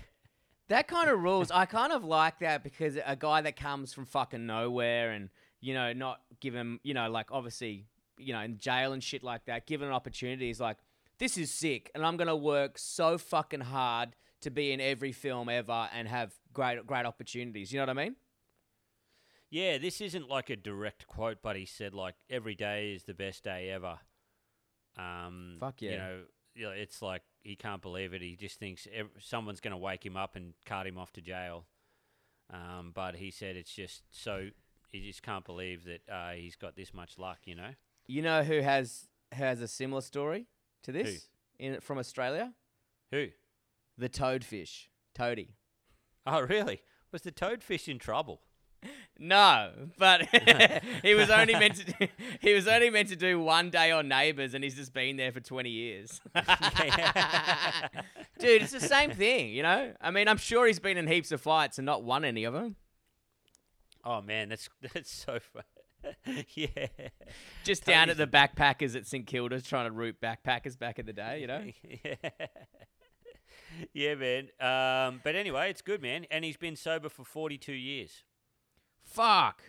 That 0.69 0.89
kind 0.89 1.11
of 1.11 1.21
rules. 1.21 1.51
I 1.51 1.67
kind 1.67 1.93
of 1.93 2.03
like 2.03 2.39
that 2.39 2.65
because 2.65 2.97
a 2.97 3.15
guy 3.15 3.43
that 3.43 3.57
comes 3.57 3.93
from 3.93 4.07
fucking 4.07 4.47
nowhere 4.47 5.11
and, 5.11 5.29
you 5.61 5.75
know, 5.75 5.93
not 5.93 6.21
given, 6.41 6.81
you 6.83 6.95
know, 6.95 7.11
like 7.11 7.27
obviously, 7.31 7.85
you 8.17 8.33
know, 8.33 8.41
in 8.41 8.57
jail 8.57 8.95
and 8.95 9.05
shit 9.05 9.23
like 9.23 9.45
that, 9.45 9.67
given 9.67 9.89
an 9.89 9.93
opportunity 9.93 10.49
is 10.49 10.59
like, 10.61 10.79
this 11.19 11.37
is 11.37 11.51
sick 11.51 11.91
and 11.95 12.07
I'm 12.07 12.17
going 12.17 12.29
to 12.29 12.37
work 12.37 12.79
so 12.79 13.19
fucking 13.19 13.61
hard 13.61 14.17
to 14.43 14.51
be 14.51 14.73
in 14.73 14.81
every 14.81 15.13
film 15.13 15.49
ever 15.49 15.89
and 15.93 16.07
have 16.09 16.33
great, 16.53 16.87
great 16.87 17.07
opportunities. 17.07 17.73
You 17.73 17.79
know 17.79 17.85
what 17.87 17.99
I 17.99 18.05
mean? 18.05 18.17
yeah. 19.51 19.79
This 19.79 20.01
isn't 20.01 20.29
like 20.29 20.51
a 20.51 20.57
direct 20.57 21.07
quote, 21.07 21.39
but 21.43 21.57
he 21.57 21.65
said 21.67 21.95
like 21.95 22.15
every 22.29 22.55
day 22.55 22.93
is 22.93 23.05
the 23.05 23.15
best 23.15 23.45
day 23.45 23.71
ever. 23.71 23.99
Um, 24.99 25.57
Fuck 25.61 25.83
You 25.83 25.91
yeah. 25.91 25.97
know, 25.97 26.21
you 26.55 26.65
know, 26.65 26.71
it's 26.71 27.03
like 27.03 27.23
he 27.43 27.55
can't 27.57 27.83
believe 27.83 28.15
it. 28.15 28.23
He 28.23 28.37
just 28.37 28.59
thinks 28.59 28.87
ev- 28.93 29.11
someone's 29.21 29.61
going 29.61 29.73
to 29.73 29.79
wake 29.79 30.05
him 30.05 30.17
up 30.17 30.37
and 30.37 30.55
cart 30.65 30.87
him 30.87 30.99
off 30.99 31.13
to 31.13 31.21
jail. 31.21 31.67
Um, 32.53 32.93
but 32.95 33.17
he 33.17 33.31
said 33.31 33.57
it's 33.57 33.73
just 33.73 34.03
so 34.11 34.49
he 34.89 35.01
just 35.07 35.23
can't 35.23 35.45
believe 35.45 35.85
that 35.85 36.01
uh, 36.13 36.31
he's 36.33 36.57
got 36.57 36.77
this 36.77 36.95
much 36.95 37.19
luck. 37.19 37.39
You 37.45 37.57
know. 37.57 37.71
You 38.07 38.23
know 38.23 38.43
who 38.43 38.61
has 38.61 39.09
has 39.33 39.61
a 39.61 39.69
similar 39.69 40.01
story 40.01 40.47
to 40.85 40.93
this 40.93 41.29
in 41.59 41.81
from 41.81 41.99
Australia? 41.99 42.53
Who? 43.11 43.27
The 43.99 44.09
toadfish, 44.09 44.89
Toady. 45.15 45.55
Oh, 46.27 46.41
really? 46.43 46.83
Was 47.13 47.23
the 47.23 47.33
toadfish 47.33 47.89
in 47.89 47.99
trouble? 47.99 48.41
No, 49.19 49.71
but 49.99 50.27
he 51.03 51.15
was 51.15 51.31
only 51.31 51.55
meant 51.55 51.77
to. 51.77 52.09
He 52.41 52.53
was 52.53 52.69
only 52.69 52.91
meant 52.91 53.09
to 53.09 53.17
do 53.17 53.41
one 53.41 53.71
day 53.71 53.91
on 53.91 54.09
Neighbours, 54.09 54.55
and 54.55 54.63
he's 54.63 54.75
just 54.77 54.93
been 54.93 55.17
there 55.17 55.33
for 55.33 55.41
twenty 55.41 55.71
years. 55.71 56.21
Dude, 58.39 58.63
it's 58.63 58.73
the 58.73 58.81
same 58.81 59.11
thing, 59.11 59.49
you 59.51 59.63
know. 59.63 59.95
I 60.01 60.11
mean, 60.11 60.29
I'm 60.29 60.37
sure 60.37 60.67
he's 60.67 60.79
been 60.79 60.99
in 60.99 61.07
heaps 61.07 61.33
of 61.33 61.41
fights 61.41 61.79
and 61.79 61.87
not 61.87 62.05
won 62.05 62.25
any 62.25 62.45
of 62.45 62.53
them. 62.53 62.77
Oh 64.05 64.21
man, 64.21 64.51
that's 64.51 64.69
that's 64.93 65.11
so 65.11 65.39
fun. 65.41 65.65
yeah. 66.55 66.87
Just 67.65 67.85
down 67.87 68.11
at 68.11 68.19
the 68.19 68.27
backpackers 68.27 68.95
at 68.95 69.07
St 69.07 69.27
Kilda's 69.27 69.65
trying 69.65 69.87
to 69.87 69.93
root 69.93 70.21
backpackers 70.21 70.79
back 70.79 70.99
in 70.99 71.07
the 71.07 71.13
day, 71.15 71.41
you 71.41 71.47
know. 71.47 71.65
yeah. 72.05 72.31
Yeah, 73.93 74.15
man. 74.15 74.49
Um, 74.61 75.21
but 75.25 75.35
anyway, 75.35 75.71
it's 75.71 75.83
good, 75.83 76.03
man. 76.03 76.27
And 76.31 76.45
he's 76.45 76.57
been 76.57 76.77
sober 76.77 77.09
for 77.09 77.25
42 77.25 77.73
years. 77.73 78.25
Fuck. 79.05 79.63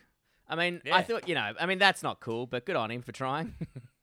I 0.50 0.56
mean, 0.56 0.82
I 0.92 1.02
thought, 1.04 1.28
you 1.28 1.36
know, 1.36 1.54
I 1.60 1.66
mean, 1.66 1.78
that's 1.78 2.02
not 2.04 2.20
cool, 2.20 2.46
but 2.48 2.66
good 2.66 2.76
on 2.78 2.90
him 2.92 3.02
for 3.02 3.12
trying. 3.12 3.54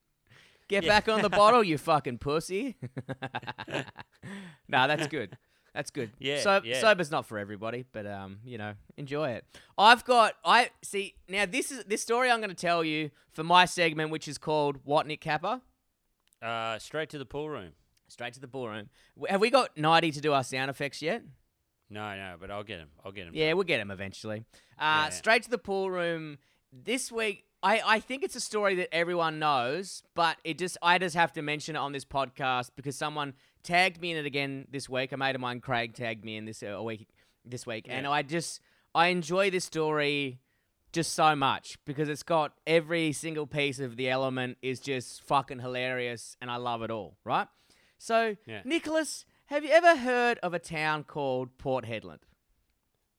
Get 0.67 0.83
Yeah. 0.83 0.89
back 0.89 1.07
on 1.09 1.21
the 1.21 1.29
bottle, 1.29 1.63
you 1.63 1.77
fucking 1.79 2.17
pussy. 2.19 2.75
nah, 4.67 4.87
that's 4.87 5.07
good. 5.07 5.37
That's 5.73 5.91
good. 5.91 6.11
Yeah, 6.19 6.39
So, 6.39 6.61
yeah. 6.63 6.79
sober's 6.79 7.11
not 7.11 7.25
for 7.25 7.37
everybody, 7.37 7.83
but 7.91 8.07
um, 8.07 8.37
you 8.45 8.57
know, 8.57 8.73
enjoy 8.97 9.31
it. 9.31 9.45
I've 9.77 10.05
got 10.05 10.35
I 10.45 10.69
see 10.81 11.15
now. 11.27 11.45
This 11.45 11.69
is 11.71 11.83
this 11.83 12.01
story 12.01 12.31
I'm 12.31 12.39
going 12.39 12.49
to 12.49 12.55
tell 12.55 12.83
you 12.83 13.11
for 13.33 13.43
my 13.43 13.65
segment, 13.65 14.09
which 14.09 14.27
is 14.27 14.37
called 14.37 14.77
"What 14.85 15.05
Nick 15.05 15.19
Kappa." 15.21 15.61
Uh, 16.41 16.79
straight 16.79 17.09
to 17.09 17.17
the 17.17 17.25
pool 17.25 17.49
room. 17.49 17.71
Straight 18.07 18.33
to 18.33 18.39
the 18.39 18.47
ballroom. 18.47 18.89
Have 19.29 19.41
we 19.41 19.49
got 19.49 19.75
Nighty 19.77 20.11
to 20.11 20.21
do 20.21 20.33
our 20.33 20.43
sound 20.43 20.69
effects 20.69 21.01
yet? 21.01 21.23
No, 21.89 22.15
no, 22.15 22.35
but 22.39 22.49
I'll 22.51 22.63
get 22.63 22.79
him. 22.79 22.89
I'll 23.03 23.11
get 23.11 23.27
him. 23.27 23.33
Yeah, 23.35 23.53
we'll 23.53 23.63
get 23.63 23.79
him 23.79 23.91
eventually. 23.91 24.45
Uh, 24.77 25.05
Yeah. 25.05 25.09
Straight 25.09 25.43
to 25.43 25.49
the 25.49 25.57
pool 25.57 25.89
room. 25.91 26.37
This 26.71 27.11
week, 27.11 27.45
I, 27.63 27.81
I 27.85 27.99
think 27.99 28.23
it's 28.23 28.35
a 28.35 28.39
story 28.41 28.75
that 28.75 28.93
everyone 28.93 29.39
knows, 29.39 30.03
but 30.13 30.37
it 30.43 30.57
just 30.57 30.77
I 30.81 30.97
just 30.97 31.15
have 31.15 31.31
to 31.33 31.41
mention 31.41 31.75
it 31.75 31.79
on 31.79 31.91
this 31.93 32.05
podcast 32.05 32.71
because 32.75 32.95
someone 32.95 33.33
tagged 33.63 34.01
me 34.01 34.11
in 34.11 34.17
it 34.17 34.25
again 34.25 34.67
this 34.69 34.89
week. 34.89 35.11
A 35.11 35.17
mate 35.17 35.35
of 35.35 35.41
mine, 35.41 35.61
Craig, 35.61 35.93
tagged 35.93 36.23
me 36.25 36.37
in 36.37 36.45
this 36.45 36.61
uh, 36.63 36.67
a 36.67 36.83
week 36.83 37.07
this 37.45 37.65
week, 37.65 37.85
and 37.89 38.05
I 38.07 38.21
just 38.23 38.59
I 38.93 39.07
enjoy 39.07 39.49
this 39.51 39.65
story 39.65 40.39
just 40.91 41.13
so 41.13 41.35
much 41.35 41.77
because 41.85 42.07
it's 42.09 42.23
got 42.23 42.53
every 42.65 43.11
single 43.11 43.45
piece 43.45 43.79
of 43.79 43.95
the 43.97 44.09
element 44.09 44.57
is 44.61 44.79
just 44.79 45.21
fucking 45.23 45.59
hilarious 45.59 46.37
and 46.41 46.49
I 46.49 46.55
love 46.55 46.81
it 46.83 46.89
all, 46.89 47.17
right? 47.25 47.47
So, 47.97 48.37
Yeah. 48.45 48.61
Nicholas, 48.65 49.25
have 49.47 49.63
you 49.63 49.71
ever 49.71 49.95
heard 49.97 50.37
of 50.39 50.53
a 50.53 50.59
town 50.59 51.03
called 51.03 51.57
Port 51.57 51.85
Hedland? 51.85 52.19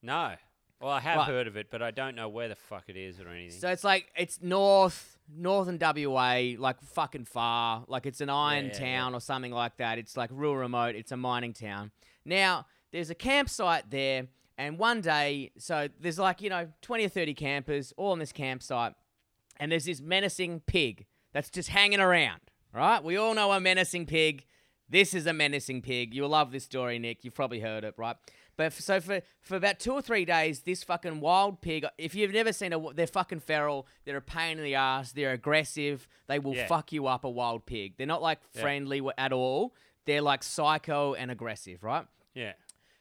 No. 0.03 0.37
Well, 0.81 0.91
I 0.91 1.01
have 1.01 1.17
Right. 1.19 1.27
heard 1.29 1.47
of 1.47 1.57
it, 1.57 1.71
but 1.71 1.83
I 1.83 1.91
don't 1.91 2.15
know 2.15 2.29
where 2.29 2.49
the 2.49 2.55
fuck 2.55 2.85
it 2.89 2.97
is 2.97 3.19
or 3.19 3.29
anything. 3.29 3.59
So 3.59 3.71
it's 3.71 3.83
like 3.85 4.13
it's 4.15 4.43
north, 4.43 5.19
northern 5.35 5.79
WA, 5.79 6.55
like 6.59 6.81
fucking 6.83 7.25
far. 7.25 7.85
Like 7.89 8.05
it's 8.05 8.21
an 8.21 8.29
iron 8.29 8.67
yeah, 8.67 8.73
yeah. 8.73 8.79
town 8.79 9.15
or 9.15 9.21
something 9.21 9.53
like 9.53 9.79
that. 9.79 9.99
It's 9.99 10.17
like 10.17 10.29
real 10.33 10.55
remote. 10.55 10.95
It's 10.95 11.13
a 11.13 11.17
mining 11.17 11.55
town. 11.55 11.93
Now 12.27 12.67
there's 12.93 13.09
a 13.09 13.15
campsite 13.15 13.91
there, 13.91 14.27
and 14.59 14.79
one 14.79 15.01
day, 15.01 15.53
so 15.57 15.89
there's 15.99 16.19
like 16.19 16.43
you 16.43 16.51
know 16.51 16.71
twenty 16.83 17.07
or 17.07 17.09
thirty 17.09 17.33
campers 17.35 17.95
all 17.97 18.13
on 18.13 18.19
this 18.19 18.33
campsite, 18.33 18.93
and 19.57 19.73
there's 19.73 19.87
this 19.87 20.03
menacing 20.03 20.61
pig 20.67 21.07
that's 21.33 21.49
just 21.49 21.71
hanging 21.71 22.01
around. 22.01 22.41
Right? 22.75 23.03
We 23.03 23.17
all 23.17 23.35
know 23.35 23.51
a 23.53 23.61
menacing 23.61 24.05
pig. 24.05 24.45
This 24.89 25.15
is 25.15 25.27
a 25.27 25.33
menacing 25.33 25.83
pig. 25.83 26.15
You'll 26.15 26.29
love 26.29 26.53
this 26.53 26.65
story, 26.65 26.99
Nick. 26.99 27.25
You've 27.25 27.35
probably 27.35 27.61
heard 27.61 27.83
it, 27.85 27.95
right? 27.97 28.17
But 28.57 28.67
f- 28.67 28.81
so 28.81 29.01
for 29.01 29.21
for 29.41 29.57
about 29.57 29.81
two 29.81 29.93
or 29.93 30.01
three 30.01 30.25
days, 30.25 30.61
this 30.61 30.83
fucking 30.85 31.21
wild 31.21 31.61
pig. 31.61 31.85
If 31.99 32.15
you've 32.15 32.33
never 32.33 32.53
seen 32.53 32.73
a, 32.73 32.93
they're 32.95 33.07
fucking 33.07 33.41
feral. 33.41 33.87
They're 34.05 34.17
a 34.17 34.23
pain 34.23 34.59
in 34.59 34.65
the 34.65 34.77
ass. 34.77 35.13
They're 35.13 35.33
aggressive. 35.33 36.07
They 36.29 36.39
will 36.39 36.55
Yeah. 36.55 36.67
fuck 36.67 36.93
you 36.93 37.07
up. 37.07 37.25
A 37.25 37.31
wild 37.31 37.67
pig. 37.67 37.95
They're 37.99 38.07
not 38.07 38.23
like 38.23 38.39
friendly 38.53 38.99
w- 38.99 39.13
at 39.19 39.33
all. 39.33 39.75
They're 40.05 40.23
like 40.23 40.43
psycho 40.45 41.15
and 41.15 41.31
aggressive, 41.31 41.83
right? 41.83 42.07
yeah. 42.35 42.53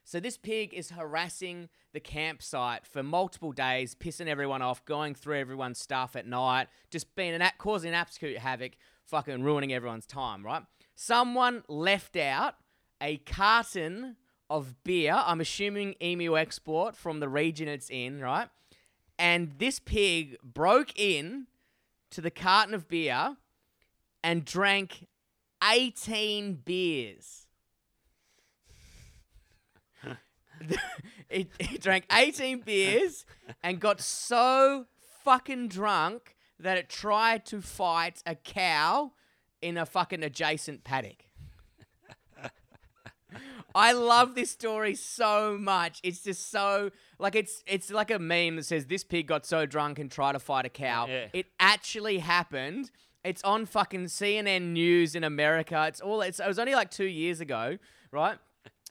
So 0.07 0.19
this 0.19 0.37
pig 0.37 0.71
is 0.71 0.91
harassing 0.91 1.67
the 1.93 1.99
campsite 1.99 2.85
for 2.85 3.01
multiple 3.01 3.51
days, 3.51 3.95
pissing 3.95 4.27
everyone 4.27 4.61
off, 4.61 4.85
going 4.85 5.15
through 5.15 5.39
everyone's 5.39 5.79
stuff 5.79 6.15
at 6.15 6.27
night, 6.27 6.67
just 6.91 7.15
being 7.15 7.33
an 7.33 7.41
causing 7.57 7.91
absolute 7.93 8.37
havoc, 8.37 8.73
fucking 9.03 9.41
ruining 9.41 9.73
everyone's 9.73 10.05
time, 10.05 10.45
right? 10.45 10.61
Someone 10.95 11.63
left 11.67 12.15
out 12.15 12.55
a 13.01 13.17
carton 13.17 14.15
of 14.49 14.83
beer. 14.83 15.13
I'm 15.13 15.41
assuming 15.41 15.95
Emu 16.01 16.37
Export 16.37 16.95
from 16.95 17.19
the 17.19 17.27
region 17.29 17.67
it's 17.67 17.89
in, 17.89 18.21
right? 18.21 18.47
And 19.19 19.53
this 19.57 19.79
pig 19.79 20.37
broke 20.43 20.97
in 20.97 21.47
to 22.11 22.21
the 22.21 22.31
carton 22.31 22.73
of 22.73 22.87
beer 22.87 23.37
and 24.23 24.45
drank 24.45 25.07
18 25.63 26.61
beers. 26.65 27.47
it, 31.29 31.49
it 31.59 31.81
drank 31.81 32.05
18 32.11 32.61
beers 32.61 33.25
and 33.61 33.79
got 33.79 33.99
so 33.99 34.85
fucking 35.23 35.67
drunk 35.67 36.35
that 36.59 36.77
it 36.77 36.89
tried 36.89 37.45
to 37.45 37.61
fight 37.61 38.21
a 38.25 38.35
cow 38.35 39.11
in 39.65 39.77
a 39.77 39.85
fucking 39.85 40.21
adjacent 40.23 40.83
paddock. 40.83 41.25
I 43.73 43.91
love 43.91 44.35
this 44.35 44.51
story 44.51 44.95
so 44.95 45.57
much. 45.59 45.99
It's 46.03 46.21
just 46.23 46.49
so 46.49 46.91
like 47.19 47.35
it's 47.35 47.63
it's 47.67 47.91
like 47.91 48.11
a 48.11 48.19
meme 48.19 48.55
that 48.57 48.65
says 48.65 48.85
this 48.85 49.03
pig 49.03 49.27
got 49.27 49.45
so 49.45 49.65
drunk 49.65 49.99
and 49.99 50.09
tried 50.09 50.33
to 50.33 50.39
fight 50.39 50.65
a 50.65 50.69
cow. 50.69 51.07
Yeah. 51.07 51.27
It 51.33 51.47
actually 51.59 52.19
happened. 52.19 52.91
It's 53.25 53.43
on 53.43 53.65
fucking 53.65 54.05
CNN 54.05 54.71
News 54.71 55.15
in 55.15 55.23
America. 55.23 55.83
It's 55.87 55.99
all 55.99 56.21
it's 56.21 56.39
it 56.39 56.47
was 56.47 56.59
only 56.59 56.75
like 56.75 56.91
2 56.91 57.05
years 57.05 57.41
ago, 57.41 57.77
right? 58.11 58.37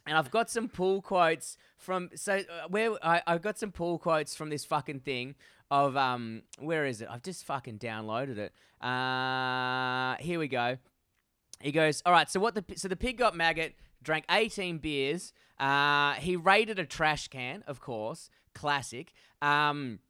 And 0.06 0.18
I've 0.18 0.30
got 0.30 0.50
some 0.50 0.68
pull 0.68 1.00
quotes 1.00 1.56
from 1.78 2.10
so 2.14 2.34
uh, 2.34 2.68
where 2.68 2.90
I 3.02 3.22
I've 3.26 3.42
got 3.42 3.58
some 3.58 3.70
pull 3.70 3.98
quotes 3.98 4.34
from 4.34 4.50
this 4.50 4.64
fucking 4.66 5.00
thing 5.00 5.36
of 5.70 5.96
um 5.96 6.42
where 6.58 6.84
is 6.86 7.00
it? 7.00 7.08
I've 7.10 7.22
just 7.22 7.44
fucking 7.44 7.78
downloaded 7.78 8.38
it. 8.38 8.52
Uh 8.84 10.16
here 10.20 10.38
we 10.38 10.48
go. 10.48 10.78
He 11.60 11.72
goes, 11.72 12.02
all 12.04 12.12
right. 12.12 12.28
So 12.30 12.40
what 12.40 12.54
the 12.54 12.64
so 12.76 12.88
the 12.88 12.96
pig 12.96 13.16
got 13.18 13.34
maggot, 13.34 13.74
drank 14.02 14.24
eighteen 14.30 14.78
beers. 14.78 15.32
Uh, 15.58 16.14
he 16.14 16.34
raided 16.34 16.80
a 16.80 16.84
trash 16.84 17.28
can, 17.28 17.62
of 17.68 17.80
course, 17.80 18.28
classic. 18.54 19.12
Um, 19.40 20.00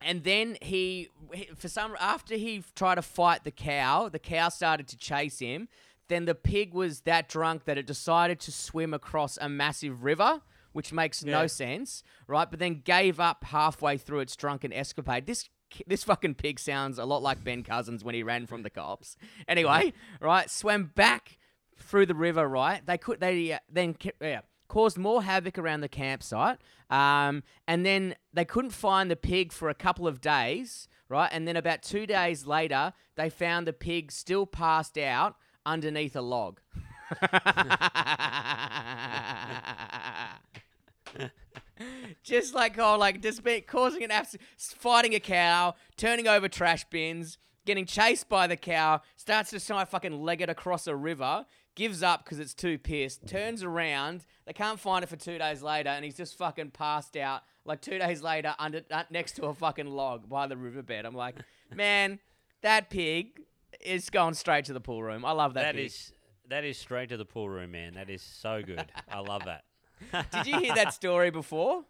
and 0.00 0.24
then 0.24 0.58
he, 0.60 1.08
he- 1.32 1.48
for 1.56 1.68
some 1.68 1.94
after 2.00 2.34
he 2.34 2.64
tried 2.74 2.96
to 2.96 3.02
fight 3.02 3.44
the 3.44 3.52
cow, 3.52 4.08
the 4.08 4.18
cow 4.18 4.48
started 4.48 4.88
to 4.88 4.96
chase 4.98 5.38
him. 5.38 5.68
Then 6.08 6.24
the 6.24 6.34
pig 6.34 6.74
was 6.74 7.02
that 7.02 7.28
drunk 7.28 7.66
that 7.66 7.78
it 7.78 7.86
decided 7.86 8.40
to 8.40 8.50
swim 8.52 8.92
across 8.92 9.38
a 9.40 9.48
massive 9.48 10.02
river, 10.02 10.40
which 10.72 10.92
makes 10.92 11.24
no 11.24 11.46
sense, 11.46 12.02
right? 12.26 12.48
But 12.50 12.58
then 12.58 12.82
gave 12.84 13.20
up 13.20 13.44
halfway 13.44 13.96
through 13.96 14.20
its 14.20 14.36
drunken 14.36 14.72
escapade. 14.72 15.26
This 15.26 15.48
this 15.86 16.04
fucking 16.04 16.34
pig 16.34 16.58
sounds 16.58 16.98
a 16.98 17.04
lot 17.04 17.22
like 17.22 17.44
Ben 17.44 17.62
Cousins 17.62 18.02
when 18.02 18.14
he 18.14 18.22
ran 18.22 18.46
from 18.46 18.62
the 18.62 18.70
cops. 18.70 19.16
Anyway, 19.46 19.92
right, 20.20 20.50
swam 20.50 20.90
back 20.94 21.38
through 21.78 22.06
the 22.06 22.14
river. 22.14 22.48
Right, 22.48 22.84
they 22.84 22.98
could 22.98 23.20
they 23.20 23.52
uh, 23.52 23.58
then 23.70 23.96
yeah, 24.20 24.40
caused 24.68 24.98
more 24.98 25.22
havoc 25.22 25.58
around 25.58 25.80
the 25.80 25.88
campsite. 25.88 26.58
Um, 26.88 27.44
and 27.68 27.86
then 27.86 28.16
they 28.32 28.44
couldn't 28.44 28.72
find 28.72 29.10
the 29.10 29.16
pig 29.16 29.52
for 29.52 29.68
a 29.68 29.74
couple 29.74 30.06
of 30.06 30.20
days. 30.20 30.88
Right, 31.08 31.30
and 31.32 31.46
then 31.46 31.56
about 31.56 31.82
two 31.82 32.06
days 32.06 32.46
later, 32.46 32.92
they 33.16 33.30
found 33.30 33.66
the 33.66 33.72
pig 33.72 34.12
still 34.12 34.46
passed 34.46 34.96
out 34.96 35.34
underneath 35.66 36.14
a 36.14 36.20
log. 36.20 36.60
just 42.22 42.54
like 42.54 42.78
oh, 42.78 42.96
like 42.98 43.22
just 43.22 43.42
be, 43.42 43.60
causing 43.60 44.02
an 44.02 44.10
absolute 44.10 44.42
fighting 44.58 45.14
a 45.14 45.20
cow, 45.20 45.74
turning 45.96 46.28
over 46.28 46.48
trash 46.48 46.84
bins, 46.90 47.38
getting 47.66 47.86
chased 47.86 48.28
by 48.28 48.46
the 48.46 48.56
cow, 48.56 49.00
starts 49.16 49.50
to 49.50 49.60
try 49.60 49.80
and 49.80 49.88
fucking 49.88 50.22
leg 50.22 50.40
it 50.40 50.48
across 50.48 50.86
a 50.86 50.94
river, 50.94 51.46
gives 51.74 52.02
up 52.02 52.24
because 52.24 52.38
it's 52.38 52.54
too 52.54 52.78
pissed, 52.78 53.26
turns 53.26 53.62
around, 53.62 54.24
they 54.46 54.52
can't 54.52 54.80
find 54.80 55.02
it 55.02 55.08
for 55.08 55.16
two 55.16 55.38
days 55.38 55.62
later, 55.62 55.90
and 55.90 56.04
he's 56.04 56.16
just 56.16 56.36
fucking 56.36 56.70
passed 56.70 57.16
out. 57.16 57.42
Like 57.64 57.80
two 57.80 57.98
days 57.98 58.22
later, 58.22 58.54
under 58.58 58.82
uh, 58.90 59.04
next 59.10 59.36
to 59.36 59.44
a 59.44 59.54
fucking 59.54 59.86
log 59.86 60.28
by 60.28 60.46
the 60.46 60.56
riverbed. 60.56 61.04
I'm 61.04 61.14
like, 61.14 61.36
man, 61.74 62.18
that 62.62 62.90
pig 62.90 63.40
is 63.80 64.10
going 64.10 64.34
straight 64.34 64.64
to 64.66 64.72
the 64.72 64.80
pool 64.80 65.02
room. 65.02 65.24
I 65.24 65.32
love 65.32 65.54
that. 65.54 65.62
That 65.62 65.74
pig. 65.74 65.86
is 65.86 66.12
that 66.50 66.64
is 66.64 66.78
straight 66.78 67.08
to 67.08 67.16
the 67.16 67.24
pool 67.24 67.48
room, 67.48 67.72
man. 67.72 67.94
That 67.94 68.10
is 68.10 68.22
so 68.22 68.62
good. 68.62 68.92
I 69.08 69.20
love 69.20 69.42
that. 69.44 69.64
Did 70.32 70.46
you 70.46 70.58
hear 70.58 70.74
that 70.74 70.92
story 70.92 71.30
before? 71.30 71.84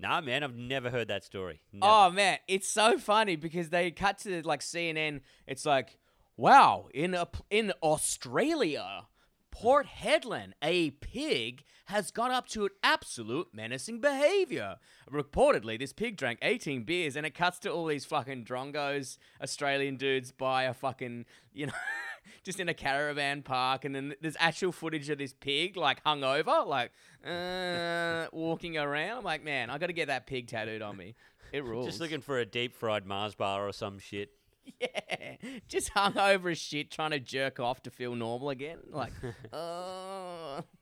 Nah, 0.00 0.20
man, 0.20 0.44
I've 0.44 0.54
never 0.54 0.90
heard 0.90 1.08
that 1.08 1.24
story. 1.24 1.60
Never. 1.72 1.90
Oh 1.90 2.10
man, 2.10 2.38
it's 2.46 2.68
so 2.68 2.98
funny 2.98 3.36
because 3.36 3.70
they 3.70 3.90
cut 3.90 4.18
to 4.20 4.42
like 4.42 4.60
CNN. 4.60 5.20
It's 5.46 5.66
like, 5.66 5.98
wow, 6.36 6.86
in 6.94 7.14
a, 7.14 7.28
in 7.50 7.72
Australia, 7.82 9.06
Port 9.50 9.86
Hedland, 10.00 10.52
a 10.62 10.90
pig 10.90 11.64
has 11.86 12.12
got 12.12 12.30
up 12.30 12.46
to 12.48 12.64
an 12.64 12.70
absolute 12.84 13.48
menacing 13.52 14.00
behavior. 14.00 14.76
Reportedly, 15.10 15.78
this 15.78 15.92
pig 15.92 16.16
drank 16.16 16.38
18 16.42 16.84
beers, 16.84 17.16
and 17.16 17.26
it 17.26 17.34
cuts 17.34 17.58
to 17.60 17.70
all 17.72 17.86
these 17.86 18.04
fucking 18.04 18.44
drongos, 18.44 19.18
Australian 19.42 19.96
dudes 19.96 20.30
by 20.30 20.64
a 20.64 20.74
fucking, 20.74 21.24
you 21.52 21.66
know. 21.66 21.72
Just 22.44 22.60
in 22.60 22.68
a 22.68 22.74
caravan 22.74 23.42
park, 23.42 23.84
and 23.84 23.94
then 23.94 24.14
there's 24.20 24.36
actual 24.38 24.72
footage 24.72 25.08
of 25.10 25.18
this 25.18 25.32
pig 25.32 25.76
like 25.76 26.02
hung 26.04 26.24
over, 26.24 26.64
like 26.66 26.92
uh, 27.26 28.26
walking 28.32 28.76
around. 28.76 29.18
I'm 29.18 29.24
like, 29.24 29.44
man, 29.44 29.70
I 29.70 29.78
got 29.78 29.86
to 29.88 29.92
get 29.92 30.06
that 30.08 30.26
pig 30.26 30.46
tattooed 30.48 30.82
on 30.82 30.96
me. 30.96 31.14
It 31.52 31.64
rules. 31.64 31.86
Just 31.86 32.00
looking 32.00 32.20
for 32.20 32.38
a 32.38 32.44
deep 32.46 32.74
fried 32.74 33.06
Mars 33.06 33.34
bar 33.34 33.66
or 33.66 33.72
some 33.72 33.98
shit. 33.98 34.30
Yeah, 34.82 35.36
just 35.66 35.88
hung 35.88 36.18
over 36.18 36.50
as 36.50 36.58
shit, 36.58 36.90
trying 36.90 37.12
to 37.12 37.18
jerk 37.18 37.58
off 37.58 37.82
to 37.84 37.90
feel 37.90 38.14
normal 38.14 38.50
again. 38.50 38.76
Like, 38.90 39.12
oh. 39.50 40.60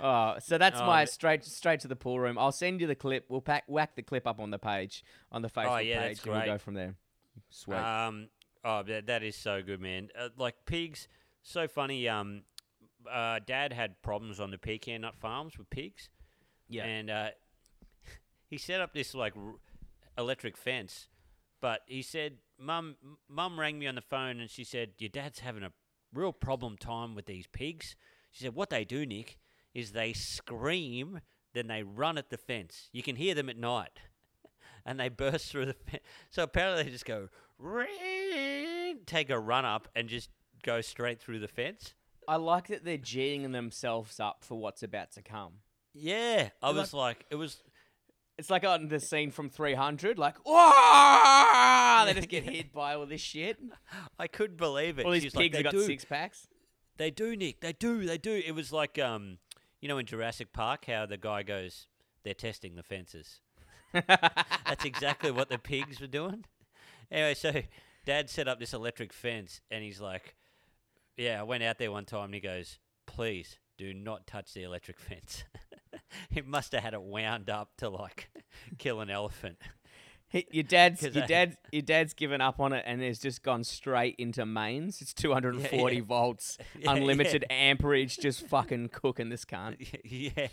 Oh, 0.00 0.36
so 0.38 0.58
that's 0.58 0.78
Oh, 0.80 0.86
my 0.86 1.04
straight 1.06 1.44
straight 1.44 1.80
to 1.80 1.88
the 1.88 1.96
pool 1.96 2.20
room. 2.20 2.38
I'll 2.38 2.52
send 2.52 2.80
you 2.80 2.86
the 2.86 2.94
clip. 2.94 3.24
We'll 3.28 3.40
pack 3.40 3.64
whack 3.66 3.96
the 3.96 4.02
clip 4.02 4.26
up 4.26 4.38
on 4.38 4.50
the 4.50 4.58
page 4.58 5.02
on 5.32 5.42
the 5.42 5.48
Facebook 5.48 5.76
Oh, 5.76 5.78
yeah, 5.78 6.02
page, 6.02 6.20
and 6.24 6.32
we'll 6.32 6.44
go 6.44 6.58
from 6.58 6.74
there. 6.74 6.94
Sweet. 7.50 7.78
Um, 7.78 8.28
oh, 8.64 8.82
that, 8.84 9.06
that 9.06 9.22
is 9.22 9.36
so 9.36 9.62
good, 9.62 9.80
man. 9.80 10.08
Uh, 10.18 10.28
like 10.36 10.54
pigs, 10.66 11.08
so 11.42 11.68
funny. 11.68 12.08
Um, 12.08 12.42
uh, 13.10 13.40
Dad 13.44 13.72
had 13.72 14.00
problems 14.02 14.40
on 14.40 14.50
the 14.50 14.58
pecan 14.58 15.02
nut 15.02 15.14
farms 15.16 15.56
with 15.56 15.70
pigs. 15.70 16.10
yeah. 16.68 16.84
and 16.84 17.10
uh, 17.10 17.28
he 18.50 18.58
set 18.58 18.80
up 18.80 18.92
this 18.92 19.14
like 19.14 19.34
r- 19.36 19.54
electric 20.16 20.56
fence. 20.56 21.08
But 21.60 21.80
he 21.86 22.02
said, 22.02 22.38
"Mum, 22.58 22.96
Mum 23.28 23.58
rang 23.58 23.78
me 23.78 23.86
on 23.86 23.96
the 23.96 24.00
phone 24.00 24.38
and 24.40 24.48
she 24.50 24.62
said 24.64 24.90
your 24.98 25.08
dad's 25.08 25.40
having 25.40 25.62
a 25.64 25.72
real 26.12 26.32
problem 26.32 26.76
time 26.76 27.14
with 27.14 27.26
these 27.26 27.46
pigs." 27.48 27.96
She 28.30 28.44
said, 28.44 28.54
"What 28.54 28.70
they 28.70 28.84
do, 28.84 29.04
Nick, 29.06 29.38
is 29.74 29.92
they 29.92 30.12
scream, 30.12 31.20
then 31.54 31.66
they 31.66 31.82
run 31.82 32.18
at 32.18 32.30
the 32.30 32.36
fence. 32.36 32.90
You 32.92 33.02
can 33.02 33.16
hear 33.16 33.34
them 33.34 33.48
at 33.48 33.56
night, 33.56 33.98
and 34.86 35.00
they 35.00 35.08
burst 35.08 35.50
through 35.50 35.66
the 35.66 35.72
fence. 35.74 36.02
So 36.30 36.42
apparently 36.44 36.84
they 36.84 36.90
just 36.90 37.06
go, 37.06 37.28
"Ring," 37.58 37.88
take 39.08 39.30
a 39.30 39.38
run 39.38 39.64
up, 39.64 39.88
and 39.96 40.08
just 40.08 40.30
go 40.62 40.80
straight 40.80 41.20
through 41.20 41.40
the 41.40 41.48
fence." 41.48 41.94
I 42.28 42.36
like 42.36 42.68
that 42.68 42.84
they're 42.84 42.98
geeing 42.98 43.50
themselves 43.52 44.20
up 44.20 44.44
for 44.44 44.58
what's 44.58 44.82
about 44.82 45.12
to 45.12 45.22
come. 45.22 45.54
Yeah, 45.94 46.50
I 46.62 46.70
was 46.70 46.92
like, 46.92 47.24
it 47.30 47.36
was. 47.36 47.62
It's 48.36 48.50
like 48.50 48.64
on 48.64 48.86
the 48.86 49.00
scene 49.00 49.32
from 49.32 49.48
300, 49.50 50.16
like, 50.16 50.36
Whoa! 50.46 52.04
they 52.06 52.14
just 52.14 52.28
get 52.28 52.44
hit 52.48 52.72
by 52.72 52.94
all 52.94 53.04
this 53.04 53.20
shit. 53.20 53.58
I 54.16 54.28
couldn't 54.28 54.58
believe 54.58 55.00
it. 55.00 55.06
All 55.06 55.10
these 55.10 55.24
She's 55.24 55.32
pigs 55.32 55.52
they 55.52 55.64
have 55.64 55.72
got 55.72 55.72
do, 55.72 55.82
six 55.82 56.04
packs. 56.04 56.46
They 56.98 57.10
do, 57.10 57.34
Nick. 57.34 57.60
They 57.60 57.72
do. 57.72 58.04
They 58.06 58.18
do. 58.18 58.40
It 58.44 58.54
was 58.54 58.72
like, 58.72 58.96
um, 58.98 59.38
you 59.80 59.88
know, 59.88 59.98
in 59.98 60.06
Jurassic 60.06 60.52
Park, 60.52 60.84
how 60.86 61.06
the 61.06 61.16
guy 61.16 61.42
goes, 61.42 61.88
"They're 62.22 62.34
testing 62.34 62.76
the 62.76 62.84
fences." 62.84 63.40
That's 63.92 64.84
exactly 64.84 65.30
what 65.32 65.48
the 65.48 65.58
pigs 65.58 66.00
were 66.00 66.06
doing. 66.06 66.44
Anyway, 67.10 67.34
so 67.34 67.62
Dad 68.08 68.30
set 68.30 68.48
up 68.48 68.58
this 68.58 68.72
electric 68.72 69.12
fence, 69.12 69.60
and 69.70 69.84
he's 69.84 70.00
like, 70.00 70.34
"Yeah, 71.18 71.40
I 71.40 71.42
went 71.42 71.62
out 71.62 71.76
there 71.76 71.92
one 71.92 72.06
time, 72.06 72.24
and 72.24 72.34
he 72.34 72.40
goes, 72.40 72.78
please 73.06 73.58
do 73.76 73.92
not 73.92 74.26
touch 74.26 74.54
the 74.54 74.62
electric 74.62 74.98
fence." 75.08 75.44
he 76.30 76.40
must 76.40 76.72
have 76.72 76.82
had 76.82 76.94
it 76.94 77.02
wound 77.02 77.50
up 77.50 77.76
to 77.76 77.90
like 77.90 78.30
kill 78.78 79.02
an 79.02 79.10
elephant. 79.10 79.58
He- 80.30 80.46
Your 80.50 80.62
dad's 80.64 81.02
your 81.02 81.26
dad 81.26 81.58
your 81.70 81.82
dad's 81.82 82.14
given 82.14 82.40
up 82.40 82.60
on 82.60 82.72
it 82.72 82.82
and 82.86 83.02
has 83.02 83.18
just 83.18 83.42
gone 83.42 83.62
straight 83.62 84.14
into 84.18 84.46
mains. 84.46 85.02
It's 85.02 85.12
240 85.12 85.96
yeah. 85.96 86.02
volts, 86.02 86.56
Yeah, 86.78 86.92
unlimited 86.92 87.44
amperage, 87.50 88.16
just 88.16 88.46
fucking 88.48 88.88
cooking 88.88 89.28
this 89.28 89.44
cunt. 89.44 89.86
yeah. 90.02 90.48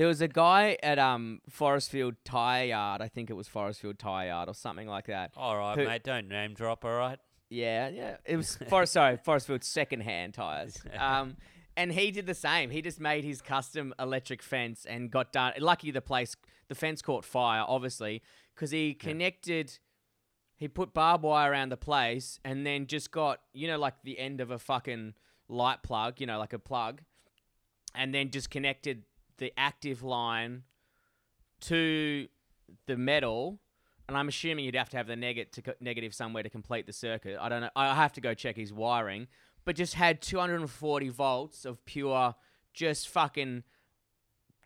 There 0.00 0.08
was 0.08 0.22
a 0.22 0.28
guy 0.28 0.78
at 0.82 0.98
um 0.98 1.42
Forestfield 1.50 2.16
Tire 2.24 2.64
Yard, 2.64 3.02
I 3.02 3.08
think 3.08 3.28
it 3.28 3.34
was 3.34 3.46
Forestfield 3.46 3.98
Tire 3.98 4.28
Yard 4.28 4.48
or 4.48 4.54
something 4.54 4.88
like 4.88 5.08
that. 5.08 5.32
All 5.36 5.58
right, 5.58 5.76
Who- 5.76 5.84
mate. 5.84 6.04
Don't 6.04 6.26
name 6.26 6.54
drop. 6.54 6.86
All 6.86 6.96
right. 6.96 7.18
Yeah, 7.50 7.90
yeah. 7.90 8.16
It 8.24 8.38
was 8.38 8.56
Forest 8.70 8.94
sorry, 8.94 9.18
Forestfield 9.18 9.62
second 9.62 10.00
hand 10.00 10.32
tires. 10.32 10.82
Um 10.98 11.36
and 11.76 11.92
he 11.92 12.12
did 12.12 12.24
the 12.24 12.32
same. 12.32 12.70
He 12.70 12.80
just 12.80 12.98
made 12.98 13.24
his 13.24 13.42
custom 13.42 13.92
electric 13.98 14.42
fence 14.42 14.86
and 14.86 15.10
got 15.10 15.34
done. 15.34 15.52
Lucky 15.58 15.90
the 15.90 16.00
place, 16.00 16.34
the 16.68 16.74
fence 16.74 17.02
caught 17.02 17.26
fire, 17.26 17.62
obviously, 17.68 18.22
because 18.54 18.70
he 18.70 18.94
connected. 18.94 19.78
He 20.56 20.66
put 20.66 20.94
barbed 20.94 21.24
wire 21.24 21.52
around 21.52 21.72
the 21.72 21.76
place 21.76 22.40
and 22.42 22.66
then 22.66 22.86
just 22.86 23.10
got, 23.10 23.40
you 23.52 23.68
know, 23.68 23.78
like 23.78 23.96
the 24.02 24.18
end 24.18 24.40
of 24.40 24.50
a 24.50 24.58
fucking 24.58 25.12
light 25.46 25.82
plug, 25.82 26.22
you 26.22 26.26
know, 26.26 26.38
like 26.38 26.54
a 26.54 26.58
plug, 26.58 27.02
and 27.94 28.14
then 28.14 28.30
just 28.30 28.48
connected 28.48 29.04
the 29.40 29.52
active 29.56 30.04
line 30.04 30.62
to 31.62 32.28
the 32.86 32.96
metal. 32.96 33.58
And 34.06 34.16
I'm 34.16 34.28
assuming 34.28 34.64
you'd 34.64 34.76
have 34.76 34.90
to 34.90 34.96
have 34.96 35.08
the 35.08 35.16
neg- 35.16 35.50
to 35.52 35.62
co- 35.62 35.74
negative 35.80 36.14
somewhere 36.14 36.44
to 36.44 36.50
complete 36.50 36.86
the 36.86 36.92
circuit. 36.92 37.36
I 37.40 37.48
don't 37.48 37.62
know. 37.62 37.70
I 37.74 37.94
have 37.94 38.12
to 38.12 38.20
go 38.20 38.34
check 38.34 38.56
his 38.56 38.72
wiring. 38.72 39.26
But 39.64 39.76
just 39.76 39.94
had 39.94 40.22
240 40.22 41.08
volts 41.08 41.64
of 41.64 41.84
pure, 41.84 42.34
just 42.72 43.08
fucking, 43.08 43.64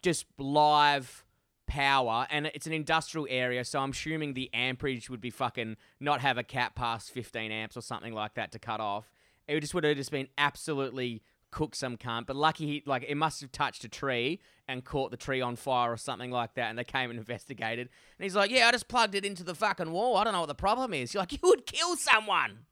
just 0.03 0.27
live 0.39 1.25
power. 1.66 2.27
And 2.31 2.47
it's 2.47 2.66
an 2.66 2.72
industrial 2.72 3.27
area, 3.29 3.64
so 3.64 3.81
I'm 3.81 3.91
assuming 3.91 4.35
the 4.35 4.51
amperage 4.55 5.11
would 5.11 5.20
be 5.20 5.31
fucking 5.31 5.77
not 6.01 6.20
have 6.20 6.39
a 6.39 6.45
cap 6.45 6.75
past 6.75 7.11
15 7.11 7.51
amps 7.51 7.77
or 7.77 7.81
something 7.81 8.12
like 8.12 8.35
that 8.35 8.53
to 8.53 8.59
cut 8.59 8.81
off. 8.81 9.11
It 9.47 9.61
just 9.61 9.75
would 9.75 9.85
have 9.85 9.97
just 9.97 10.11
been 10.11 10.29
absolutely 10.39 11.22
cook 11.55 11.74
some 11.76 11.96
cunt. 11.96 12.26
But 12.26 12.34
lucky 12.36 12.66
he 12.66 12.82
like 12.84 13.05
it 13.07 13.14
must 13.14 13.40
have 13.40 13.52
touched 13.52 13.84
a 13.84 13.88
tree 13.88 14.40
and 14.66 14.84
caught 14.84 15.11
the 15.12 15.16
tree 15.16 15.40
on 15.40 15.55
fire 15.57 15.92
or 15.92 15.96
something 15.96 16.30
like 16.32 16.55
that. 16.55 16.68
And 16.70 16.78
they 16.78 16.84
came 16.84 17.11
and 17.11 17.18
investigated. 17.24 17.88
And 18.18 18.24
he's 18.24 18.34
like, 18.34 18.50
"Yeah, 18.50 18.68
I 18.68 18.72
just 18.72 18.88
plugged 18.88 19.14
it 19.14 19.24
into 19.24 19.44
the 19.44 19.55
fucking 19.55 19.90
wall. 19.92 20.16
I 20.16 20.24
don't 20.24 20.32
know 20.32 20.40
what 20.40 20.48
the 20.48 20.55
problem 20.55 20.92
is." 20.92 21.14
You're 21.14 21.22
like, 21.22 21.32
"You 21.32 21.38
would 21.44 21.64
kill 21.66 21.96
someone." 21.96 22.66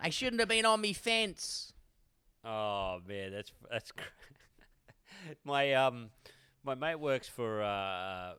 I 0.00 0.10
shouldn't 0.10 0.40
have 0.40 0.48
been 0.48 0.66
on 0.66 0.80
me 0.80 0.92
fence. 0.92 1.72
Oh 2.44 2.98
man, 3.06 3.32
that's 3.32 3.52
that's. 3.70 3.92
My 5.44 5.74
um, 5.74 6.10
my 6.64 6.74
mate 6.74 6.98
works 6.98 7.28
for 7.28 7.62
uh 7.62 8.32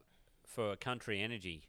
for 0.46 0.76
Country 0.76 1.22
Energy. 1.22 1.64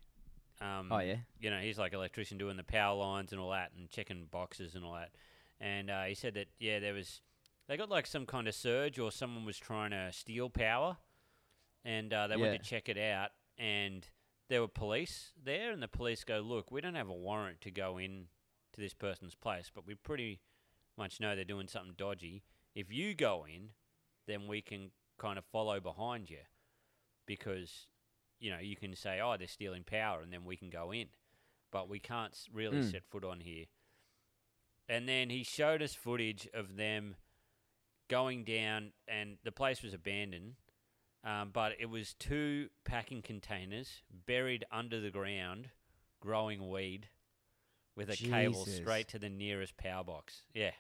Um, 0.60 0.88
Oh, 0.90 0.98
yeah? 0.98 1.16
You 1.40 1.50
know, 1.50 1.58
he's 1.58 1.78
like 1.78 1.92
electrician 1.92 2.36
doing 2.38 2.56
the 2.56 2.64
power 2.64 2.96
lines 2.96 3.30
and 3.32 3.40
all 3.40 3.50
that, 3.50 3.70
and 3.76 3.88
checking 3.90 4.26
boxes 4.30 4.74
and 4.74 4.84
all 4.84 4.94
that. 4.94 5.10
And 5.64 5.88
uh, 5.88 6.02
he 6.04 6.14
said 6.14 6.34
that 6.34 6.48
yeah, 6.58 6.78
there 6.78 6.92
was 6.92 7.22
they 7.68 7.78
got 7.78 7.88
like 7.88 8.06
some 8.06 8.26
kind 8.26 8.46
of 8.46 8.54
surge 8.54 8.98
or 8.98 9.10
someone 9.10 9.46
was 9.46 9.56
trying 9.58 9.92
to 9.92 10.12
steal 10.12 10.50
power, 10.50 10.98
and 11.86 12.12
uh, 12.12 12.26
they 12.26 12.36
went 12.36 12.52
Yeah. 12.52 12.58
to 12.58 12.64
check 12.64 12.88
it 12.90 12.98
out, 12.98 13.30
and 13.56 14.06
there 14.50 14.60
were 14.60 14.68
police 14.68 15.32
there, 15.42 15.70
and 15.72 15.82
the 15.82 15.88
police 15.88 16.22
go, 16.22 16.40
look, 16.40 16.70
we 16.70 16.82
don't 16.82 16.96
have 16.96 17.08
a 17.08 17.14
warrant 17.14 17.62
to 17.62 17.70
go 17.70 17.96
in 17.96 18.26
to 18.74 18.80
this 18.82 18.92
person's 18.92 19.34
place, 19.34 19.70
but 19.74 19.86
we 19.86 19.94
pretty 19.94 20.40
much 20.98 21.18
know 21.18 21.34
they're 21.34 21.46
doing 21.46 21.66
something 21.66 21.94
dodgy. 21.96 22.42
If 22.74 22.92
you 22.92 23.14
go 23.14 23.46
in, 23.48 23.70
then 24.26 24.46
we 24.46 24.60
can 24.60 24.90
kind 25.18 25.38
of 25.38 25.46
follow 25.46 25.80
behind 25.80 26.28
you 26.28 26.40
because 27.26 27.86
you 28.38 28.50
know 28.50 28.58
you 28.58 28.76
can 28.76 28.94
say, 28.94 29.20
"Oh, 29.22 29.36
they're 29.38 29.48
stealing 29.48 29.84
power," 29.84 30.20
and 30.20 30.30
then 30.30 30.44
we 30.44 30.56
can 30.58 30.68
go 30.68 30.92
in, 30.92 31.08
but 31.72 31.88
we 31.88 32.00
can't 32.00 32.32
s- 32.34 32.48
really 32.52 32.80
Mm. 32.82 32.90
set 32.90 33.04
foot 33.06 33.24
on 33.24 33.40
here. 33.40 33.64
And 34.88 35.08
then 35.08 35.30
he 35.30 35.42
showed 35.42 35.82
us 35.82 35.94
footage 35.94 36.48
of 36.52 36.76
them 36.76 37.16
going 38.08 38.44
down, 38.44 38.92
and 39.08 39.38
the 39.44 39.52
place 39.52 39.82
was 39.82 39.94
abandoned. 39.94 40.54
Um, 41.24 41.50
but 41.52 41.72
it 41.80 41.86
was 41.86 42.14
two 42.14 42.68
packing 42.84 43.22
containers 43.22 44.02
buried 44.26 44.66
under 44.70 45.00
the 45.00 45.10
ground, 45.10 45.70
growing 46.20 46.68
weed, 46.68 47.08
with 47.96 48.10
a 48.10 48.16
cable 48.16 48.66
straight 48.66 49.08
to 49.08 49.18
the 49.18 49.30
nearest 49.30 49.78
power 49.78 50.04
box. 50.04 50.42
Yeah, 50.52 50.72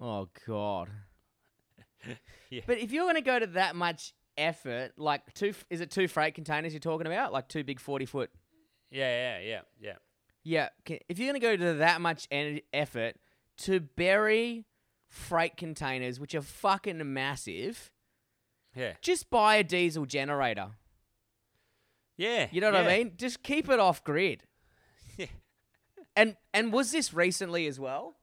Oh 0.00 0.28
god. 0.46 0.88
Yeah. 2.50 2.62
But 2.66 2.78
if 2.78 2.92
you're 2.92 3.04
going 3.04 3.16
to 3.16 3.20
go 3.20 3.38
to 3.38 3.46
that 3.48 3.74
much 3.76 4.14
effort, 4.38 4.92
like 4.96 5.34
two, 5.34 5.52
is 5.68 5.80
it 5.80 5.90
two 5.90 6.08
freight 6.08 6.34
containers 6.34 6.72
you're 6.72 6.80
talking 6.80 7.06
about? 7.06 7.32
Like 7.32 7.48
two 7.48 7.62
big 7.64 7.80
40 7.80 8.06
foot. 8.06 8.30
yeah, 8.90 9.38
yeah, 9.38 9.40
yeah, 9.40 9.60
yeah. 9.80 9.92
Yeah. 10.48 10.70
If 10.86 11.18
you're 11.18 11.30
going 11.30 11.40
to 11.40 11.46
go 11.46 11.56
to 11.72 11.78
that 11.78 12.00
much 12.00 12.26
en- 12.30 12.60
effort 12.72 13.16
to 13.58 13.80
bury 13.80 14.64
freight 15.10 15.58
containers, 15.58 16.18
which 16.18 16.34
are 16.34 16.40
fucking 16.40 17.12
massive, 17.12 17.90
Yeah. 18.74 18.94
just 19.02 19.28
buy 19.28 19.56
a 19.56 19.62
diesel 19.64 20.06
generator. 20.06 20.70
Yeah. 22.16 22.48
You 22.50 22.62
know 22.62 22.72
what 22.72 22.82
yeah. 22.84 22.90
I 22.90 22.98
mean? 22.98 23.12
Just 23.16 23.42
keep 23.42 23.68
it 23.68 23.78
off 23.78 24.02
grid. 24.04 24.42
Yeah. 25.18 25.26
And 26.14 26.36
and 26.54 26.72
was 26.72 26.92
this 26.92 27.12
recently 27.12 27.66
as 27.66 27.78
well? 27.78 28.16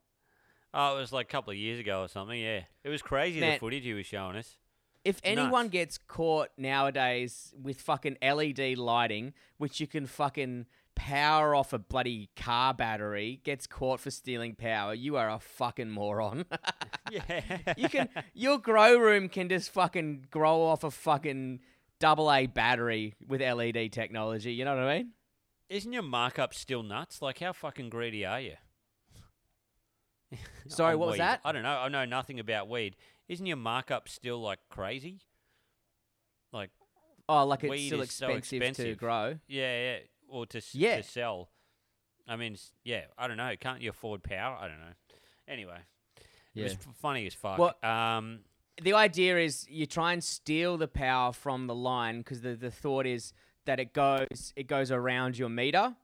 Oh, 0.74 0.96
it 0.98 1.00
was 1.02 1.12
like 1.14 1.28
a 1.28 1.32
couple 1.32 1.52
of 1.52 1.58
years 1.58 1.80
ago 1.80 2.02
or 2.04 2.08
something. 2.08 2.40
Yeah, 2.40 2.62
it 2.86 2.90
was 2.90 3.02
crazy 3.02 3.40
the 3.42 3.58
footage 3.60 3.84
he 3.84 3.94
was 3.94 4.06
showing 4.06 4.36
us. 4.38 4.56
If 5.04 5.20
anyone 5.24 5.66
Nuts. 5.66 5.72
gets 5.72 5.98
caught 5.98 6.50
nowadays 6.58 7.54
with 7.62 7.80
fucking 7.82 8.18
LED 8.22 8.78
lighting, 8.78 9.34
which 9.58 9.80
you 9.82 9.88
can 9.88 10.08
fucking 10.08 10.66
power 10.96 11.54
off 11.54 11.74
a 11.74 11.80
bloody 11.80 12.30
car 12.36 12.74
battery, 12.74 13.42
gets 13.44 13.68
caught 13.68 14.00
for 14.00 14.10
stealing 14.12 14.56
power, 14.56 14.94
you 14.94 15.18
are 15.18 15.30
a 15.30 15.40
fucking 15.40 15.90
moron. 15.90 16.46
Yeah, 17.12 17.60
you 17.78 17.88
can 17.88 18.10
your 18.34 18.58
grow 18.58 18.98
room 18.98 19.30
can 19.30 19.48
just 19.48 19.70
fucking 19.70 20.26
grow 20.32 20.64
off 20.64 20.84
a 20.84 20.90
fucking 20.90 21.60
double 22.00 22.32
A 22.34 22.48
battery 22.48 23.14
with 23.28 23.42
LED 23.42 23.92
technology. 23.92 24.54
You 24.54 24.66
know 24.66 24.76
what 24.76 24.86
I 24.86 24.98
mean? 24.98 25.12
Isn't 25.70 25.94
your 25.94 26.02
markup 26.02 26.56
still 26.56 26.82
nuts? 26.82 27.22
Like, 27.22 27.40
how 27.40 27.54
fucking 27.54 27.90
greedy 27.90 28.26
are 28.26 28.42
you? 28.42 28.54
Sorry, 30.68 30.96
what 30.96 31.10
was 31.10 31.18
that? 31.20 31.42
I 31.46 31.52
don't 31.52 31.62
know. 31.62 31.78
I 31.78 31.88
know 31.90 32.06
nothing 32.06 32.40
about 32.40 32.68
weed. 32.70 32.96
Isn't 33.28 33.46
your 33.46 33.58
markup 33.58 34.10
still 34.10 34.42
like 34.42 34.60
crazy? 34.70 35.22
Like, 36.52 36.72
Oh, 37.30 37.46
like 37.46 37.64
it's 37.64 37.72
Weed 37.72 37.88
still 37.88 38.02
is 38.02 38.12
so 38.12 38.28
expensive, 38.30 38.86
to 38.86 38.96
grow. 38.96 39.38
yeah, 39.48 39.94
yeah, 39.94 39.98
or 40.30 40.46
to 40.48 40.62
Yeah. 40.74 40.98
to 40.98 41.04
sell. 41.04 41.50
I 42.28 42.36
mean, 42.36 42.58
yeah, 42.84 43.06
I 43.18 43.28
don't 43.28 43.38
know. 43.38 43.56
Can't 43.60 43.82
you 43.82 43.92
afford 43.92 44.24
power? 44.24 44.56
I 44.60 44.68
don't 44.68 44.80
know. 44.80 44.94
Anyway, 45.48 45.78
it 46.56 46.64
was 46.64 46.78
funny 47.00 47.28
as 47.28 47.34
fuck. 47.34 47.58
Well- 47.60 47.76
um, 47.84 48.40
the 48.82 48.94
idea 48.94 49.38
is 49.38 49.66
you 49.70 49.86
try 49.86 50.12
and 50.14 50.24
steal 50.24 50.76
the 50.78 50.88
power 50.88 51.32
from 51.32 51.68
the 51.68 51.76
line 51.76 52.18
because 52.20 52.42
the, 52.42 52.56
the 52.56 52.72
thought 52.72 53.06
is 53.06 53.32
that 53.66 53.80
it 53.80 53.94
goes 53.94 54.54
it 54.56 54.68
goes 54.68 54.92
around 54.92 55.38
your 55.38 55.50
meter. 55.50 55.96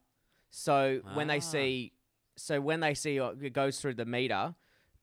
So 0.50 1.02
when 1.14 1.28
they 1.28 1.38
Ah. 1.38 1.40
see 1.42 1.94
so 2.38 2.62
when 2.62 2.80
they 2.80 2.94
see 2.94 3.20
uh, 3.20 3.32
it 3.42 3.54
goes 3.54 3.80
through 3.82 3.96
the 3.96 4.06
meter, 4.06 4.56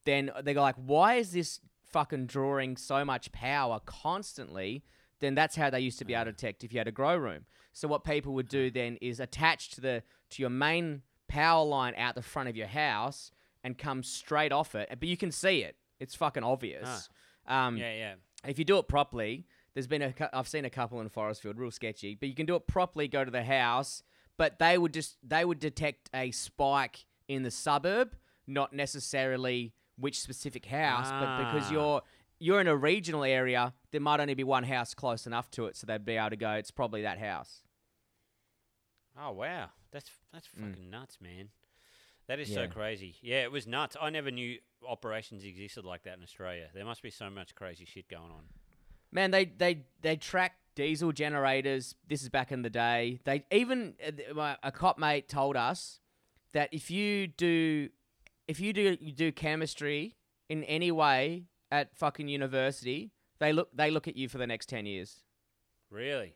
then 0.05 0.31
they 0.43 0.55
go 0.55 0.63
like, 0.63 0.77
why 0.77 1.15
is 1.17 1.33
this 1.33 1.61
fucking 1.85 2.27
drawing 2.27 2.77
so 2.77 3.05
much 3.05 3.33
power 3.33 3.81
constantly? 3.85 4.83
Then 5.21 5.35
that's 5.35 5.57
how 5.57 5.69
they 5.69 5.81
used 5.81 5.99
to 5.99 6.05
be 6.05 6.15
able 6.15 6.27
to 6.27 6.33
detect 6.33 6.65
if 6.65 6.73
you 6.73 6.79
had 6.79 6.89
a 6.89 6.93
grow 6.93 7.17
room. 7.17 7.45
So 7.79 7.87
what 7.87 8.03
people 8.03 8.33
would 8.35 8.49
do 8.49 8.73
then 8.73 8.99
is 9.01 9.21
attach 9.21 9.71
to 9.71 9.81
the 9.81 10.03
to 10.31 10.43
your 10.43 10.51
main 10.51 11.03
power 11.29 11.65
line 11.65 11.95
out 11.97 12.17
the 12.17 12.23
front 12.23 12.49
of 12.49 12.57
your 12.57 12.67
house 12.67 13.31
and 13.63 13.79
come 13.79 14.03
straight 14.03 14.51
off 14.51 14.75
it, 14.75 14.89
but 14.99 15.09
you 15.09 15.17
can 15.17 15.31
see 15.31 15.61
it. 15.63 15.77
It's 16.01 16.17
fucking 16.17 16.43
obvious. 16.43 17.09
Um, 17.47 17.77
yeah, 17.77 17.95
yeah. 17.95 18.15
if 18.45 18.59
you 18.59 18.65
do 18.65 18.79
it 18.79 18.89
properly, 18.89 19.47
there's 19.75 19.87
been 19.87 20.03
a 20.03 20.13
I've 20.33 20.49
seen 20.49 20.65
a 20.65 20.71
couple 20.71 21.01
in 21.01 21.09
Forestfield, 21.09 21.57
real 21.57 21.71
sketchy, 21.71 22.17
but 22.17 22.29
you 22.29 22.35
can 22.35 22.47
do 22.47 22.57
it 22.57 22.67
properly. 22.67 23.07
Go 23.07 23.25
to 23.25 23.31
the 23.31 23.45
house, 23.45 24.03
but 24.37 24.59
they 24.59 24.77
would 24.77 24.93
just 24.93 25.17
they 25.23 25.45
would 25.45 25.61
detect 25.61 26.11
a 26.13 26.33
spike 26.33 27.07
in 27.29 27.45
the 27.45 27.51
suburb, 27.53 28.17
not 28.49 28.73
necessarily 28.73 29.73
which 29.97 30.21
specific 30.21 30.67
house, 30.67 31.13
but 31.13 31.45
because 31.45 31.69
Ah. 31.69 31.73
you're 31.73 32.03
you're 32.41 32.61
in 32.61 32.67
a 32.67 32.77
regional 32.77 33.23
area, 33.23 33.73
there 33.93 34.01
might 34.01 34.19
only 34.19 34.35
be 34.35 34.43
one 34.45 34.65
house 34.65 34.95
close 34.95 35.29
enough 35.29 35.49
to 35.53 35.67
it, 35.67 35.77
so 35.77 35.87
they'd 35.87 36.05
be 36.05 36.17
able 36.17 36.31
to 36.31 36.37
go. 36.37 36.51
It's 36.55 36.73
probably 36.73 37.03
that 37.03 37.19
house. 37.21 37.63
Oh 39.21 39.33
wow, 39.33 39.71
that's 39.91 40.11
that's 40.33 40.49
Mm. 40.49 40.71
fucking 40.71 40.91
nuts, 40.91 41.19
man. 41.21 41.51
That 42.29 42.39
is 42.41 42.53
so 42.53 42.69
crazy. 42.69 43.17
Yeah, 43.23 43.43
it 43.43 43.51
was 43.51 43.67
nuts. 43.67 43.97
I 43.99 44.11
never 44.11 44.31
knew 44.31 44.59
operations 44.87 45.45
existed 45.45 45.85
like 45.87 46.03
that 46.03 46.19
in 46.19 46.23
Australia. 46.23 46.69
There 46.75 46.85
must 46.85 47.03
be 47.03 47.11
so 47.11 47.31
much 47.31 47.55
crazy 47.55 47.87
shit 47.87 48.07
going 48.09 48.31
on. 48.31 48.45
Man, 49.11 49.31
they 49.31 49.47
they 49.47 49.85
they 50.03 50.17
track 50.17 50.57
diesel 50.75 51.11
generators. 51.13 51.95
This 52.07 52.23
is 52.23 52.29
back 52.29 52.53
in 52.53 52.61
the 52.63 52.71
day. 52.71 53.21
They 53.25 53.45
even 53.51 53.95
uh, 54.37 54.57
a 54.63 54.71
cop 54.71 54.99
mate 54.99 55.29
told 55.29 55.57
us 55.57 56.01
that 56.53 56.69
if 56.73 56.91
you 56.91 57.27
do 57.29 57.89
if 58.47 58.61
you 58.61 58.73
do 58.75 58.97
you 59.01 59.13
do 59.13 59.33
chemistry 59.33 60.17
in 60.51 60.65
any 60.65 60.91
way 60.93 61.45
at 61.71 61.97
fucking 61.97 62.29
university, 62.29 63.11
they 63.39 63.55
look 63.55 63.71
they 63.75 63.91
look 63.91 64.07
at 64.07 64.17
you 64.17 64.29
for 64.29 64.37
the 64.39 64.47
next 64.47 64.67
ten 64.69 64.85
years. 64.85 65.23
Really? 65.91 66.35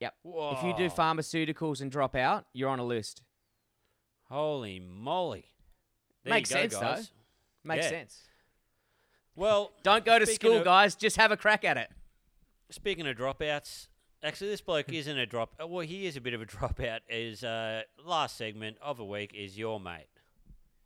Yep. 0.00 0.14
Whoa. 0.22 0.56
If 0.58 0.64
you 0.64 0.74
do 0.76 0.92
pharmaceuticals 0.94 1.80
and 1.80 1.90
drop 1.90 2.14
out, 2.14 2.46
you're 2.52 2.68
on 2.68 2.78
a 2.78 2.84
list. 2.84 3.22
Holy 4.28 4.80
moly. 4.80 5.46
There 6.24 6.32
Makes 6.34 6.50
go, 6.50 6.56
sense, 6.56 6.74
though. 6.74 7.02
Makes 7.64 7.84
Yeah. 7.84 7.90
sense. 7.90 8.22
Well, 9.36 9.72
Don't 9.82 10.04
go 10.04 10.18
to 10.18 10.26
school, 10.26 10.58
of- 10.58 10.64
guys. 10.64 10.94
Just 10.94 11.16
have 11.16 11.30
a 11.32 11.36
crack 11.36 11.64
at 11.64 11.76
it. 11.76 11.90
speaking 12.70 13.06
of 13.06 13.16
dropouts, 13.16 13.88
actually, 14.22 14.50
this 14.50 14.60
bloke 14.60 14.92
isn't 14.92 15.18
a 15.18 15.26
drop. 15.26 15.54
uh, 15.62 15.66
Well, 15.66 15.86
he 15.86 16.06
is 16.06 16.16
a 16.16 16.20
bit 16.20 16.34
of 16.34 16.42
a 16.42 16.46
dropout. 16.54 17.00
Is 17.08 17.44
uh, 17.44 17.82
last 18.04 18.36
segment 18.36 18.76
of 18.82 18.98
a 19.00 19.04
week 19.04 19.32
is 19.34 19.56
your 19.58 19.78
mate. 19.78 20.08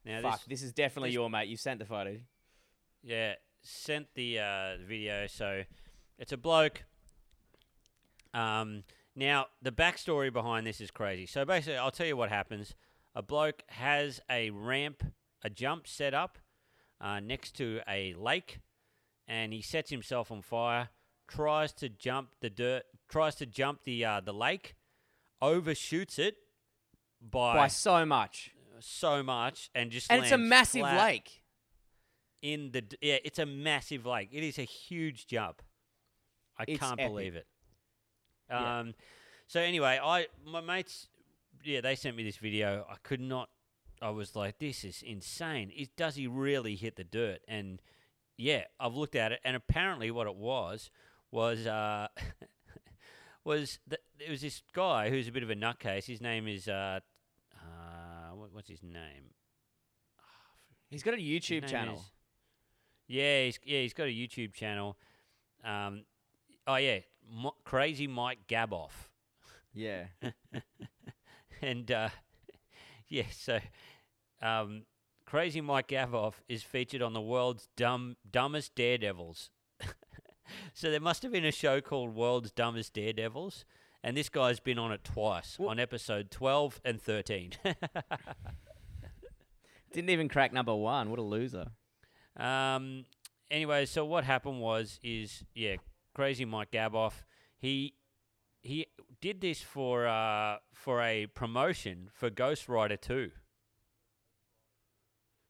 Now, 0.05 0.21
Fuck, 0.23 0.41
this, 0.41 0.61
this 0.61 0.63
is 0.63 0.73
definitely 0.73 1.11
this- 1.11 1.15
your 1.15 1.31
mate. 1.31 1.49
You 1.49 1.57
sent 1.57 1.79
the 1.79 1.87
photo. 1.87 2.19
yeah, 3.03 3.35
sent 3.63 4.09
the 4.15 4.39
uh, 4.41 4.77
video. 4.87 5.27
So 5.29 5.65
it's 6.19 6.33
a 6.33 6.37
bloke. 6.37 6.85
Um, 8.35 8.85
now 9.19 9.47
the 9.61 9.73
backstory 9.73 10.33
behind 10.33 10.67
this 10.67 10.81
is 10.81 10.91
crazy. 10.91 11.27
So 11.27 11.45
basically, 11.45 11.77
I'll 11.79 11.91
tell 11.91 12.07
you 12.07 12.17
what 12.17 12.29
happens. 12.31 12.75
A 13.15 13.23
bloke 13.23 13.63
has 13.69 14.21
a 14.31 14.51
ramp, 14.51 15.03
a 15.43 15.51
jump 15.51 15.87
set 15.89 16.15
up 16.15 16.39
uh, 17.01 17.19
next 17.21 17.57
to 17.57 17.81
a 17.89 18.15
lake, 18.15 18.61
and 19.27 19.53
he 19.53 19.61
sets 19.61 19.91
himself 19.91 20.31
on 20.31 20.43
fire. 20.43 20.91
Tries 21.27 21.73
to 21.75 21.89
jump 21.89 22.29
the 22.41 22.49
dirt. 22.49 22.85
Tries 23.09 23.35
to 23.37 23.47
jump 23.47 23.81
the 23.85 24.05
uh, 24.05 24.21
the 24.21 24.33
lake. 24.33 24.77
Overshoots 25.43 26.19
it 26.19 26.37
by, 27.21 27.55
By 27.55 27.69
so 27.69 28.05
much. 28.07 28.53
so 28.81 29.23
much, 29.23 29.71
and 29.75 29.91
just 29.91 30.11
And 30.11 30.23
it's 30.23 30.33
a 30.33 30.39
massive 30.39 30.83
lake. 30.83 31.43
in 32.43 32.71
the 32.73 32.85
yeah, 33.01 33.19
it's 33.25 33.39
a 33.39 33.47
massive 33.47 34.07
lake. 34.07 34.31
It 34.33 34.43
is 34.45 34.59
a 34.59 34.63
huge 34.65 35.27
jump. 35.27 35.63
I 36.59 36.65
It's 36.69 36.79
can't 36.81 36.99
epic. 37.01 37.13
believe 37.13 37.37
it. 37.37 37.47
Yeah. 38.51 38.79
Um, 38.81 38.95
so 39.47 39.61
anyway, 39.61 39.99
I 40.03 40.27
my 40.47 40.61
mates, 40.61 41.09
yeah, 41.65 41.81
they 41.81 41.95
sent 41.95 42.17
me 42.17 42.23
this 42.23 42.37
video. 42.37 42.85
I 42.91 42.97
could 43.03 43.21
not. 43.21 43.49
I 44.01 44.11
was 44.11 44.37
like, 44.37 44.59
this 44.59 44.85
is 44.85 45.03
insane. 45.05 45.71
Is 45.77 45.89
does 45.97 46.15
he 46.17 46.27
really 46.27 46.77
hit 46.77 46.97
the 46.97 47.05
dirt? 47.05 47.41
And 47.49 47.81
yeah, 48.37 48.65
I've 48.79 48.95
looked 48.95 49.17
at 49.17 49.33
it, 49.33 49.41
and 49.45 49.57
apparently, 49.57 50.11
what 50.11 50.27
it 50.27 50.37
was 50.37 50.91
was 51.31 51.67
uh, 51.67 52.09
was 53.45 53.79
that 53.89 54.01
there 54.19 54.31
was 54.31 54.41
this 54.41 54.63
guy 54.73 55.11
who's 55.11 55.29
a 55.29 55.33
bit 55.33 55.43
of 55.43 55.51
a 55.51 55.55
nutcase. 55.57 56.07
His 56.07 56.21
name 56.21 56.47
is 56.47 56.69
uh, 56.69 57.01
uh, 57.55 58.35
what, 58.35 58.53
what's 58.53 58.69
his 58.69 58.83
name? 58.83 59.33
He's 60.91 61.03
got 61.03 61.15
a 61.15 61.19
YouTube 61.19 61.67
channel. 61.69 61.97
is- 61.97 62.13
yeah, 63.11 63.45
he's 63.45 63.59
yeah 63.65 63.81
he's 63.81 63.95
got 63.95 64.05
a 64.07 64.11
YouTube 64.11 64.53
channel. 64.53 64.97
Um, 65.65 66.05
oh 66.67 66.77
yeah, 66.77 66.99
Crazy 67.65 68.07
Mike 68.07 68.41
Gaboff, 68.49 68.91
Yeah. 69.73 70.05
and 71.63 71.91
uh, 71.91 72.09
yeah, 73.09 73.25
so 73.33 73.59
um, 74.43 74.83
Crazy 75.27 75.61
Mike 75.61 75.89
Gaboff 75.89 76.35
is 76.49 76.63
featured 76.63 77.03
on 77.03 77.13
the 77.13 77.21
world's 77.21 77.69
dumb 77.77 78.17
dumbest 78.31 78.75
daredevils. 78.75 79.51
so 80.73 80.91
there 80.91 81.01
must 81.01 81.23
have 81.23 81.33
been 81.33 81.45
a 81.45 81.53
show 81.53 81.81
called 81.81 82.15
World's 82.15 82.51
Dumbest 82.51 82.95
Daredevils, 82.95 83.65
and 84.03 84.17
this 84.17 84.29
guy's 84.29 84.61
been 84.61 84.79
on 84.79 84.93
it 84.93 85.05
twice 85.05 85.59
Well- 85.59 85.69
on 85.71 85.79
episode 85.79 86.31
twelve 86.31 86.81
and 86.85 87.01
thirteen. 87.01 87.53
Didn't 89.93 90.11
even 90.11 90.29
crack 90.29 90.53
number 90.53 90.75
one. 90.75 91.11
What 91.11 91.19
a 91.19 91.23
loser. 91.23 91.69
Um. 92.37 93.05
Anyway, 93.51 93.87
so 93.87 94.05
what 94.05 94.25
happened 94.25 94.61
was, 94.61 95.01
is 95.03 95.43
yeah, 95.55 95.77
crazy 96.19 96.45
Mike 96.45 96.73
Gaboff. 96.73 97.13
He 97.59 97.95
he 98.61 98.89
did 99.21 99.41
this 99.41 99.63
for 99.63 100.09
uh 100.09 100.57
for 100.75 101.01
a 101.01 101.27
promotion 101.27 102.09
for 102.13 102.29
Ghost 102.29 102.69
Rider 102.69 102.97
Two. 102.97 103.31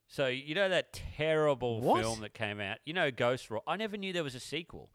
So 0.06 0.26
you 0.26 0.54
know 0.54 0.68
that 0.68 0.92
terrible 0.92 1.80
What? 1.80 2.02
film 2.02 2.20
that 2.20 2.34
came 2.34 2.60
out. 2.60 2.78
You 2.84 2.92
know 2.92 3.10
Ghost 3.10 3.50
Rider. 3.50 3.62
I 3.66 3.76
never 3.76 3.96
knew 3.96 4.12
there 4.12 4.22
was 4.22 4.34
a 4.34 4.40
sequel. 4.40 4.90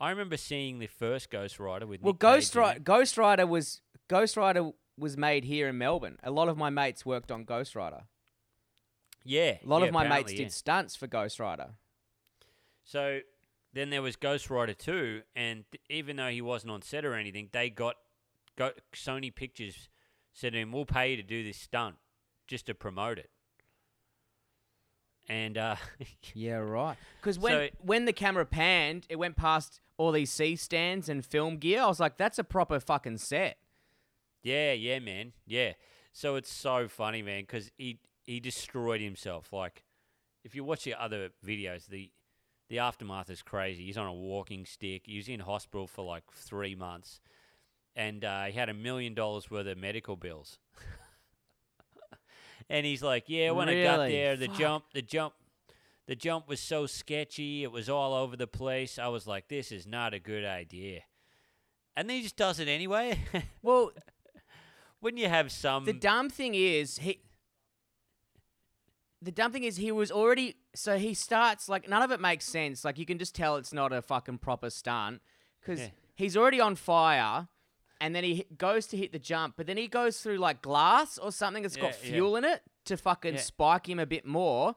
I 0.00 0.08
remember 0.08 0.38
seeing 0.38 0.78
the 0.78 0.86
first 0.86 1.28
Ghost 1.28 1.60
Rider 1.60 1.86
with 1.86 2.00
Well, 2.00 2.14
Nick 2.14 2.20
Ghost 2.20 2.56
Rider. 2.56 2.80
Ghost 2.80 3.18
Rider 3.18 3.46
was 3.46 3.82
Ghost 4.08 4.38
Rider 4.38 4.70
was 4.96 5.18
made 5.18 5.44
here 5.44 5.68
in 5.68 5.76
Melbourne. 5.76 6.16
A 6.22 6.30
lot 6.30 6.48
of 6.48 6.56
my 6.56 6.70
mates 6.70 7.04
worked 7.04 7.30
on 7.30 7.44
Ghost 7.44 7.76
Rider. 7.76 8.04
Yeah, 9.22 9.58
A 9.62 9.66
lot 9.66 9.82
yeah, 9.82 9.88
of 9.88 9.92
my 9.92 10.04
mates 10.04 10.12
apparently, 10.12 10.34
did 10.36 10.42
yeah. 10.44 10.48
stunts 10.48 10.96
for 10.96 11.06
Ghost 11.06 11.38
Rider. 11.38 11.72
So 12.84 13.20
then 13.72 13.90
there 13.90 14.02
was 14.02 14.16
Ghost 14.16 14.50
Rider 14.50 14.74
2, 14.74 15.22
and 15.36 15.64
th- 15.70 15.80
even 15.88 16.16
though 16.16 16.28
he 16.30 16.40
wasn't 16.42 16.72
on 16.72 16.82
set 16.82 17.04
or 17.04 17.14
anything, 17.14 17.48
they 17.52 17.70
got, 17.70 17.96
got 18.56 18.74
Sony 18.94 19.34
Pictures 19.34 19.88
said 20.32 20.52
to 20.54 20.58
him, 20.58 20.72
"We'll 20.72 20.86
pay 20.86 21.10
you 21.12 21.16
to 21.16 21.22
do 21.22 21.42
this 21.44 21.56
stunt 21.58 21.96
just 22.46 22.66
to 22.66 22.74
promote 22.74 23.18
it." 23.18 23.30
And 25.28 25.56
uh, 25.58 25.76
Yeah, 26.34 26.56
right. 26.56 26.96
Because 27.20 27.38
when 27.38 27.52
So- 27.52 27.68
when 27.80 28.04
the 28.04 28.12
camera 28.12 28.46
panned, 28.46 29.06
it 29.08 29.16
went 29.16 29.36
past 29.36 29.80
all 29.96 30.12
these 30.12 30.30
C 30.32 30.56
stands 30.56 31.08
and 31.08 31.24
film 31.24 31.58
gear. 31.58 31.82
I 31.82 31.86
was 31.86 32.00
like, 32.00 32.16
that's 32.16 32.38
a 32.38 32.44
proper 32.44 32.80
fucking 32.80 33.18
set. 33.18 33.58
yeah, 34.42 34.72
yeah, 34.72 34.98
man, 34.98 35.32
yeah. 35.46 35.72
So 36.12 36.36
it's 36.36 36.50
so 36.52 36.88
funny, 36.88 37.22
man, 37.22 37.42
because 37.42 37.70
he 37.76 38.00
he 38.24 38.40
destroyed 38.40 39.00
himself. 39.00 39.52
Like, 39.52 39.84
if 40.44 40.54
you 40.54 40.64
watch 40.64 40.84
the 40.84 41.00
other 41.00 41.30
videos, 41.46 41.86
the 41.86 42.10
the 42.70 42.78
aftermath 42.78 43.28
is 43.28 43.42
crazy. 43.42 43.84
He's 43.84 43.98
on 43.98 44.06
a 44.06 44.14
walking 44.14 44.64
stick. 44.64 45.02
He 45.04 45.16
was 45.18 45.28
in 45.28 45.40
hospital 45.40 45.86
for 45.86 46.02
like 46.04 46.22
three 46.32 46.74
months, 46.74 47.20
and 47.94 48.24
uh, 48.24 48.44
he 48.44 48.52
had 48.52 48.68
a 48.70 48.74
million 48.74 49.12
dollars 49.12 49.50
worth 49.50 49.66
of 49.66 49.76
medical 49.76 50.16
bills. 50.16 50.58
and 52.70 52.86
he's 52.86 53.02
like, 53.02 53.24
"Yeah, 53.26 53.50
when 53.50 53.68
I 53.68 53.82
got 53.82 54.06
there, 54.08 54.36
the 54.36 54.46
Fuck. 54.46 54.56
jump, 54.56 54.84
the 54.94 55.02
jump, 55.02 55.34
the 56.06 56.14
jump 56.16 56.48
was 56.48 56.60
so 56.60 56.86
sketchy. 56.86 57.62
It 57.64 57.72
was 57.72 57.88
all 57.88 58.14
over 58.14 58.36
the 58.36 58.46
place. 58.46 58.98
I 58.98 59.08
was 59.08 59.26
like, 59.26 59.48
this 59.48 59.70
is 59.72 59.86
not 59.86 60.14
a 60.14 60.20
good 60.20 60.44
idea." 60.44 61.00
And 61.96 62.08
then 62.08 62.16
he 62.16 62.22
just 62.22 62.36
does 62.36 62.60
it 62.60 62.68
anyway. 62.68 63.18
Well, 63.62 63.90
Wouldn't 65.02 65.20
you 65.20 65.28
have 65.28 65.50
some? 65.50 65.84
the 65.84 65.92
dumb 65.92 66.30
thing 66.30 66.54
is 66.54 66.98
he. 66.98 67.20
The 69.22 69.30
dumb 69.32 69.52
thing 69.52 69.64
is 69.64 69.76
he 69.76 69.92
was 69.92 70.10
already 70.10 70.56
so 70.74 70.96
he 70.98 71.12
starts 71.14 71.68
like 71.68 71.88
none 71.88 72.02
of 72.02 72.10
it 72.10 72.20
makes 72.20 72.44
sense. 72.46 72.84
Like 72.84 72.98
you 72.98 73.04
can 73.06 73.18
just 73.18 73.34
tell 73.34 73.56
it's 73.56 73.72
not 73.72 73.92
a 73.92 74.00
fucking 74.02 74.38
proper 74.38 74.70
stunt 74.70 75.20
because 75.60 75.80
Yeah. 75.80 75.88
he's 76.14 76.36
already 76.36 76.60
on 76.60 76.74
fire, 76.74 77.48
and 78.00 78.14
then 78.14 78.24
he 78.24 78.46
goes 78.56 78.86
to 78.88 78.96
hit 78.96 79.12
the 79.12 79.18
jump, 79.18 79.54
but 79.58 79.66
then 79.66 79.76
he 79.76 79.88
goes 79.88 80.20
through 80.22 80.38
like 80.38 80.62
glass 80.62 81.18
or 81.18 81.32
something 81.32 81.62
that's 81.62 81.76
got 81.76 81.92
Yeah, 82.00 82.04
yeah. 82.04 82.12
fuel 82.12 82.36
in 82.36 82.44
it 82.44 82.62
to 82.86 82.96
fucking 82.96 83.34
Yeah. 83.34 83.40
spike 83.40 83.88
him 83.88 83.98
a 83.98 84.06
bit 84.06 84.24
more. 84.24 84.74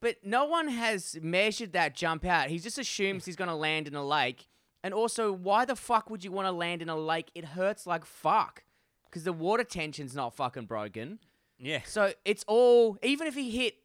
But 0.00 0.18
no 0.24 0.44
one 0.44 0.68
has 0.68 1.16
measured 1.20 1.72
that 1.72 1.94
jump 1.96 2.24
out. 2.24 2.50
He 2.50 2.58
just 2.58 2.78
assumes 2.78 3.24
he's 3.24 3.34
going 3.34 3.48
to 3.48 3.54
land 3.56 3.88
in 3.88 3.94
a 3.94 4.04
lake. 4.04 4.46
And 4.84 4.92
also, 4.94 5.32
why 5.32 5.64
the 5.64 5.74
fuck 5.74 6.10
would 6.10 6.22
you 6.22 6.30
want 6.30 6.46
to 6.46 6.52
land 6.52 6.82
in 6.82 6.88
a 6.90 6.96
lake? 6.96 7.30
It 7.34 7.46
hurts 7.46 7.86
like 7.86 8.04
fuck. 8.04 8.62
Because 9.06 9.24
the 9.24 9.32
water 9.32 9.64
tension's 9.64 10.14
not 10.14 10.36
fucking 10.36 10.66
broken. 10.66 11.18
Yeah, 11.58 11.80
So 11.86 12.12
it's 12.24 12.44
all, 12.46 12.98
even 13.02 13.26
if 13.26 13.34
he 13.34 13.50
hit, 13.50 13.76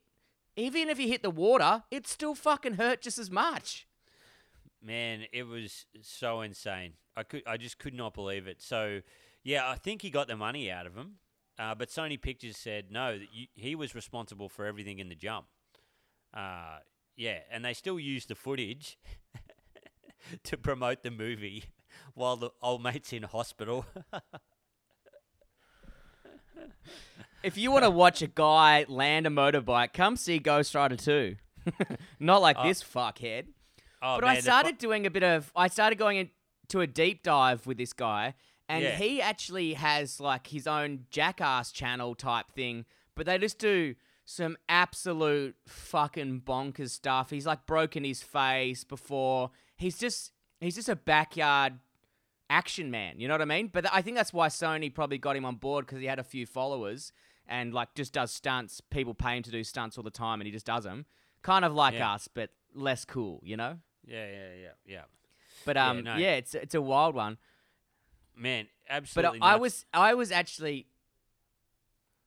even 0.55 0.89
if 0.89 0.97
he 0.97 1.09
hit 1.09 1.23
the 1.23 1.29
water, 1.29 1.83
it 1.89 2.07
still 2.07 2.35
fucking 2.35 2.73
hurt 2.73 3.01
just 3.01 3.17
as 3.17 3.31
much. 3.31 3.87
Man, 4.83 5.25
it 5.31 5.43
was 5.43 5.85
so 6.01 6.41
insane. 6.41 6.93
I 7.15 7.23
could, 7.23 7.43
I 7.45 7.57
just 7.57 7.77
could 7.79 7.93
not 7.93 8.13
believe 8.13 8.47
it. 8.47 8.61
So, 8.61 9.01
yeah, 9.43 9.69
I 9.69 9.75
think 9.75 10.01
he 10.01 10.09
got 10.09 10.27
the 10.27 10.35
money 10.35 10.69
out 10.71 10.85
of 10.85 10.95
him, 10.95 11.13
uh, 11.57 11.75
but 11.75 11.89
Sony 11.89 12.19
Pictures 12.19 12.57
said 12.57 12.91
no. 12.91 13.17
That 13.17 13.27
you, 13.31 13.47
he 13.53 13.75
was 13.75 13.95
responsible 13.95 14.49
for 14.49 14.65
everything 14.65 14.99
in 14.99 15.07
the 15.09 15.15
jump. 15.15 15.45
Uh, 16.33 16.79
yeah, 17.15 17.39
and 17.51 17.63
they 17.63 17.73
still 17.73 17.99
used 17.99 18.29
the 18.29 18.35
footage 18.35 18.97
to 20.43 20.57
promote 20.57 21.03
the 21.03 21.11
movie 21.11 21.65
while 22.15 22.35
the 22.35 22.49
old 22.61 22.83
mate's 22.83 23.13
in 23.13 23.23
hospital. 23.23 23.85
If 27.43 27.57
you 27.57 27.71
want 27.71 27.83
to 27.85 27.89
watch 27.89 28.21
a 28.21 28.27
guy 28.27 28.85
land 28.87 29.25
a 29.25 29.29
motorbike, 29.29 29.93
come 29.93 30.15
see 30.15 30.37
Ghost 30.39 30.75
Rider 30.75 30.95
2. 30.95 31.35
Not 32.19 32.41
like 32.41 32.55
Oh. 32.59 32.67
this 32.67 32.83
fuckhead. 32.83 33.45
Oh, 34.01 34.17
but 34.17 34.21
man, 34.21 34.29
I 34.31 34.35
the 34.35 34.41
fu- 34.41 34.45
started 34.45 34.77
doing 34.77 35.05
a 35.05 35.11
bit 35.11 35.23
of. 35.23 35.51
I 35.55 35.67
started 35.67 35.97
going 35.97 36.17
into 36.17 36.81
a 36.81 36.87
deep 36.87 37.23
dive 37.23 37.65
with 37.67 37.77
this 37.77 37.93
guy, 37.93 38.33
and 38.69 38.83
Yeah. 38.83 38.95
he 38.95 39.21
actually 39.21 39.73
has 39.75 40.19
like 40.19 40.47
his 40.47 40.65
own 40.67 41.05
jackass 41.09 41.71
channel 41.71 42.15
type 42.15 42.51
thing. 42.51 42.85
But 43.15 43.25
they 43.25 43.37
just 43.37 43.59
do 43.59 43.95
some 44.25 44.57
absolute 44.69 45.55
fucking 45.67 46.41
bonkers 46.45 46.89
stuff. 46.91 47.29
He's 47.31 47.45
like 47.45 47.65
broken 47.65 48.03
his 48.03 48.21
face 48.23 48.83
before. 48.83 49.51
He's 49.77 49.97
just 49.97 50.31
he's 50.59 50.75
just 50.75 50.89
a 50.89 50.95
backyard 50.95 51.79
action 52.51 52.91
man. 52.91 53.19
You 53.19 53.27
know 53.27 53.33
what 53.33 53.41
I 53.41 53.45
mean? 53.45 53.69
But 53.71 53.85
I 53.91 54.01
think 54.01 54.17
that's 54.17 54.33
why 54.33 54.49
Sony 54.49 54.93
probably 54.93 55.17
got 55.17 55.35
him 55.35 55.45
on 55.45 55.55
board 55.55 55.85
because 55.85 55.99
he 55.99 56.05
had 56.05 56.19
a 56.19 56.23
few 56.23 56.45
followers 56.45 57.11
and 57.47 57.73
like 57.73 57.95
just 57.95 58.13
does 58.13 58.31
stunts. 58.31 58.81
People 58.81 59.13
pay 59.13 59.37
him 59.37 59.43
to 59.43 59.51
do 59.51 59.63
stunts 59.63 59.97
all 59.97 60.03
the 60.03 60.11
time, 60.11 60.41
and 60.41 60.45
he 60.45 60.51
just 60.51 60.65
does 60.65 60.83
them. 60.83 61.05
Kind 61.41 61.65
of 61.65 61.73
like 61.73 61.95
Yeah. 61.95 62.13
us, 62.13 62.27
but 62.27 62.51
less 62.75 63.05
cool. 63.05 63.41
You 63.43 63.57
know? 63.57 63.79
Yeah, 64.05 64.27
yeah, 64.27 64.53
yeah, 64.61 64.69
yeah. 64.85 65.01
But 65.65 65.77
um, 65.77 66.05
yeah, 66.05 66.17
no. 66.17 66.37
it's 66.37 66.53
it's 66.53 66.75
a 66.75 66.81
wild 66.81 67.15
one. 67.15 67.37
Man, 68.35 68.67
absolutely. 68.89 69.39
But 69.39 69.45
uh. 69.45 69.49
I 69.49 69.55
was 69.55 69.85
I 69.93 70.13
was 70.13 70.31
actually, 70.31 70.87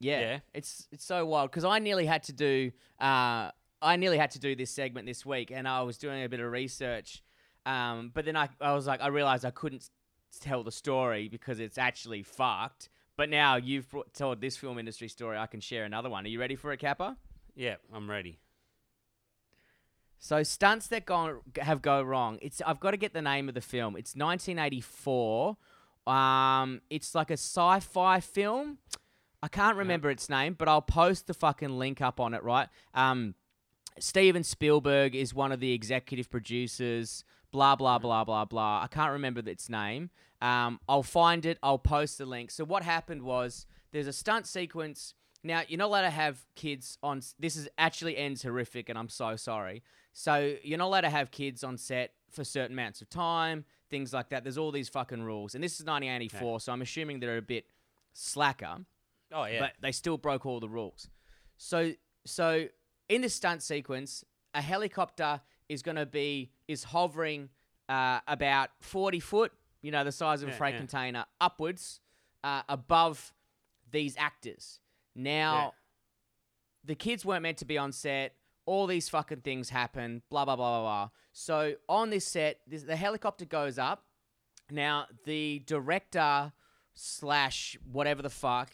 yeah, 0.00 0.20
Yeah. 0.20 0.38
it's 0.52 0.88
it's 0.92 1.04
so 1.04 1.24
wild 1.26 1.50
because 1.50 1.64
I 1.64 1.78
nearly 1.78 2.06
had 2.06 2.22
to 2.24 2.32
do 2.32 2.72
uh 3.00 3.50
I 3.82 3.96
nearly 3.96 4.16
had 4.18 4.30
to 4.32 4.38
do 4.38 4.54
this 4.56 4.70
segment 4.70 5.06
this 5.06 5.26
week, 5.26 5.50
and 5.50 5.68
I 5.68 5.82
was 5.82 5.98
doing 5.98 6.22
a 6.24 6.28
bit 6.28 6.40
of 6.40 6.50
research, 6.50 7.22
um, 7.66 8.10
but 8.14 8.24
then 8.24 8.36
I 8.36 8.48
I 8.60 8.72
was 8.72 8.86
like 8.86 9.00
I 9.02 9.08
realized 9.08 9.44
I 9.44 9.50
couldn't 9.50 9.90
tell 10.38 10.62
the 10.62 10.72
story 10.72 11.28
because 11.28 11.60
it's 11.60 11.78
actually 11.78 12.22
fucked. 12.22 12.88
But 13.16 13.30
now 13.30 13.56
you've 13.56 13.88
brought, 13.90 14.12
told 14.14 14.40
this 14.40 14.56
film 14.56 14.78
industry 14.78 15.08
story, 15.08 15.38
I 15.38 15.46
can 15.46 15.60
share 15.60 15.84
another 15.84 16.10
one. 16.10 16.24
Are 16.24 16.28
you 16.28 16.40
ready 16.40 16.56
for 16.56 16.72
it, 16.72 16.78
Kappa? 16.78 17.16
Yeah, 17.54 17.76
I'm 17.92 18.10
ready. 18.10 18.38
So 20.18 20.42
stunts 20.42 20.86
that 20.88 21.04
go 21.04 21.40
have 21.58 21.82
go 21.82 22.02
wrong. 22.02 22.38
It's 22.40 22.62
I've 22.66 22.80
got 22.80 22.92
to 22.92 22.96
get 22.96 23.12
the 23.12 23.22
name 23.22 23.48
of 23.48 23.54
the 23.54 23.60
film. 23.60 23.94
It's 23.96 24.16
1984. 24.16 25.56
Um, 26.06 26.80
it's 26.90 27.14
like 27.14 27.30
a 27.30 27.34
sci-fi 27.34 28.20
film. 28.20 28.78
I 29.42 29.48
can't 29.48 29.76
remember 29.76 30.10
its 30.10 30.30
name, 30.30 30.54
but 30.54 30.66
I'll 30.68 30.80
post 30.80 31.26
the 31.26 31.34
fucking 31.34 31.78
link 31.78 32.00
up 32.00 32.20
on 32.20 32.32
it. 32.32 32.42
Right. 32.42 32.68
Um, 32.94 33.34
Steven 33.98 34.42
Spielberg 34.42 35.14
is 35.14 35.34
one 35.34 35.52
of 35.52 35.60
the 35.60 35.72
executive 35.72 36.30
producers. 36.30 37.22
Blah 37.54 37.76
blah 37.76 38.00
blah 38.00 38.24
blah 38.24 38.44
blah. 38.44 38.80
I 38.82 38.88
can't 38.88 39.12
remember 39.12 39.40
its 39.48 39.68
name. 39.68 40.10
Um, 40.42 40.80
I'll 40.88 41.04
find 41.04 41.46
it. 41.46 41.56
I'll 41.62 41.78
post 41.78 42.18
the 42.18 42.26
link. 42.26 42.50
So 42.50 42.64
what 42.64 42.82
happened 42.82 43.22
was 43.22 43.64
there's 43.92 44.08
a 44.08 44.12
stunt 44.12 44.48
sequence. 44.48 45.14
Now 45.44 45.62
you're 45.68 45.78
not 45.78 45.86
allowed 45.86 46.02
to 46.02 46.10
have 46.10 46.44
kids 46.56 46.98
on. 47.00 47.20
This 47.38 47.54
is 47.54 47.68
actually 47.78 48.16
ends 48.16 48.42
horrific, 48.42 48.88
and 48.88 48.98
I'm 48.98 49.08
so 49.08 49.36
sorry. 49.36 49.84
So 50.12 50.56
you're 50.64 50.78
not 50.78 50.86
allowed 50.86 51.02
to 51.02 51.10
have 51.10 51.30
kids 51.30 51.62
on 51.62 51.78
set 51.78 52.14
for 52.32 52.42
certain 52.42 52.72
amounts 52.72 53.00
of 53.00 53.08
time, 53.08 53.64
things 53.88 54.12
like 54.12 54.30
that. 54.30 54.42
There's 54.42 54.58
all 54.58 54.72
these 54.72 54.88
fucking 54.88 55.22
rules, 55.22 55.54
and 55.54 55.62
this 55.62 55.74
is 55.74 55.86
1984, 55.86 56.58
so 56.58 56.72
I'm 56.72 56.82
assuming 56.82 57.20
they're 57.20 57.36
a 57.36 57.42
bit 57.42 57.66
slacker 58.14 58.78
Oh 59.32 59.44
yeah. 59.44 59.60
but 59.60 59.74
they 59.80 59.92
still 59.92 60.18
broke 60.18 60.44
all 60.44 60.58
the 60.58 60.68
rules. 60.68 61.08
So 61.56 61.92
so 62.26 62.66
in 63.08 63.20
this 63.22 63.34
stunt 63.34 63.62
sequence, 63.62 64.24
a 64.54 64.60
helicopter 64.60 65.40
is 65.68 65.82
going 65.82 65.96
to 65.96 66.06
be 66.06 66.50
is 66.68 66.84
hovering 66.84 67.48
uh, 67.88 68.20
about 68.26 68.70
forty 68.80 69.20
foot, 69.20 69.52
you 69.82 69.90
know, 69.90 70.04
the 70.04 70.12
size 70.12 70.42
of 70.42 70.48
a 70.48 70.52
freight 70.52 70.74
yeah. 70.74 70.78
container, 70.78 71.24
upwards 71.40 72.00
uh, 72.42 72.62
above 72.68 73.32
these 73.90 74.16
actors. 74.18 74.80
Now, 75.14 75.54
Yeah. 75.56 75.70
the 76.84 76.94
kids 76.94 77.24
weren't 77.24 77.42
meant 77.42 77.58
to 77.58 77.64
be 77.64 77.78
on 77.78 77.92
set. 77.92 78.34
All 78.66 78.86
these 78.86 79.08
fucking 79.08 79.42
things 79.42 79.70
happen. 79.70 80.22
Blah 80.30 80.44
blah 80.44 80.56
blah 80.56 80.80
blah 80.80 80.82
blah. 80.82 81.10
So 81.32 81.74
on 81.88 82.10
this 82.10 82.26
set, 82.26 82.60
this, 82.66 82.82
the 82.84 82.96
helicopter 82.96 83.44
goes 83.44 83.78
up. 83.78 84.04
Now 84.70 85.06
the 85.24 85.62
director 85.66 86.52
slash 86.94 87.76
whatever 87.90 88.22
the 88.22 88.30
fuck 88.30 88.72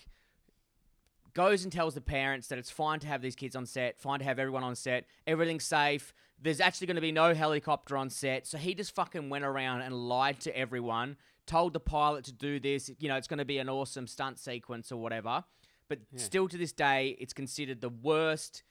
goes 1.33 1.65
and 1.65 1.73
tells 1.73 1.95
the 1.95 2.01
parents 2.01 2.49
that 2.49 2.59
it's 2.59 2.71
fine 2.71 3.01
to 3.01 3.07
have 3.07 3.23
these 3.23 3.37
kids 3.37 3.55
on 3.57 3.67
set, 3.67 3.99
fine 3.99 4.19
to 4.19 4.25
have 4.25 4.39
everyone 4.39 4.63
on 4.65 4.75
set, 4.75 5.07
everything's 5.27 5.65
safe. 5.65 6.13
There's 6.43 6.61
actually 6.61 6.87
going 6.87 6.97
to 6.97 7.03
be 7.03 7.13
no 7.13 7.35
helicopter 7.35 7.97
on 7.97 8.11
set. 8.11 8.47
So 8.47 8.59
he 8.59 8.75
just 8.75 8.95
fucking 8.95 9.29
went 9.29 9.45
around 9.45 9.83
and 9.83 9.95
lied 9.95 10.41
to 10.41 10.57
everyone, 10.57 11.17
told 11.47 11.75
the 11.75 11.81
pilot 11.81 12.25
to 12.27 12.33
do 12.33 12.59
this. 12.59 12.91
You 12.99 13.09
know, 13.09 13.17
it's 13.17 13.29
going 13.29 13.39
to 13.39 13.45
be 13.45 13.59
an 13.59 13.69
awesome 13.69 14.07
stunt 14.07 14.39
sequence 14.39 14.91
or 14.91 14.97
whatever. 14.97 15.45
But 15.89 15.99
still 16.15 16.49
to 16.49 16.57
this 16.57 16.73
day, 16.73 17.17
it's 17.19 17.33
considered 17.33 17.81
the 17.81 17.89
worst 17.89 18.63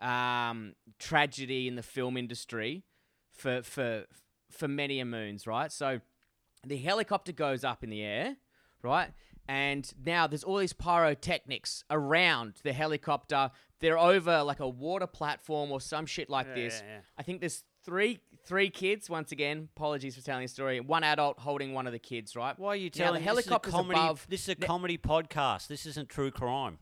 um, 0.00 0.74
tragedy 0.98 1.68
in 1.68 1.76
the 1.76 1.82
film 1.84 2.16
industry 2.16 2.82
for, 3.32 3.62
for, 3.62 4.06
for 4.50 4.66
many 4.66 4.98
a 4.98 5.04
moons, 5.04 5.46
right? 5.46 5.70
So 5.70 6.00
the 6.66 6.76
helicopter 6.76 7.30
goes 7.32 7.62
up 7.62 7.84
in 7.84 7.90
the 7.90 8.02
air, 8.02 8.36
right? 8.82 9.10
And 9.46 9.92
now 10.04 10.26
there's 10.26 10.44
all 10.44 10.56
these 10.56 10.72
pyrotechnics 10.72 11.84
around 11.90 12.54
the 12.62 12.72
helicopter. 12.72 13.50
They're 13.84 13.98
over 13.98 14.42
like 14.42 14.60
a 14.60 14.68
water 14.68 15.06
platform 15.06 15.70
or 15.70 15.78
some 15.78 16.06
shit 16.06 16.30
like 16.30 16.46
Yeah, 16.48 16.54
this. 16.54 16.82
yeah, 16.82 16.94
yeah. 16.94 17.00
I 17.18 17.22
think 17.22 17.40
there's 17.40 17.64
three 17.84 18.20
three 18.46 18.70
kids. 18.70 19.10
Once 19.10 19.30
again, 19.30 19.68
apologies 19.76 20.16
for 20.16 20.22
telling 20.22 20.42
the 20.44 20.48
story. 20.48 20.80
One 20.80 21.04
adult 21.04 21.38
holding 21.38 21.74
one 21.74 21.86
of 21.86 21.92
the 21.92 21.98
kids, 21.98 22.34
right? 22.34 22.58
Why 22.58 22.68
are 22.68 22.76
you 22.76 22.84
Now, 22.86 22.90
the 22.90 22.98
telling 23.04 23.22
helicopter's 23.22 23.72
this 23.74 23.78
is 23.78 23.86
a 23.86 23.92
comedy, 23.92 24.00
above- 24.00 24.26
This 24.30 24.42
is 24.44 24.48
a 24.48 24.54
comedy 24.56 24.96
podcast. 24.96 25.66
This 25.66 25.84
isn't 25.84 26.08
true 26.08 26.30
crime. 26.30 26.78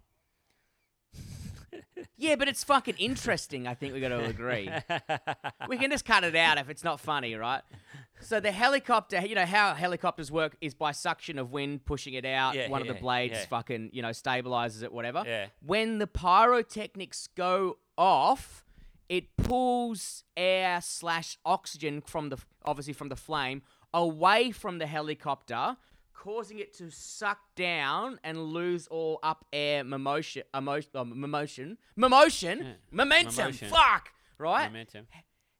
Yeah, 2.22 2.36
but 2.36 2.46
it's 2.46 2.62
fucking 2.62 2.94
interesting. 2.98 3.66
I 3.66 3.74
think 3.74 3.94
we 3.94 4.00
got 4.00 4.10
to 4.10 4.24
agree. 4.24 4.70
we 5.68 5.76
can 5.76 5.90
just 5.90 6.04
cut 6.04 6.22
it 6.22 6.36
out 6.36 6.56
if 6.56 6.70
it's 6.70 6.84
not 6.84 7.00
funny, 7.00 7.34
right? 7.34 7.62
So 8.20 8.38
the 8.38 8.52
helicopter, 8.52 9.26
you 9.26 9.34
know 9.34 9.44
how 9.44 9.74
helicopters 9.74 10.30
work 10.30 10.56
is 10.60 10.72
by 10.72 10.92
suction 10.92 11.36
of 11.36 11.50
wind 11.50 11.84
pushing 11.84 12.14
it 12.14 12.24
out. 12.24 12.54
Yeah, 12.54 12.68
One 12.68 12.80
of 12.80 12.86
yeah, 12.86 12.92
the 12.92 13.00
blades 13.00 13.34
yeah. 13.34 13.46
fucking, 13.46 13.90
you 13.92 14.02
know, 14.02 14.10
stabilizes 14.10 14.84
it, 14.84 14.92
whatever. 14.92 15.24
Yeah. 15.26 15.46
When 15.66 15.98
the 15.98 16.06
pyrotechnics 16.06 17.26
go 17.34 17.78
off, 17.98 18.64
it 19.08 19.36
pulls 19.36 20.22
air 20.36 20.80
slash 20.80 21.38
oxygen 21.44 22.00
from 22.00 22.28
the 22.28 22.38
obviously 22.64 22.92
from 22.92 23.08
the 23.08 23.16
flame 23.16 23.62
away 23.92 24.52
from 24.52 24.78
the 24.78 24.86
helicopter, 24.86 25.76
causing 26.22 26.60
it 26.60 26.72
to 26.72 26.88
suck 26.88 27.40
down 27.56 28.16
and 28.22 28.38
lose 28.38 28.86
all 28.86 29.18
up 29.24 29.44
air 29.52 29.82
motion, 29.82 30.44
emotion, 30.54 30.90
uh, 30.94 31.04
motion, 31.04 31.26
motion, 31.26 31.78
momentum. 31.96 32.76
Momentum. 32.92 33.52
Fuck, 33.68 34.12
right? 34.38 34.66
Momentum. 34.66 35.08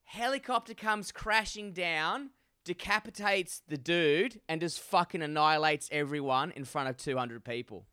Helicopter 0.05 0.75
comes 0.75 1.11
crashing 1.11 1.73
down, 1.73 2.31
decapitates 2.65 3.63
the 3.67 3.77
dude, 3.77 4.41
and 4.49 4.61
just 4.61 4.79
fucking 4.79 5.21
annihilates 5.21 5.89
everyone 5.91 6.53
in 6.53 6.65
front 6.65 6.89
of 6.89 6.97
200 6.97 7.45
people. 7.45 7.87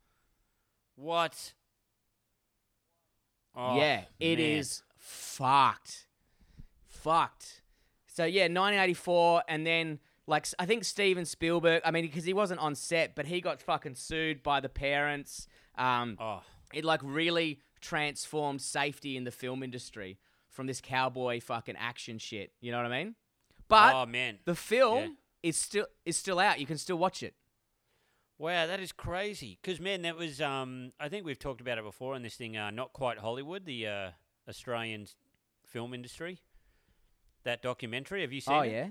What? 0.96 1.54
Oh, 3.56 3.78
yeah, 3.78 4.04
it 4.20 4.40
is 4.40 4.84
man. 4.86 4.96
fucked. 5.00 6.06
Fucked. 6.86 7.64
So 8.06 8.26
yeah, 8.26 8.44
1984, 8.44 9.44
and 9.48 9.66
then 9.66 10.00
like 10.30 10.48
I 10.58 10.66
think 10.66 10.84
Steven 10.86 11.26
Spielberg. 11.26 11.82
I 11.84 11.92
mean, 11.92 12.06
because 12.06 12.24
he 12.24 12.34
wasn't 12.34 12.60
on 12.62 12.76
set, 12.76 13.16
but 13.16 13.26
he 13.26 13.42
got 13.42 13.62
fucking 13.62 13.96
sued 13.96 14.42
by 14.44 14.60
the 14.60 14.70
parents. 14.70 15.48
Um, 15.78 16.18
Oh, 16.20 16.42
it 16.74 16.86
like 16.86 17.02
really 17.04 17.60
transformed 17.82 18.62
safety 18.62 19.18
in 19.18 19.24
the 19.24 19.32
film 19.32 19.64
industry 19.64 20.20
from 20.50 20.68
this 20.68 20.82
cowboy 20.82 21.40
fucking 21.42 21.76
action 21.78 22.18
shit. 22.20 22.52
You 22.62 22.72
know 22.72 22.78
what 22.82 22.92
I 22.92 23.04
mean? 23.04 23.16
But 23.68 23.94
oh 23.96 24.06
man. 24.06 24.40
the 24.46 24.56
film 24.56 25.00
Yeah. 25.04 25.10
is 25.50 25.58
still 25.58 25.86
is 26.06 26.18
still 26.18 26.40
out. 26.40 26.60
You 26.60 26.66
can 26.66 26.78
still 26.78 26.98
watch 26.98 27.24
it. 27.24 27.34
Wow, 28.38 28.68
that 28.68 28.80
is 28.80 28.92
crazy. 28.94 29.60
Because 29.62 29.80
man, 29.82 30.02
that 30.04 30.16
was 30.16 30.40
um, 30.42 30.92
I 31.00 31.10
think 31.10 31.26
we've 31.26 31.40
talked 31.40 31.60
about 31.62 31.78
it 31.78 31.84
before 31.84 32.16
in 32.16 32.22
this 32.22 32.36
thing. 32.36 32.56
Uh, 32.56 32.72
not 32.72 32.94
quite 32.94 33.18
Hollywood, 33.20 33.66
the 33.66 33.88
uh, 33.88 34.10
Australian 34.48 35.08
film 35.66 35.94
industry. 35.94 36.40
That 37.44 37.62
documentary, 37.62 38.22
have 38.22 38.34
you 38.34 38.42
seen 38.42 38.56
oh 38.56 38.62
it? 38.62 38.72
yeah. 38.72 38.88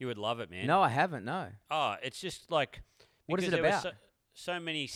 You 0.00 0.06
would 0.08 0.18
love 0.18 0.40
it, 0.40 0.50
man. 0.50 0.66
No, 0.66 0.80
I 0.82 0.88
haven't. 0.88 1.24
No. 1.24 1.48
Oh, 1.70 1.94
it's 2.02 2.20
just 2.20 2.50
like. 2.50 2.82
What 3.26 3.40
is 3.40 3.52
it 3.52 3.58
about? 3.60 3.82
So, 3.82 3.90
so 4.34 4.58
many. 4.58 4.88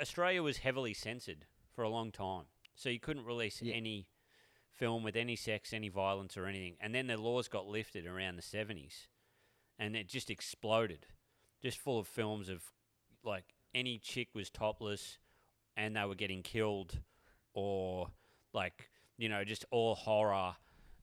Australia 0.00 0.42
was 0.42 0.58
heavily 0.58 0.94
censored 0.94 1.44
for 1.74 1.82
a 1.82 1.88
long 1.90 2.12
time, 2.12 2.44
so 2.76 2.88
you 2.88 3.00
couldn't 3.00 3.24
release 3.26 3.60
Yeah. 3.60 3.74
any 3.74 4.06
film 4.72 5.02
with 5.02 5.16
any 5.16 5.34
sex, 5.36 5.72
any 5.72 5.88
violence, 5.88 6.36
or 6.36 6.46
anything. 6.46 6.76
And 6.80 6.94
then 6.94 7.08
the 7.08 7.16
laws 7.16 7.48
got 7.48 7.66
lifted 7.66 8.06
around 8.06 8.36
the 8.36 8.42
seventies, 8.42 9.08
and 9.78 9.96
it 9.96 10.08
just 10.08 10.30
exploded, 10.30 11.06
just 11.60 11.76
full 11.78 11.98
of 11.98 12.06
films 12.06 12.48
of 12.48 12.62
like 13.24 13.54
any 13.74 13.98
chick 13.98 14.28
was 14.34 14.50
topless, 14.50 15.18
and 15.76 15.96
they 15.96 16.04
were 16.04 16.14
getting 16.14 16.42
killed, 16.44 17.00
or 17.54 18.06
like 18.52 18.88
you 19.18 19.28
know 19.28 19.42
just 19.42 19.64
all 19.72 19.96
horror. 19.96 20.54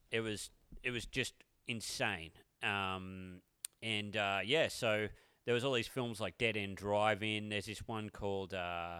It 0.10 0.22
was 0.22 0.52
it 0.84 0.92
was 0.92 1.06
just 1.06 1.34
insane. 1.68 2.32
Um, 2.64 3.42
and 3.82 4.16
uh, 4.16 4.40
yeah, 4.46 4.68
so 4.68 5.08
there 5.46 5.54
was 5.54 5.64
all 5.64 5.74
these 5.74 5.88
films 5.88 6.20
like 6.20 6.38
Dead 6.38 6.56
End 6.58 6.78
Drive-In. 6.78 7.50
There's 7.50 7.66
this 7.66 7.88
one 7.88 8.10
called 8.10 8.54
uh, 8.54 9.00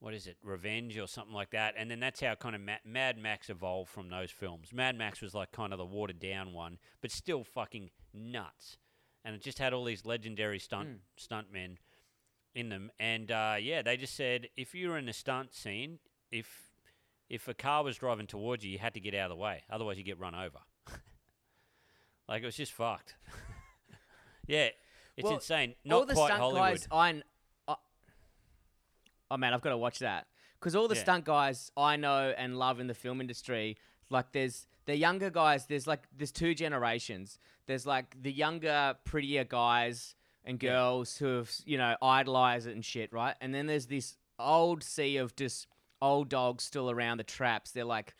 what 0.00 0.14
is 0.14 0.26
it, 0.26 0.36
Revenge 0.42 0.96
or 0.98 1.06
something 1.06 1.34
like 1.34 1.50
that. 1.50 1.74
And 1.76 1.90
then 1.90 2.00
that's 2.00 2.20
how 2.20 2.34
kind 2.34 2.54
of 2.54 2.60
Ma- 2.62 2.74
Mad 2.84 3.18
Max 3.18 3.50
evolved 3.50 3.90
from 3.90 4.08
those 4.08 4.30
films. 4.30 4.72
Mad 4.72 4.96
Max 4.96 5.20
was 5.20 5.34
like 5.34 5.52
kind 5.52 5.72
of 5.72 5.78
the 5.78 5.84
watered 5.84 6.20
down 6.20 6.52
one, 6.52 6.78
but 7.02 7.10
still 7.10 7.44
fucking 7.44 7.90
nuts. 8.14 8.78
And 9.24 9.34
it 9.34 9.42
just 9.42 9.58
had 9.58 9.72
all 9.74 9.84
these 9.84 10.06
legendary 10.06 10.58
stunt 10.58 10.88
Mm. 10.88 10.98
stuntmen 11.20 11.76
in 12.54 12.70
them. 12.70 12.90
And 12.98 13.30
uh, 13.30 13.56
yeah, 13.60 13.82
they 13.82 13.96
just 13.96 14.14
said 14.14 14.48
if 14.56 14.74
you 14.74 14.88
were 14.88 14.96
in 14.98 15.08
a 15.08 15.12
stunt 15.12 15.52
scene, 15.54 15.98
if 16.30 16.70
if 17.28 17.46
a 17.46 17.52
car 17.52 17.84
was 17.84 17.98
driving 17.98 18.26
towards 18.26 18.64
you, 18.64 18.70
you 18.72 18.78
had 18.78 18.94
to 18.94 19.00
get 19.00 19.14
out 19.14 19.30
of 19.30 19.36
the 19.36 19.42
way, 19.42 19.62
otherwise 19.68 19.98
you 19.98 20.04
get 20.04 20.18
run 20.18 20.34
over. 20.34 20.60
Like 22.28 22.42
it 22.42 22.46
was 22.46 22.56
just 22.56 22.72
fucked. 22.72 23.14
yeah, 24.46 24.68
it's 25.16 25.24
Well, 25.24 25.34
insane. 25.34 25.74
all 25.90 26.00
Not 26.00 26.08
the 26.08 26.14
quite 26.14 26.26
stunt 26.26 26.40
Hollywood. 26.40 26.60
guys 26.80 26.88
I, 26.90 27.22
I 27.66 27.76
oh 29.30 29.36
man 29.36 29.52
i've 29.52 29.60
got 29.60 29.70
to 29.70 29.76
watch 29.76 29.98
that 29.98 30.26
because 30.58 30.74
all 30.74 30.88
the 30.88 30.94
Yeah. 30.94 31.02
stunt 31.02 31.24
guys 31.24 31.70
i 31.76 31.96
know 31.96 32.32
and 32.36 32.58
love 32.58 32.80
in 32.80 32.86
the 32.86 32.94
film 32.94 33.20
industry 33.20 33.76
like 34.10 34.32
there's 34.32 34.66
the 34.86 34.96
younger 34.96 35.28
guys 35.30 35.66
there's 35.66 35.86
like 35.86 36.06
there's 36.16 36.32
two 36.32 36.54
generations 36.54 37.38
there's 37.66 37.86
like 37.86 38.16
the 38.22 38.32
younger 38.32 38.94
prettier 39.04 39.44
guys 39.44 40.14
and 40.44 40.62
Yeah. 40.62 40.70
girls 40.72 41.16
who 41.18 41.26
have 41.36 41.52
you 41.66 41.76
know 41.76 41.94
idolize 42.00 42.66
it 42.66 42.74
and 42.74 42.84
shit 42.84 43.12
right 43.12 43.34
and 43.40 43.54
then 43.54 43.66
there's 43.66 43.86
this 43.86 44.16
old 44.38 44.82
sea 44.82 45.16
of 45.18 45.36
just 45.36 45.66
old 46.00 46.28
dogs 46.30 46.64
still 46.64 46.90
around 46.90 47.18
the 47.18 47.24
traps 47.24 47.72
they're 47.72 47.84
like 47.84 48.14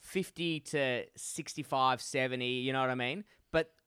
50 0.00 0.60
to 0.60 1.04
65 1.16 2.00
70 2.00 2.46
you 2.46 2.72
know 2.72 2.80
what 2.80 2.90
i 2.90 2.94
mean 2.94 3.24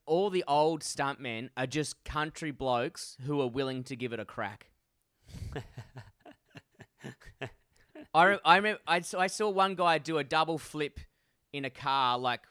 all 0.09 0.29
the 0.29 0.43
old 0.47 0.81
stuntmen 0.81 1.49
are 1.55 1.67
just 1.67 2.03
country 2.03 2.51
blokes 2.51 3.15
who 3.25 3.39
are 3.41 3.47
willing 3.47 3.83
to 3.83 3.95
give 3.95 4.11
it 4.13 4.19
a 4.19 4.25
crack 4.25 4.69
I, 8.13 8.23
re- 8.25 8.39
I 8.43 8.55
remember 8.57 8.79
I, 8.87 8.97
s- 8.97 9.13
I 9.13 9.27
saw 9.27 9.49
one 9.49 9.75
guy 9.75 9.97
do 9.99 10.17
a 10.17 10.23
double 10.23 10.57
flip 10.57 10.99
in 11.53 11.65
a 11.65 11.69
car, 11.69 12.17
like 12.17 12.41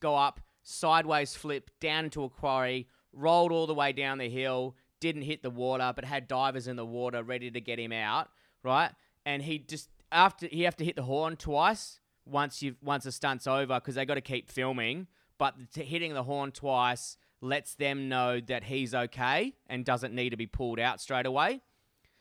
go 0.00 0.16
up, 0.16 0.40
sideways 0.62 1.34
flip 1.36 1.70
down 1.80 2.04
into 2.06 2.24
a 2.24 2.28
quarry, 2.28 2.88
rolled 3.12 3.52
all 3.52 3.66
the 3.66 3.74
way 3.74 3.92
down 3.92 4.18
the 4.18 4.28
hill, 4.28 4.74
didn't 5.00 5.22
hit 5.22 5.42
the 5.42 5.50
water, 5.50 5.92
but 5.94 6.04
had 6.04 6.26
divers 6.26 6.66
in 6.66 6.76
the 6.76 6.84
water 6.86 7.22
ready 7.22 7.50
to 7.50 7.60
get 7.60 7.78
him 7.78 7.92
out, 7.92 8.28
right? 8.62 8.90
And 9.24 9.42
he 9.42 9.58
just 9.58 9.88
after 10.10 10.46
he 10.48 10.62
have 10.62 10.76
to 10.76 10.84
hit 10.84 10.96
the 10.96 11.02
horn 11.02 11.36
twice 11.36 12.00
once 12.26 12.62
you 12.62 12.74
once 12.82 13.04
the 13.04 13.12
stunt's 13.12 13.46
over 13.46 13.74
because 13.74 13.94
they 13.94 14.04
got 14.04 14.14
to 14.14 14.20
keep 14.20 14.50
filming. 14.50 15.06
But 15.38 15.54
t- 15.72 15.82
hitting 15.82 16.14
the 16.14 16.22
horn 16.22 16.52
twice 16.52 17.16
lets 17.40 17.74
them 17.74 18.08
know 18.08 18.40
that 18.40 18.64
he's 18.64 18.94
okay 18.94 19.54
and 19.68 19.84
doesn't 19.84 20.14
need 20.14 20.30
to 20.30 20.36
be 20.36 20.46
pulled 20.46 20.80
out 20.80 21.00
straight 21.00 21.26
away. 21.26 21.60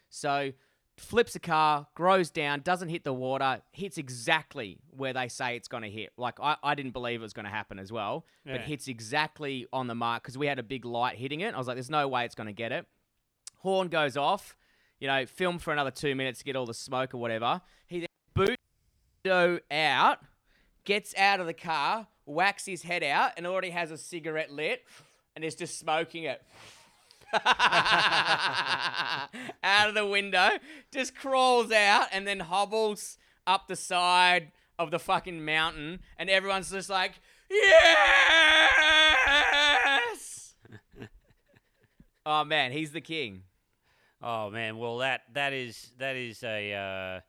So 0.09 0.51
flips 0.97 1.35
a 1.35 1.39
car, 1.39 1.87
grows 1.95 2.29
down, 2.29 2.61
doesn't 2.61 2.89
hit 2.89 3.03
the 3.03 3.13
water, 3.13 3.61
hits 3.71 3.97
exactly 3.97 4.79
where 4.91 5.13
they 5.13 5.27
say 5.27 5.55
it's 5.55 5.67
going 5.67 5.83
to 5.83 5.89
hit. 5.89 6.11
Like 6.17 6.39
I, 6.39 6.55
I 6.61 6.75
didn't 6.75 6.91
believe 6.91 7.19
it 7.19 7.23
was 7.23 7.33
going 7.33 7.45
to 7.45 7.51
happen 7.51 7.79
as 7.79 7.91
well, 7.91 8.25
but 8.45 8.61
hits 8.61 8.87
exactly 8.87 9.65
on 9.73 9.87
the 9.87 9.95
mark 9.95 10.21
because 10.23 10.37
we 10.37 10.45
had 10.45 10.59
a 10.59 10.63
big 10.63 10.85
light 10.85 11.15
hitting 11.17 11.41
it. 11.41 11.55
I 11.55 11.57
was 11.57 11.67
like, 11.67 11.77
there's 11.77 11.89
no 11.89 12.07
way 12.07 12.25
it's 12.25 12.35
going 12.35 12.47
to 12.47 12.53
get 12.53 12.71
it. 12.71 12.85
Horn 13.59 13.87
goes 13.87 14.17
off, 14.17 14.55
you 14.99 15.07
know, 15.07 15.25
film 15.25 15.57
for 15.57 15.71
another 15.71 15.91
two 15.91 16.13
minutes 16.15 16.39
to 16.39 16.45
get 16.45 16.55
all 16.55 16.65
the 16.65 16.73
smoke 16.73 17.13
or 17.13 17.17
whatever. 17.17 17.61
He 17.87 18.01
then 18.01 18.07
boots 18.33 19.61
out, 19.71 20.19
gets 20.83 21.15
out 21.17 21.39
of 21.39 21.47
the 21.47 21.53
car, 21.53 22.07
whacks 22.25 22.65
his 22.65 22.83
head 22.83 23.03
out, 23.03 23.31
and 23.37 23.45
already 23.45 23.69
has 23.71 23.91
a 23.91 23.97
cigarette 23.97 24.51
lit, 24.51 24.83
and 25.35 25.43
is 25.43 25.55
just 25.55 25.79
smoking 25.79 26.23
it. 26.23 26.41
out 29.63 29.87
of 29.87 29.95
the 29.95 30.05
window, 30.05 30.49
just 30.91 31.15
crawls 31.15 31.71
out 31.71 32.07
and 32.11 32.27
then 32.27 32.39
hobbles 32.39 33.17
up 33.47 33.67
the 33.67 33.75
side 33.75 34.51
of 34.77 34.91
the 34.91 34.99
fucking 34.99 35.43
mountain, 35.43 35.99
and 36.17 36.29
everyone's 36.29 36.69
just 36.69 36.89
like, 36.89 37.13
Yes! 37.49 37.73
oh 42.25 42.43
man, 42.43 42.71
he's 42.71 42.91
the 42.91 43.01
king. 43.01 43.43
Oh 44.21 44.49
man, 44.49 44.77
well 44.77 44.99
that 44.99 45.23
that 45.33 45.53
is 45.53 45.91
that 45.97 46.15
is 46.15 46.43
a 46.43 46.73
uh, 46.73 47.19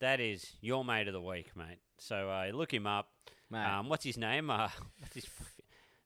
that 0.00 0.20
is 0.20 0.52
your 0.60 0.84
mate 0.84 1.08
of 1.08 1.14
the 1.14 1.22
week, 1.22 1.56
mate. 1.56 1.78
So 1.98 2.28
uh, 2.28 2.50
look 2.52 2.72
him 2.72 2.86
up. 2.86 3.11
Mate. 3.52 3.66
Um, 3.66 3.88
what's 3.88 4.04
his 4.04 4.16
name? 4.16 4.48
Uh, 4.50 4.68
what's 4.98 5.14
his 5.14 5.26
f- 5.26 5.52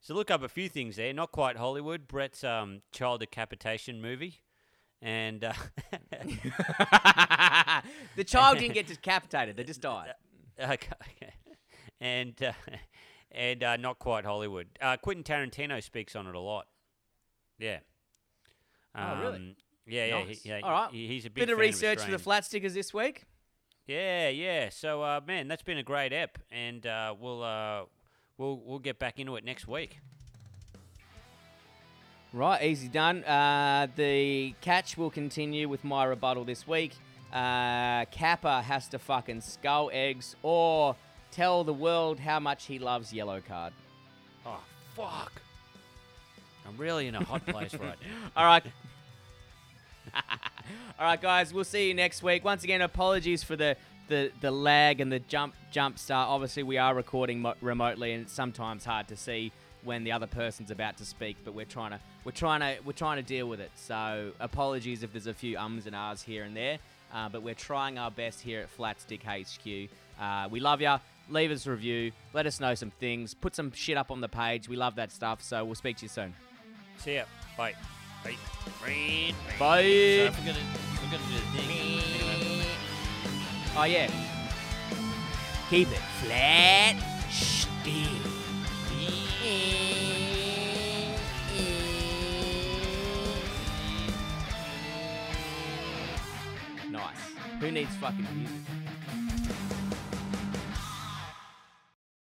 so 0.00 0.14
look 0.14 0.30
up 0.30 0.42
a 0.42 0.48
few 0.48 0.68
things 0.68 0.96
there. 0.96 1.12
Not 1.12 1.32
quite 1.32 1.56
Hollywood. 1.56 2.06
Brett's 2.08 2.42
um, 2.44 2.82
child 2.92 3.20
decapitation 3.20 4.00
movie, 4.02 4.40
and 5.00 5.42
uh, 5.44 5.52
the 8.16 8.24
child 8.24 8.58
didn't 8.58 8.74
get 8.74 8.86
decapitated, 8.86 9.56
they 9.56 9.64
just 9.64 9.80
died. 9.80 10.12
okay, 10.60 10.88
okay. 11.02 11.32
and 12.00 12.40
uh, 12.42 12.52
and 13.32 13.62
uh, 13.62 13.76
not 13.76 13.98
quite 13.98 14.24
Hollywood. 14.24 14.68
Uh, 14.80 14.96
Quentin 14.96 15.24
Tarantino 15.24 15.82
speaks 15.82 16.16
on 16.16 16.26
it 16.26 16.34
a 16.34 16.40
lot. 16.40 16.66
Yeah. 17.58 17.78
Oh, 18.94 19.20
really? 19.20 19.36
Um, 19.36 19.56
Yeah, 19.86 20.06
yeah, 20.06 20.24
he, 20.24 20.38
yeah. 20.48 20.60
All 20.62 20.70
right. 20.70 20.90
he- 20.90 21.06
he's 21.08 21.26
a 21.26 21.30
big 21.30 21.46
Bit 21.46 21.50
of 21.50 21.58
research 21.58 22.00
for 22.00 22.10
the 22.10 22.18
flat 22.18 22.44
stickers 22.44 22.74
this 22.74 22.92
week. 22.94 23.24
Yeah, 23.86 24.28
yeah. 24.30 24.68
So, 24.70 25.02
uh, 25.02 25.20
man, 25.26 25.48
that's 25.48 25.62
been 25.62 25.78
a 25.78 25.82
great 25.82 26.12
ep, 26.12 26.38
and 26.50 26.84
uh, 26.86 27.14
we'll 27.18 27.42
uh, 27.42 27.82
we'll 28.36 28.60
we'll 28.64 28.78
get 28.80 28.98
back 28.98 29.20
into 29.20 29.36
it 29.36 29.44
next 29.44 29.68
week. 29.68 30.00
Right, 32.32 32.62
easy 32.64 32.88
done. 32.88 33.24
Uh, 33.24 33.86
the 33.94 34.54
catch 34.60 34.98
will 34.98 35.10
continue 35.10 35.68
with 35.68 35.84
my 35.84 36.04
rebuttal 36.04 36.44
this 36.44 36.66
week. 36.66 36.92
Uh, 37.32 38.04
Kappa 38.06 38.62
has 38.62 38.88
to 38.88 38.98
fucking 38.98 39.40
skull 39.40 39.90
eggs 39.92 40.36
or 40.42 40.96
tell 41.30 41.64
the 41.64 41.72
world 41.72 42.18
how 42.18 42.40
much 42.40 42.66
he 42.66 42.78
loves 42.78 43.12
Yellowcard. 43.12 43.70
Oh 44.44 44.60
fuck! 44.94 45.40
I'm 46.66 46.76
really 46.76 47.06
in 47.06 47.14
a 47.14 47.24
hot 47.24 47.46
place 47.46 47.74
right 47.74 47.96
now. 48.00 48.30
All 48.36 48.44
right. 48.44 48.64
All 50.98 51.06
right, 51.06 51.20
guys. 51.20 51.52
We'll 51.52 51.64
see 51.64 51.88
you 51.88 51.94
next 51.94 52.22
week. 52.22 52.44
Once 52.44 52.64
again, 52.64 52.82
apologies 52.82 53.42
for 53.42 53.56
the, 53.56 53.76
the, 54.08 54.30
the 54.40 54.50
lag 54.50 55.00
and 55.00 55.10
the 55.10 55.20
jump 55.20 55.54
jump 55.70 55.98
start. 55.98 56.28
Obviously, 56.28 56.62
we 56.62 56.78
are 56.78 56.94
recording 56.94 57.40
mo- 57.40 57.54
remotely, 57.60 58.12
and 58.12 58.24
it's 58.24 58.32
sometimes 58.32 58.84
hard 58.84 59.08
to 59.08 59.16
see 59.16 59.52
when 59.84 60.04
the 60.04 60.12
other 60.12 60.26
person's 60.26 60.70
about 60.70 60.96
to 60.98 61.04
speak. 61.04 61.36
But 61.44 61.54
we're 61.54 61.64
trying 61.64 61.92
to 61.92 62.00
we're 62.24 62.32
trying 62.32 62.60
to 62.60 62.82
we're 62.84 62.92
trying 62.92 63.16
to 63.16 63.22
deal 63.22 63.48
with 63.48 63.60
it. 63.60 63.70
So 63.76 64.32
apologies 64.40 65.02
if 65.02 65.12
there's 65.12 65.26
a 65.26 65.34
few 65.34 65.58
ums 65.58 65.86
and 65.86 65.94
ahs 65.94 66.22
here 66.22 66.44
and 66.44 66.56
there. 66.56 66.78
Uh, 67.14 67.28
but 67.28 67.42
we're 67.42 67.54
trying 67.54 67.98
our 67.98 68.10
best 68.10 68.40
here 68.40 68.60
at 68.60 68.68
Flat 68.68 69.00
Stick 69.00 69.22
HQ. 69.22 69.88
Uh, 70.20 70.48
we 70.50 70.60
love 70.60 70.80
ya. 70.80 70.98
Leave 71.28 71.50
us 71.50 71.66
a 71.66 71.70
review. 71.70 72.12
Let 72.32 72.46
us 72.46 72.60
know 72.60 72.74
some 72.74 72.90
things. 72.90 73.34
Put 73.34 73.54
some 73.54 73.72
shit 73.72 73.96
up 73.96 74.10
on 74.10 74.20
the 74.20 74.28
page. 74.28 74.68
We 74.68 74.76
love 74.76 74.96
that 74.96 75.12
stuff. 75.12 75.42
So 75.42 75.64
we'll 75.64 75.74
speak 75.74 75.96
to 75.98 76.04
you 76.04 76.08
soon. 76.08 76.34
See 76.98 77.14
ya. 77.14 77.24
Bye. 77.56 77.74
Bye. 78.26 78.36
Rain, 78.84 79.34
rain. 79.34 79.34
Bye. 79.58 79.82
So 79.82 80.26
I 80.26 80.30
forgot 80.30 80.54
to, 80.54 80.60
forgot 80.98 81.20
to 81.20 81.26
do 81.26 81.34
the 81.34 81.40
thing. 81.58 81.70
Anyway. 82.30 82.66
Oh 83.76 83.84
yeah. 83.84 84.10
Keep 85.70 85.88
it 85.90 86.02
flat. 86.22 86.96
Stick. 87.30 87.92
Nice. 96.90 97.34
Who 97.60 97.70
needs 97.70 97.94
fucking 97.96 98.26
music? 98.34 98.85